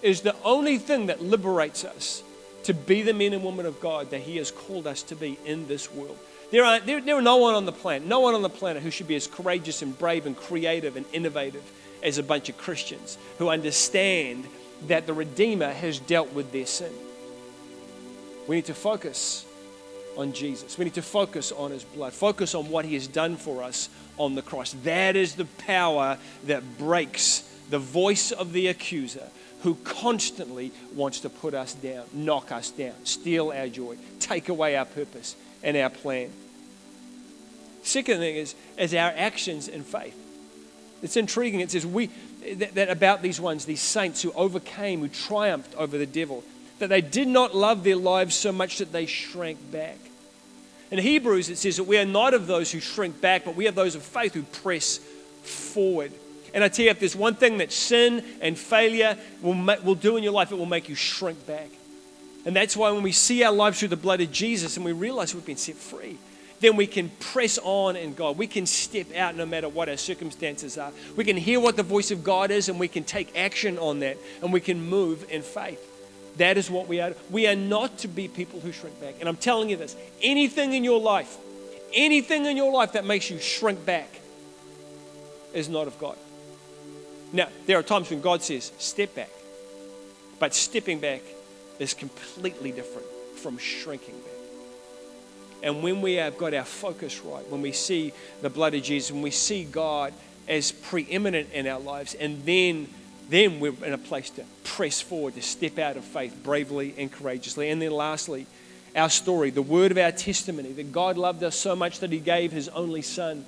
is 0.01 0.21
the 0.21 0.35
only 0.43 0.77
thing 0.77 1.05
that 1.07 1.21
liberates 1.21 1.85
us 1.85 2.23
to 2.63 2.73
be 2.73 3.03
the 3.03 3.13
men 3.13 3.33
and 3.33 3.43
women 3.43 3.65
of 3.65 3.79
God 3.79 4.09
that 4.09 4.21
He 4.21 4.37
has 4.37 4.51
called 4.51 4.87
us 4.87 5.03
to 5.03 5.15
be 5.15 5.37
in 5.45 5.67
this 5.67 5.91
world. 5.93 6.17
There 6.51 6.65
are, 6.65 6.79
there, 6.79 6.99
there 6.99 7.15
are 7.15 7.21
no 7.21 7.37
one 7.37 7.53
on 7.53 7.65
the 7.65 7.71
planet, 7.71 8.07
no 8.07 8.19
one 8.19 8.33
on 8.33 8.41
the 8.41 8.49
planet 8.49 8.81
who 8.81 8.89
should 8.89 9.07
be 9.07 9.15
as 9.15 9.27
courageous 9.27 9.81
and 9.81 9.97
brave 9.97 10.25
and 10.25 10.35
creative 10.35 10.97
and 10.97 11.05
innovative 11.13 11.63
as 12.01 12.17
a 12.17 12.23
bunch 12.23 12.49
of 12.49 12.57
Christians 12.57 13.17
who 13.37 13.49
understand 13.49 14.45
that 14.87 15.05
the 15.05 15.13
Redeemer 15.13 15.71
has 15.71 15.99
dealt 15.99 16.33
with 16.33 16.51
their 16.51 16.65
sin. 16.65 16.91
We 18.47 18.55
need 18.55 18.65
to 18.65 18.73
focus 18.73 19.45
on 20.17 20.33
Jesus. 20.33 20.77
We 20.77 20.85
need 20.85 20.95
to 20.95 21.01
focus 21.01 21.51
on 21.51 21.71
his 21.71 21.83
blood, 21.83 22.13
focus 22.13 22.55
on 22.55 22.69
what 22.69 22.85
he 22.85 22.95
has 22.95 23.07
done 23.07 23.35
for 23.35 23.61
us 23.61 23.89
on 24.19 24.35
the 24.35 24.43
cross. 24.43 24.73
That 24.83 25.15
is 25.15 25.33
the 25.33 25.45
power 25.45 26.17
that 26.45 26.77
breaks 26.77 27.41
the 27.71 27.79
voice 27.79 28.31
of 28.31 28.53
the 28.53 28.67
accuser 28.67 29.27
who 29.63 29.75
constantly 29.75 30.71
wants 30.95 31.21
to 31.21 31.29
put 31.29 31.53
us 31.53 31.73
down, 31.73 32.05
knock 32.13 32.51
us 32.51 32.69
down, 32.71 32.93
steal 33.03 33.51
our 33.51 33.67
joy, 33.67 33.97
take 34.19 34.49
away 34.49 34.75
our 34.75 34.85
purpose 34.85 35.35
and 35.63 35.75
our 35.75 35.89
plan. 35.89 36.29
Second 37.83 38.19
thing 38.19 38.35
is, 38.35 38.55
is 38.77 38.93
our 38.93 39.11
actions 39.15 39.67
in 39.67 39.83
faith. 39.83 40.15
It's 41.01 41.17
intriguing. 41.17 41.61
It 41.61 41.71
says 41.71 41.85
we 41.85 42.09
that, 42.55 42.75
that 42.75 42.89
about 42.89 43.21
these 43.21 43.39
ones, 43.39 43.65
these 43.65 43.81
saints 43.81 44.21
who 44.21 44.31
overcame, 44.33 44.99
who 44.99 45.07
triumphed 45.07 45.75
over 45.75 45.97
the 45.97 46.05
devil, 46.05 46.43
that 46.79 46.87
they 46.87 47.01
did 47.01 47.27
not 47.27 47.55
love 47.55 47.83
their 47.83 47.95
lives 47.95 48.35
so 48.35 48.51
much 48.51 48.77
that 48.77 48.91
they 48.91 49.05
shrank 49.05 49.71
back. 49.71 49.97
In 50.91 50.97
Hebrews, 50.97 51.49
it 51.49 51.57
says 51.57 51.77
that 51.77 51.83
we 51.83 51.97
are 51.97 52.05
not 52.05 52.33
of 52.33 52.47
those 52.47 52.71
who 52.71 52.79
shrink 52.79 53.21
back, 53.21 53.45
but 53.45 53.55
we 53.55 53.67
are 53.67 53.71
those 53.71 53.95
of 53.95 54.01
faith 54.01 54.33
who 54.33 54.43
press 54.43 54.97
forward. 55.43 56.11
And 56.53 56.63
I 56.63 56.67
tell 56.67 56.85
you, 56.85 56.91
if 56.91 56.99
there's 56.99 57.15
one 57.15 57.35
thing 57.35 57.59
that 57.59 57.71
sin 57.71 58.23
and 58.41 58.57
failure 58.57 59.17
will, 59.41 59.53
ma- 59.53 59.75
will 59.83 59.95
do 59.95 60.17
in 60.17 60.23
your 60.23 60.33
life, 60.33 60.51
it 60.51 60.57
will 60.57 60.65
make 60.65 60.89
you 60.89 60.95
shrink 60.95 61.45
back. 61.45 61.69
And 62.45 62.55
that's 62.55 62.75
why 62.75 62.89
when 62.91 63.03
we 63.03 63.11
see 63.11 63.43
our 63.43 63.51
lives 63.51 63.79
through 63.79 63.89
the 63.89 63.97
blood 63.97 64.21
of 64.21 64.31
Jesus 64.31 64.77
and 64.77 64.85
we 64.85 64.91
realize 64.91 65.35
we've 65.35 65.45
been 65.45 65.57
set 65.57 65.75
free, 65.75 66.17
then 66.59 66.75
we 66.75 66.87
can 66.87 67.09
press 67.19 67.59
on 67.61 67.95
in 67.95 68.13
God. 68.13 68.37
We 68.37 68.47
can 68.47 68.65
step 68.65 69.15
out 69.15 69.35
no 69.35 69.45
matter 69.45 69.69
what 69.69 69.89
our 69.89 69.97
circumstances 69.97 70.77
are. 70.77 70.91
We 71.15 71.23
can 71.23 71.37
hear 71.37 71.59
what 71.59 71.77
the 71.77 71.83
voice 71.83 72.11
of 72.11 72.23
God 72.23 72.51
is 72.51 72.67
and 72.67 72.79
we 72.79 72.87
can 72.87 73.03
take 73.03 73.37
action 73.37 73.77
on 73.77 73.99
that 73.99 74.17
and 74.41 74.51
we 74.51 74.59
can 74.59 74.89
move 74.89 75.25
in 75.29 75.41
faith. 75.41 75.85
That 76.39 76.57
is 76.57 76.71
what 76.71 76.87
we 76.87 77.01
are. 77.01 77.13
We 77.29 77.47
are 77.47 77.55
not 77.55 77.97
to 77.99 78.07
be 78.07 78.29
people 78.29 78.61
who 78.61 78.71
shrink 78.71 78.99
back. 79.01 79.15
And 79.19 79.27
I'm 79.27 79.35
telling 79.35 79.69
you 79.69 79.75
this 79.75 79.95
anything 80.21 80.73
in 80.73 80.85
your 80.85 80.99
life, 80.99 81.37
anything 81.93 82.45
in 82.45 82.55
your 82.55 82.71
life 82.71 82.93
that 82.93 83.05
makes 83.05 83.29
you 83.29 83.39
shrink 83.39 83.85
back 83.85 84.09
is 85.53 85.67
not 85.67 85.87
of 85.87 85.99
God. 85.99 86.17
Now, 87.33 87.49
there 87.65 87.77
are 87.77 87.83
times 87.83 88.09
when 88.09 88.21
God 88.21 88.41
says, 88.41 88.71
step 88.77 89.13
back. 89.15 89.29
But 90.39 90.55
stepping 90.55 90.99
back 90.99 91.21
is 91.77 91.93
completely 91.93 92.71
different 92.71 93.07
from 93.35 93.57
shrinking 93.57 94.15
back. 94.15 94.33
And 95.61 95.83
when 95.83 96.01
we 96.01 96.13
have 96.13 96.37
got 96.37 96.53
our 96.53 96.63
focus 96.63 97.19
right, 97.19 97.45
when 97.49 97.61
we 97.61 97.73
see 97.73 98.13
the 98.41 98.49
blood 98.49 98.75
of 98.75 98.83
Jesus, 98.83 99.11
when 99.11 99.21
we 99.21 99.31
see 99.31 99.65
God 99.65 100.13
as 100.47 100.71
preeminent 100.71 101.51
in 101.51 101.67
our 101.67 101.81
lives, 101.81 102.13
and 102.13 102.45
then 102.45 102.87
then 103.29 103.59
we're 103.59 103.73
in 103.85 103.93
a 103.93 103.97
place 103.97 104.31
to 104.31 104.43
press 104.63 105.01
forward, 105.01 105.35
to 105.35 105.41
step 105.41 105.77
out 105.77 105.97
of 105.97 106.03
faith 106.03 106.35
bravely 106.43 106.95
and 106.97 107.11
courageously. 107.11 107.69
And 107.69 107.79
then 107.81 107.91
lastly, 107.91 108.47
our 108.95 109.09
story, 109.09 109.51
the 109.51 109.61
word 109.61 109.91
of 109.91 109.99
our 109.99 110.11
testimony, 110.11 110.71
that 110.73 110.91
God 110.91 111.15
loved 111.15 111.43
us 111.43 111.55
so 111.55 111.75
much 111.75 111.99
that 111.99 112.11
he 112.11 112.19
gave 112.19 112.51
his 112.51 112.69
only 112.69 113.03
Son, 113.03 113.45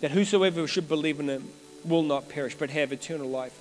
that 0.00 0.10
whosoever 0.10 0.66
should 0.66 0.88
believe 0.88 1.20
in 1.20 1.28
him 1.28 1.48
will 1.84 2.02
not 2.02 2.30
perish 2.30 2.54
but 2.54 2.70
have 2.70 2.92
eternal 2.92 3.28
life. 3.28 3.56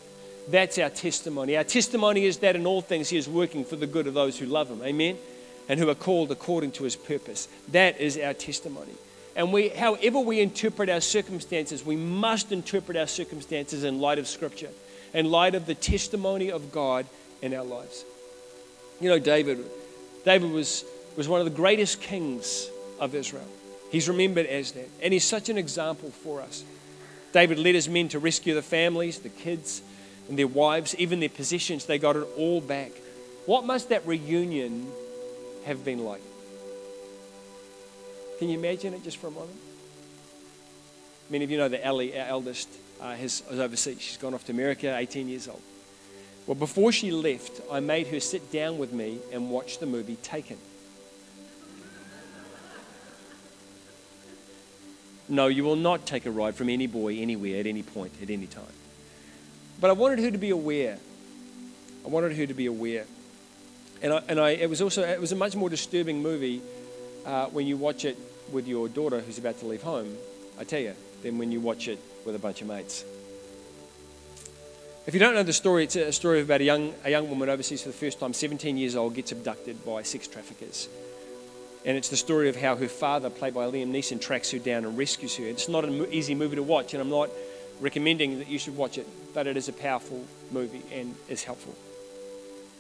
That's 0.48 0.80
our 0.80 0.90
testimony. 0.90 1.58
Our 1.58 1.66
testimony 1.66 2.26
is 2.26 2.38
that 2.38 2.56
in 2.56 2.66
all 2.66 2.82
things 2.82 3.10
he 3.10 3.18
is 3.18 3.28
working 3.28 3.66
for 3.66 3.76
the 3.76 3.86
good 3.86 4.08
of 4.08 4.14
those 4.14 4.40
who 4.40 4.46
love 4.46 4.70
him. 4.70 4.82
Amen? 4.82 5.18
And 5.68 5.80
who 5.80 5.90
are 5.90 5.96
called 5.96 6.32
according 6.32 6.72
to 6.74 6.86
his 6.86 6.96
purpose. 6.96 7.50
That 7.72 8.00
is 8.00 8.18
our 8.18 8.34
testimony. 8.34 8.94
And 9.36 9.54
we, 9.54 9.70
however 9.70 10.20
we 10.20 10.40
interpret 10.40 10.90
our 10.90 11.02
circumstances, 11.02 11.86
we 11.86 11.96
must 11.96 12.52
interpret 12.52 12.98
our 12.98 13.08
circumstances 13.08 13.84
in 13.84 14.00
light 14.00 14.20
of 14.20 14.28
Scripture 14.28 14.70
in 15.14 15.30
light 15.30 15.56
of 15.56 15.66
the 15.66 15.76
testimony 15.76 16.52
of 16.52 16.72
God 16.72 17.06
in 17.42 17.54
our 17.54 17.64
lives. 17.64 18.06
You 19.02 19.10
know, 19.10 19.20
David, 19.20 19.64
David 20.26 20.52
was, 20.52 20.86
was 21.16 21.28
one 21.28 21.40
of 21.40 21.46
the 21.46 21.56
greatest 21.56 22.02
kings 22.02 22.70
of 23.00 23.16
Israel. 23.16 23.48
He's 23.92 24.08
remembered 24.08 24.46
as 24.46 24.74
that. 24.74 24.88
And 25.02 25.14
he's 25.14 25.24
such 25.24 25.50
an 25.50 25.58
example 25.58 26.12
for 26.12 26.42
us. 26.42 26.64
David 27.32 27.60
led 27.60 27.76
his 27.76 27.88
men 27.88 28.10
to 28.10 28.20
rescue 28.20 28.54
the 28.54 28.62
families, 28.62 29.20
the 29.20 29.30
kids, 29.30 29.82
and 30.28 30.38
their 30.38 30.48
wives, 30.48 30.96
even 30.96 31.20
their 31.20 31.30
possessions. 31.30 31.86
They 31.86 31.98
got 31.98 32.16
it 32.16 32.28
all 32.38 32.62
back. 32.62 32.92
What 33.46 33.66
must 33.66 33.90
that 33.90 34.06
reunion 34.06 34.88
have 35.66 35.84
been 35.84 36.06
like? 36.06 36.22
Can 38.38 38.50
you 38.50 38.58
imagine 38.58 38.94
it 38.94 39.04
just 39.04 39.18
for 39.18 39.28
a 39.28 39.32
moment? 39.32 39.58
Many 41.30 41.44
of 41.44 41.52
you 41.52 41.58
know 41.58 41.68
that 41.68 41.86
Ellie, 41.86 42.18
our 42.20 42.28
eldest, 42.28 42.70
uh, 43.02 43.16
has, 43.16 43.44
is 43.50 43.60
overseas. 43.60 44.02
She's 44.02 44.18
gone 44.18 44.34
off 44.34 44.46
to 44.46 44.52
America, 44.52 44.96
18 44.96 45.28
years 45.28 45.48
old. 45.48 45.62
Well, 46.48 46.56
before 46.56 46.92
she 46.92 47.12
left, 47.12 47.62
I 47.72 47.80
made 47.80 48.08
her 48.08 48.20
sit 48.20 48.52
down 48.52 48.78
with 48.78 48.92
me 48.92 49.20
and 49.32 49.50
watch 49.50 49.80
the 49.80 49.86
movie 49.86 50.16
Taken. 50.18 50.58
No, 55.32 55.46
you 55.46 55.64
will 55.64 55.76
not 55.76 56.08
take 56.08 56.26
a 56.26 56.32
ride 56.32 56.56
from 56.56 56.70
any 56.70 56.88
boy 56.88 57.20
anywhere 57.20 57.60
at 57.60 57.68
any 57.68 57.84
point 57.84 58.12
at 58.20 58.32
any 58.32 58.48
time. 58.48 58.66
But 59.80 59.92
I 59.92 59.94
wanted 59.94 60.18
her 60.20 60.32
to 60.32 60.40
be 60.40 60.50
aware. 60.50 60.98
I 62.04 62.10
wanted 62.10 62.36
her 62.36 62.48
to 62.48 62.54
be 62.56 62.66
aware. 62.66 63.06
And, 64.02 64.12
I, 64.12 64.24
and 64.28 64.40
I, 64.40 64.52
it 64.52 64.70
was 64.72 64.82
also 64.82 65.04
it 65.04 65.22
was 65.22 65.32
a 65.32 65.36
much 65.36 65.56
more 65.56 65.70
disturbing 65.70 66.24
movie 66.24 66.64
uh, 67.28 67.46
when 67.48 67.68
you 67.68 67.78
watch 67.78 68.06
it 68.06 68.18
with 68.52 68.68
your 68.68 68.90
daughter 68.90 69.20
who's 69.20 69.38
about 69.38 69.60
to 69.60 69.68
leave 69.68 69.84
home. 69.84 70.18
I 70.60 70.64
tell 70.64 70.80
you, 70.80 70.96
than 71.22 71.38
when 71.38 71.52
you 71.52 71.60
watch 71.60 71.88
it 71.88 72.00
with 72.26 72.36
a 72.36 72.40
bunch 72.40 72.62
of 72.62 72.68
mates. 72.68 73.06
If 75.08 75.14
you 75.14 75.20
don't 75.20 75.34
know 75.34 75.44
the 75.44 75.54
story, 75.54 75.86
it's 75.86 75.96
a 75.96 76.12
story 76.12 76.42
about 76.42 76.62
a 76.62 76.66
young, 76.66 76.94
a 77.04 77.10
young 77.10 77.30
woman 77.30 77.50
overseas 77.50 77.82
for 77.82 77.90
the 77.90 77.96
first 77.96 78.20
time, 78.20 78.34
17 78.34 78.78
years 78.78 78.96
old, 78.96 79.16
gets 79.16 79.32
abducted 79.32 79.84
by 79.84 80.04
sex 80.04 80.28
traffickers. 80.28 80.88
And 81.86 81.98
it's 81.98 82.10
the 82.10 82.18
story 82.18 82.50
of 82.50 82.56
how 82.56 82.76
her 82.76 82.88
father, 82.88 83.30
played 83.30 83.54
by 83.54 83.66
Liam 83.66 83.92
Neeson, 83.92 84.22
tracks 84.22 84.52
her 84.52 84.60
down 84.60 84.86
and 84.86 84.98
rescues 84.98 85.36
her. 85.38 85.46
It's 85.46 85.70
not 85.70 85.86
an 85.86 86.06
easy 86.12 86.36
movie 86.36 86.58
to 86.58 86.64
watch, 86.64 86.94
and 86.94 87.02
I'm 87.02 87.10
not 87.10 87.30
recommending 87.80 88.38
that 88.40 88.50
you 88.50 88.60
should 88.60 88.76
watch 88.76 88.98
it, 88.98 89.08
but 89.34 89.48
it 89.48 89.58
is 89.58 89.70
a 89.70 89.74
powerful 89.74 90.24
movie 90.52 90.84
and 90.94 91.16
is 91.28 91.44
helpful. 91.44 91.74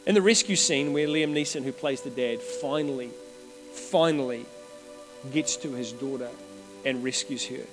In 0.05 0.15
the 0.15 0.21
rescue 0.21 0.55
scene, 0.55 0.93
where 0.93 1.07
Liam 1.07 1.33
Neeson, 1.33 1.63
who 1.63 1.71
plays 1.71 2.01
the 2.01 2.09
dad, 2.09 2.41
finally, 2.41 3.09
finally 3.73 4.45
gets 5.31 5.57
to 5.57 5.71
his 5.71 5.91
daughter 5.93 6.29
and 6.85 7.03
rescues 7.03 7.45
her. 7.47 7.63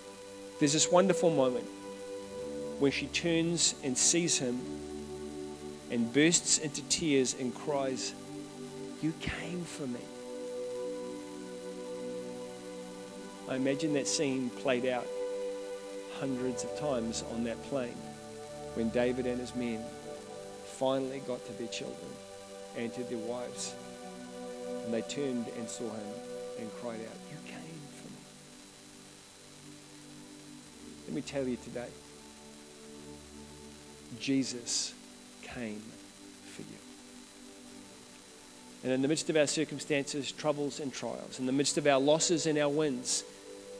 There's 0.58 0.72
this 0.72 0.90
wonderful 0.90 1.30
moment 1.30 1.66
when 2.78 2.90
she 2.90 3.06
turns 3.08 3.74
and 3.84 3.96
sees 3.96 4.38
him 4.38 4.58
and 5.90 6.12
bursts 6.12 6.58
into 6.58 6.82
tears 6.88 7.36
and 7.38 7.54
cries, 7.54 8.14
You 9.02 9.12
came 9.20 9.62
for 9.64 9.86
me. 9.86 10.00
I 13.48 13.56
imagine 13.56 13.92
that 13.94 14.08
scene 14.08 14.50
played 14.50 14.86
out 14.86 15.06
hundreds 16.18 16.64
of 16.64 16.78
times 16.78 17.22
on 17.32 17.44
that 17.44 17.62
plain 17.64 17.94
when 18.74 18.88
David 18.88 19.26
and 19.26 19.38
his 19.38 19.54
men 19.54 19.84
finally 20.64 21.20
got 21.26 21.44
to 21.46 21.52
their 21.52 21.68
children 21.68 22.10
and 22.76 22.92
to 22.94 23.04
their 23.04 23.18
wives. 23.18 23.74
And 24.84 24.92
they 24.92 25.02
turned 25.02 25.46
and 25.58 25.68
saw 25.68 25.84
him 25.84 26.14
and 26.58 26.70
cried 26.80 27.00
out, 27.00 27.25
me 31.16 31.22
tell 31.22 31.48
you 31.48 31.56
today 31.56 31.88
Jesus 34.20 34.94
came 35.42 35.82
for 36.44 36.62
you. 36.62 36.78
And 38.84 38.92
in 38.92 39.02
the 39.02 39.08
midst 39.08 39.30
of 39.30 39.36
our 39.36 39.46
circumstances, 39.46 40.30
troubles, 40.30 40.78
and 40.78 40.92
trials, 40.92 41.40
in 41.40 41.46
the 41.46 41.52
midst 41.52 41.78
of 41.78 41.86
our 41.86 41.98
losses 41.98 42.46
and 42.46 42.58
our 42.58 42.68
wins, 42.68 43.24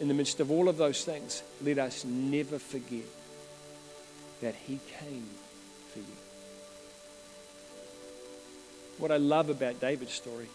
in 0.01 0.09
the 0.09 0.15
midst 0.15 0.41
of 0.41 0.51
all 0.51 0.69
of 0.69 0.79
those 0.79 1.05
things, 1.05 1.43
let 1.63 1.79
us 1.79 2.05
never 2.05 2.59
forget 2.59 3.05
that 4.41 4.55
He 4.55 4.81
came 4.99 5.29
for 5.93 5.99
you. 5.99 6.17
What 8.99 9.13
I 9.13 9.19
love 9.19 9.51
about 9.51 9.79
David's 9.81 10.15
story 10.15 10.49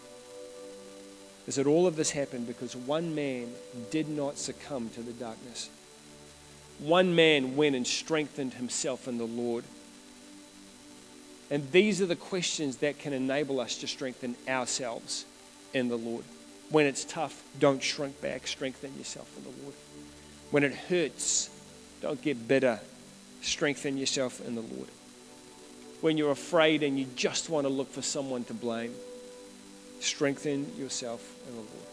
is 1.46 1.54
that 1.54 1.66
all 1.66 1.86
of 1.86 1.96
this 1.96 2.10
happened 2.10 2.46
because 2.46 2.74
one 2.76 3.14
man 3.14 3.52
did 3.90 4.08
not 4.08 4.36
succumb 4.36 4.90
to 4.90 5.00
the 5.00 5.12
darkness 5.12 5.70
one 6.82 7.14
man 7.14 7.56
went 7.56 7.76
and 7.76 7.86
strengthened 7.86 8.54
himself 8.54 9.06
in 9.06 9.18
the 9.18 9.24
Lord. 9.24 9.64
And 11.50 11.70
these 11.70 12.00
are 12.00 12.06
the 12.06 12.16
questions 12.16 12.78
that 12.78 12.98
can 12.98 13.12
enable 13.12 13.60
us 13.60 13.76
to 13.78 13.86
strengthen 13.86 14.34
ourselves 14.48 15.24
in 15.74 15.88
the 15.88 15.96
Lord. 15.96 16.24
When 16.70 16.86
it's 16.86 17.04
tough, 17.04 17.42
don't 17.60 17.82
shrink 17.82 18.20
back, 18.20 18.46
strengthen 18.46 18.96
yourself 18.96 19.30
in 19.36 19.44
the 19.44 19.62
Lord. 19.62 19.74
When 20.50 20.64
it 20.64 20.74
hurts, 20.74 21.50
don't 22.00 22.20
get 22.20 22.48
bitter, 22.48 22.80
strengthen 23.42 23.96
yourself 23.96 24.40
in 24.46 24.54
the 24.54 24.62
Lord. 24.62 24.88
When 26.00 26.16
you're 26.16 26.32
afraid 26.32 26.82
and 26.82 26.98
you 26.98 27.06
just 27.14 27.48
want 27.48 27.66
to 27.66 27.72
look 27.72 27.92
for 27.92 28.02
someone 28.02 28.44
to 28.44 28.54
blame, 28.54 28.94
strengthen 30.00 30.74
yourself 30.76 31.36
in 31.46 31.54
the 31.54 31.60
Lord. 31.60 31.86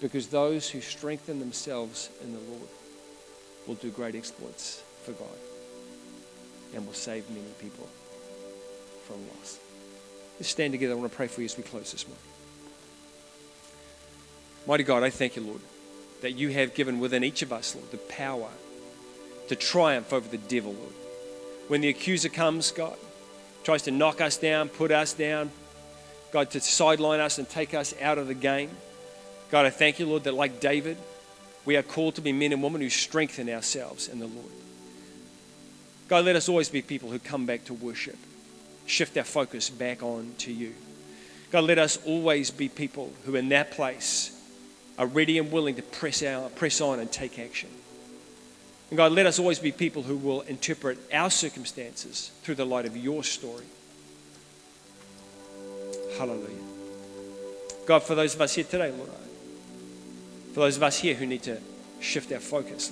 Because 0.00 0.28
those 0.28 0.70
who 0.70 0.80
strengthen 0.80 1.40
themselves 1.40 2.10
in 2.22 2.32
the 2.32 2.38
Lord 2.38 2.68
will 3.66 3.74
do 3.74 3.90
great 3.90 4.14
exploits 4.14 4.82
for 5.04 5.12
God 5.12 5.28
and 6.74 6.86
will 6.86 6.94
save 6.94 7.28
many 7.30 7.42
people 7.60 7.88
from 9.06 9.16
loss. 9.28 9.58
Let's 10.38 10.50
stand 10.50 10.72
together. 10.72 10.92
I 10.92 10.96
want 10.96 11.10
to 11.10 11.16
pray 11.16 11.26
for 11.26 11.40
you 11.40 11.46
as 11.46 11.56
we 11.56 11.62
close 11.62 11.92
this 11.92 12.06
morning. 12.06 12.22
Mighty 14.66 14.82
God, 14.82 15.02
I 15.02 15.10
thank 15.10 15.36
you, 15.36 15.42
Lord, 15.42 15.60
that 16.22 16.32
you 16.32 16.48
have 16.50 16.74
given 16.74 16.98
within 16.98 17.22
each 17.22 17.42
of 17.42 17.52
us, 17.52 17.74
Lord, 17.74 17.90
the 17.90 17.98
power 17.98 18.50
to 19.48 19.56
triumph 19.56 20.12
over 20.12 20.28
the 20.28 20.38
devil, 20.38 20.72
Lord. 20.72 20.92
When 21.68 21.80
the 21.80 21.88
accuser 21.88 22.28
comes, 22.28 22.72
God, 22.72 22.96
tries 23.64 23.82
to 23.82 23.90
knock 23.90 24.20
us 24.20 24.36
down, 24.36 24.68
put 24.68 24.90
us 24.90 25.12
down, 25.12 25.50
God, 26.32 26.50
to 26.50 26.60
sideline 26.60 27.20
us 27.20 27.38
and 27.38 27.48
take 27.48 27.74
us 27.74 27.94
out 28.02 28.18
of 28.18 28.26
the 28.26 28.34
game. 28.34 28.70
God, 29.50 29.66
I 29.66 29.70
thank 29.70 29.98
you, 29.98 30.06
Lord, 30.06 30.24
that 30.24 30.34
like 30.34 30.60
David, 30.60 30.96
we 31.66 31.76
are 31.76 31.82
called 31.82 32.14
to 32.14 32.20
be 32.20 32.32
men 32.32 32.52
and 32.52 32.62
women 32.62 32.80
who 32.80 32.88
strengthen 32.88 33.50
ourselves 33.50 34.08
in 34.08 34.20
the 34.20 34.26
Lord. 34.26 34.46
God, 36.08 36.24
let 36.24 36.36
us 36.36 36.48
always 36.48 36.68
be 36.68 36.80
people 36.80 37.10
who 37.10 37.18
come 37.18 37.44
back 37.44 37.64
to 37.64 37.74
worship, 37.74 38.16
shift 38.86 39.18
our 39.18 39.24
focus 39.24 39.68
back 39.68 40.02
on 40.02 40.32
to 40.38 40.52
you. 40.52 40.72
God, 41.50 41.64
let 41.64 41.78
us 41.78 41.98
always 42.06 42.50
be 42.52 42.68
people 42.68 43.12
who, 43.24 43.34
in 43.34 43.48
that 43.48 43.72
place, 43.72 44.32
are 44.98 45.06
ready 45.06 45.38
and 45.38 45.50
willing 45.50 45.74
to 45.74 45.82
press, 45.82 46.22
out, 46.22 46.54
press 46.54 46.80
on 46.80 47.00
and 47.00 47.10
take 47.10 47.38
action. 47.38 47.68
And 48.90 48.96
God, 48.96 49.10
let 49.10 49.26
us 49.26 49.40
always 49.40 49.58
be 49.58 49.72
people 49.72 50.04
who 50.04 50.16
will 50.16 50.42
interpret 50.42 50.98
our 51.12 51.30
circumstances 51.30 52.30
through 52.42 52.54
the 52.54 52.64
light 52.64 52.86
of 52.86 52.96
your 52.96 53.24
story. 53.24 53.64
Hallelujah. 56.16 56.62
God, 57.84 58.04
for 58.04 58.14
those 58.14 58.34
of 58.34 58.40
us 58.40 58.54
here 58.54 58.64
today, 58.64 58.92
Lord, 58.92 59.10
for 60.56 60.60
those 60.60 60.78
of 60.78 60.82
us 60.82 60.98
here 60.98 61.14
who 61.14 61.26
need 61.26 61.42
to 61.42 61.58
shift 62.00 62.32
our 62.32 62.38
focus, 62.38 62.90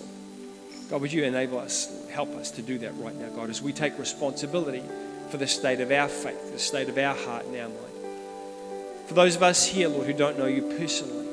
God, 0.91 1.01
would 1.01 1.11
you 1.11 1.25
enable 1.25 1.59
us, 1.59 2.07
help 2.11 2.29
us 2.37 2.51
to 2.51 2.61
do 2.61 2.77
that 2.77 2.93
right 2.99 3.15
now, 3.15 3.31
God, 3.31 3.49
as 3.49 3.63
we 3.63 3.73
take 3.73 3.99
responsibility 3.99 4.83
for 5.31 5.39
the 5.39 5.47
state 5.47 5.81
of 5.81 5.91
our 5.91 6.07
faith, 6.07 6.53
the 6.53 6.59
state 6.59 6.91
of 6.91 6.99
our 6.99 7.15
heart 7.15 7.47
and 7.47 7.57
our 7.57 7.71
mind. 7.71 9.07
For 9.07 9.15
those 9.15 9.35
of 9.35 9.43
us 9.43 9.65
here, 9.65 9.89
Lord, 9.89 10.07
who 10.07 10.13
don't 10.13 10.39
know 10.39 10.45
you 10.45 10.77
personally, 10.77 11.27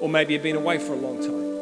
or 0.00 0.08
maybe 0.08 0.34
have 0.34 0.42
been 0.42 0.56
away 0.56 0.78
for 0.78 0.92
a 0.92 0.96
long 0.96 1.20
time, 1.22 1.54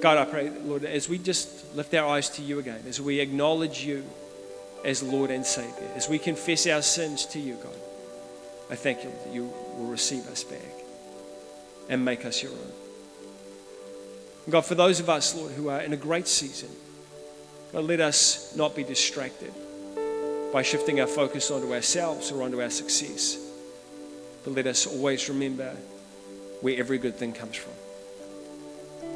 God, 0.00 0.16
I 0.16 0.24
pray, 0.24 0.48
Lord, 0.64 0.86
as 0.86 1.10
we 1.10 1.18
just 1.18 1.76
lift 1.76 1.92
our 1.92 2.08
eyes 2.08 2.30
to 2.30 2.42
you 2.42 2.58
again, 2.58 2.84
as 2.88 3.02
we 3.02 3.20
acknowledge 3.20 3.84
you 3.84 4.02
as 4.82 5.02
Lord 5.02 5.30
and 5.30 5.44
Savior, 5.44 5.90
as 5.94 6.08
we 6.08 6.18
confess 6.18 6.66
our 6.68 6.80
sins 6.80 7.26
to 7.26 7.38
you, 7.38 7.56
God, 7.62 7.76
I 8.70 8.76
thank 8.76 9.04
you 9.04 9.10
that 9.10 9.34
you 9.34 9.52
will 9.76 9.88
receive 9.88 10.26
us 10.28 10.42
back 10.42 10.83
and 11.88 12.04
make 12.04 12.24
us 12.24 12.42
your 12.42 12.52
own. 12.52 12.72
God, 14.50 14.62
for 14.62 14.74
those 14.74 15.00
of 15.00 15.08
us, 15.08 15.34
Lord, 15.34 15.52
who 15.52 15.68
are 15.68 15.80
in 15.80 15.92
a 15.92 15.96
great 15.96 16.28
season, 16.28 16.68
God, 17.72 17.84
let 17.84 18.00
us 18.00 18.54
not 18.56 18.76
be 18.76 18.84
distracted 18.84 19.52
by 20.52 20.62
shifting 20.62 21.00
our 21.00 21.06
focus 21.06 21.50
onto 21.50 21.72
ourselves 21.72 22.30
or 22.30 22.42
onto 22.42 22.60
our 22.60 22.70
success. 22.70 23.38
But 24.44 24.54
let 24.54 24.66
us 24.66 24.86
always 24.86 25.28
remember 25.28 25.74
where 26.60 26.78
every 26.78 26.98
good 26.98 27.16
thing 27.16 27.32
comes 27.32 27.56
from. 27.56 27.72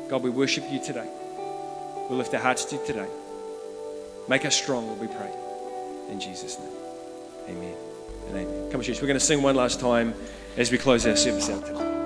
God, 0.08 0.22
we 0.22 0.30
worship 0.30 0.64
you 0.70 0.82
today. 0.82 1.08
We 2.08 2.16
lift 2.16 2.32
our 2.34 2.40
hearts 2.40 2.64
to 2.66 2.76
you 2.76 2.86
today. 2.86 3.06
Make 4.28 4.44
us 4.44 4.56
strong, 4.56 4.86
Lord, 4.86 5.00
we 5.00 5.06
pray. 5.06 5.30
In 6.10 6.18
Jesus' 6.18 6.58
name. 6.58 6.68
Amen. 7.48 7.74
And 8.28 8.36
amen. 8.36 8.70
Come 8.70 8.80
on, 8.80 8.84
church. 8.84 9.00
We're 9.00 9.08
going 9.08 9.18
to 9.18 9.24
sing 9.24 9.42
one 9.42 9.54
last 9.54 9.80
time 9.80 10.14
as 10.56 10.70
we 10.70 10.78
close 10.78 11.06
our 11.06 11.16
service 11.16 11.50
out 11.50 11.64
today. 11.64 11.97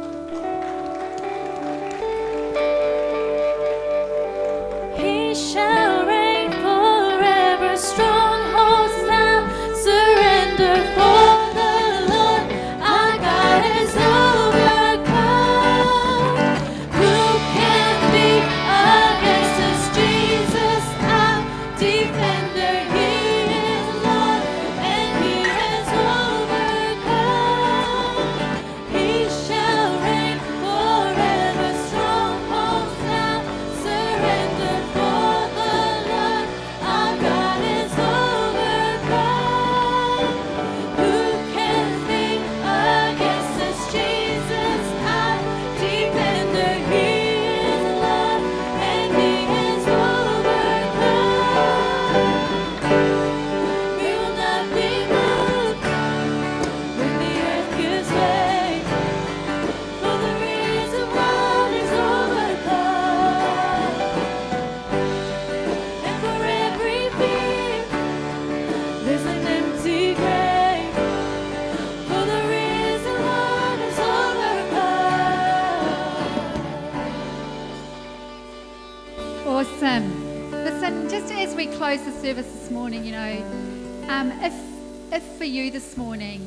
This 85.82 85.96
morning, 85.96 86.40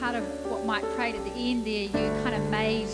part 0.00 0.14
of 0.14 0.24
what 0.50 0.64
Mike 0.64 0.84
prayed 0.94 1.14
at 1.14 1.22
the 1.24 1.32
end 1.32 1.66
there, 1.66 1.84
you 1.84 2.22
kind 2.22 2.34
of 2.34 2.50
made 2.50 2.88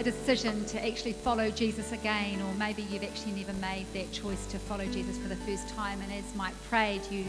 a 0.00 0.02
decision 0.02 0.64
to 0.64 0.84
actually 0.84 1.12
follow 1.12 1.50
Jesus 1.50 1.92
again, 1.92 2.42
or 2.42 2.52
maybe 2.54 2.82
you've 2.90 3.04
actually 3.04 3.32
never 3.32 3.52
made 3.54 3.86
that 3.92 4.10
choice 4.10 4.44
to 4.46 4.58
follow 4.58 4.84
Jesus 4.86 5.16
for 5.18 5.28
the 5.28 5.36
first 5.36 5.68
time, 5.68 6.00
and 6.00 6.12
as 6.12 6.34
Mike 6.34 6.54
prayed, 6.68 7.00
you 7.12 7.24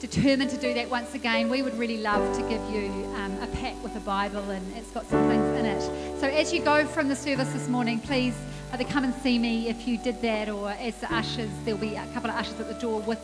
determined 0.00 0.50
to 0.50 0.56
do 0.56 0.74
that 0.74 0.90
once 0.90 1.14
again, 1.14 1.48
we 1.48 1.62
would 1.62 1.78
really 1.78 1.98
love 1.98 2.36
to 2.36 2.42
give 2.48 2.62
you 2.70 2.88
um, 3.14 3.38
a 3.42 3.46
pack 3.46 3.80
with 3.82 3.94
a 3.96 4.00
Bible 4.00 4.50
and 4.50 4.76
it's 4.76 4.90
got 4.90 5.06
some 5.06 5.28
things 5.28 5.58
in 5.58 5.66
it. 5.66 6.20
So 6.20 6.26
as 6.26 6.52
you 6.52 6.62
go 6.62 6.84
from 6.86 7.08
the 7.08 7.16
service 7.16 7.52
this 7.52 7.68
morning, 7.68 8.00
please 8.00 8.34
either 8.72 8.84
come 8.84 9.04
and 9.04 9.14
see 9.14 9.38
me 9.38 9.68
if 9.68 9.88
you 9.88 9.98
did 9.98 10.20
that, 10.22 10.48
or 10.48 10.70
as 10.70 10.96
the 10.96 11.12
ushers, 11.14 11.50
there'll 11.64 11.80
be 11.80 11.94
a 11.94 12.06
couple 12.12 12.30
of 12.30 12.36
ushers 12.36 12.58
at 12.60 12.68
the 12.68 12.74
door 12.74 13.00
with 13.00 13.18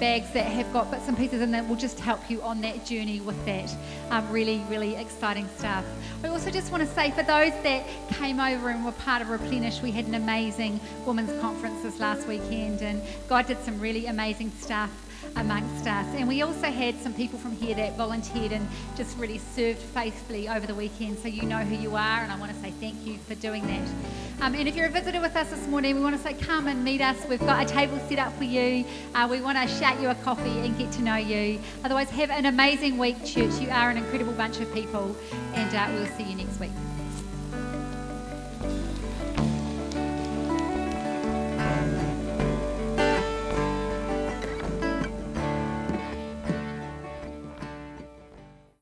bags 0.00 0.30
that 0.32 0.46
have 0.46 0.72
got 0.72 0.90
bits 0.90 1.08
and 1.08 1.16
pieces 1.16 1.40
in 1.42 1.50
that 1.50 1.66
will 1.68 1.76
just 1.76 1.98
help 2.00 2.30
you 2.30 2.40
on 2.42 2.60
that 2.60 2.84
journey 2.84 3.20
with 3.20 3.42
that. 3.44 3.74
Um, 4.10 4.30
really, 4.30 4.62
really 4.68 4.94
exciting 4.96 5.48
stuff. 5.58 5.84
I 6.24 6.28
also 6.28 6.50
just 6.50 6.72
want 6.72 6.82
to 6.82 6.88
say 6.94 7.10
for 7.10 7.22
those 7.22 7.52
that 7.62 7.86
came 8.10 8.40
over 8.40 8.70
and 8.70 8.84
were 8.84 8.92
part 8.92 9.22
of 9.22 9.28
Replenish, 9.28 9.82
we 9.82 9.90
had 9.90 10.06
an 10.06 10.14
amazing 10.14 10.80
women's 11.04 11.38
conference 11.40 11.82
this 11.82 11.98
last 12.00 12.26
weekend, 12.26 12.82
and 12.82 13.02
God 13.28 13.46
did 13.46 13.62
some 13.62 13.78
really 13.80 14.06
amazing 14.06 14.50
stuff 14.58 14.90
amongst 15.34 15.86
us. 15.86 16.06
And 16.14 16.28
we 16.28 16.42
also 16.42 16.66
had 16.66 16.98
some 17.00 17.12
people 17.12 17.38
from 17.38 17.52
here 17.52 17.74
that 17.74 17.96
volunteered 17.96 18.52
and 18.52 18.68
just 18.96 19.16
really 19.18 19.38
served 19.38 19.78
faithfully 19.78 20.48
over 20.48 20.66
the 20.66 20.74
weekend. 20.74 21.18
So 21.18 21.28
you 21.28 21.42
know 21.42 21.58
who 21.58 21.76
you 21.76 21.96
are, 21.96 22.20
and 22.20 22.30
I 22.30 22.38
want 22.38 22.52
to 22.52 22.58
say 22.60 22.70
thank 22.70 23.04
you 23.04 23.18
for 23.18 23.34
doing 23.34 23.66
that. 23.66 23.88
Um, 24.40 24.54
and 24.54 24.68
if 24.68 24.76
you're 24.76 24.86
a 24.86 24.90
visitor 24.90 25.20
with 25.20 25.34
us 25.34 25.50
this 25.50 25.66
morning, 25.66 25.96
we 25.96 26.02
want 26.02 26.16
to 26.16 26.22
say 26.22 26.34
come 26.34 26.68
and 26.68 26.84
meet 26.84 27.00
us. 27.00 27.16
We've 27.28 27.40
got 27.40 27.62
a 27.64 27.66
table 27.66 27.98
set 28.08 28.18
up 28.18 28.32
for 28.36 28.44
you. 28.44 28.84
Uh, 29.14 29.26
we 29.30 29.40
want 29.40 29.58
to 29.58 29.74
shout 29.76 30.00
you 30.00 30.10
a 30.10 30.14
coffee 30.16 30.58
and 30.60 30.76
get 30.78 30.92
to 30.92 31.02
know 31.02 31.16
you. 31.16 31.58
Otherwise, 31.84 32.10
have 32.10 32.30
an 32.30 32.46
amazing 32.46 32.98
week, 32.98 33.24
church. 33.24 33.58
You 33.60 33.70
are 33.70 33.90
an 33.90 33.96
incredible 33.96 34.32
bunch 34.34 34.60
of 34.60 34.72
people, 34.74 35.16
and 35.54 35.74
uh, 35.74 35.88
we'll 35.92 36.06
see 36.16 36.24
you 36.24 36.36
next 36.36 36.60
week. 36.60 36.70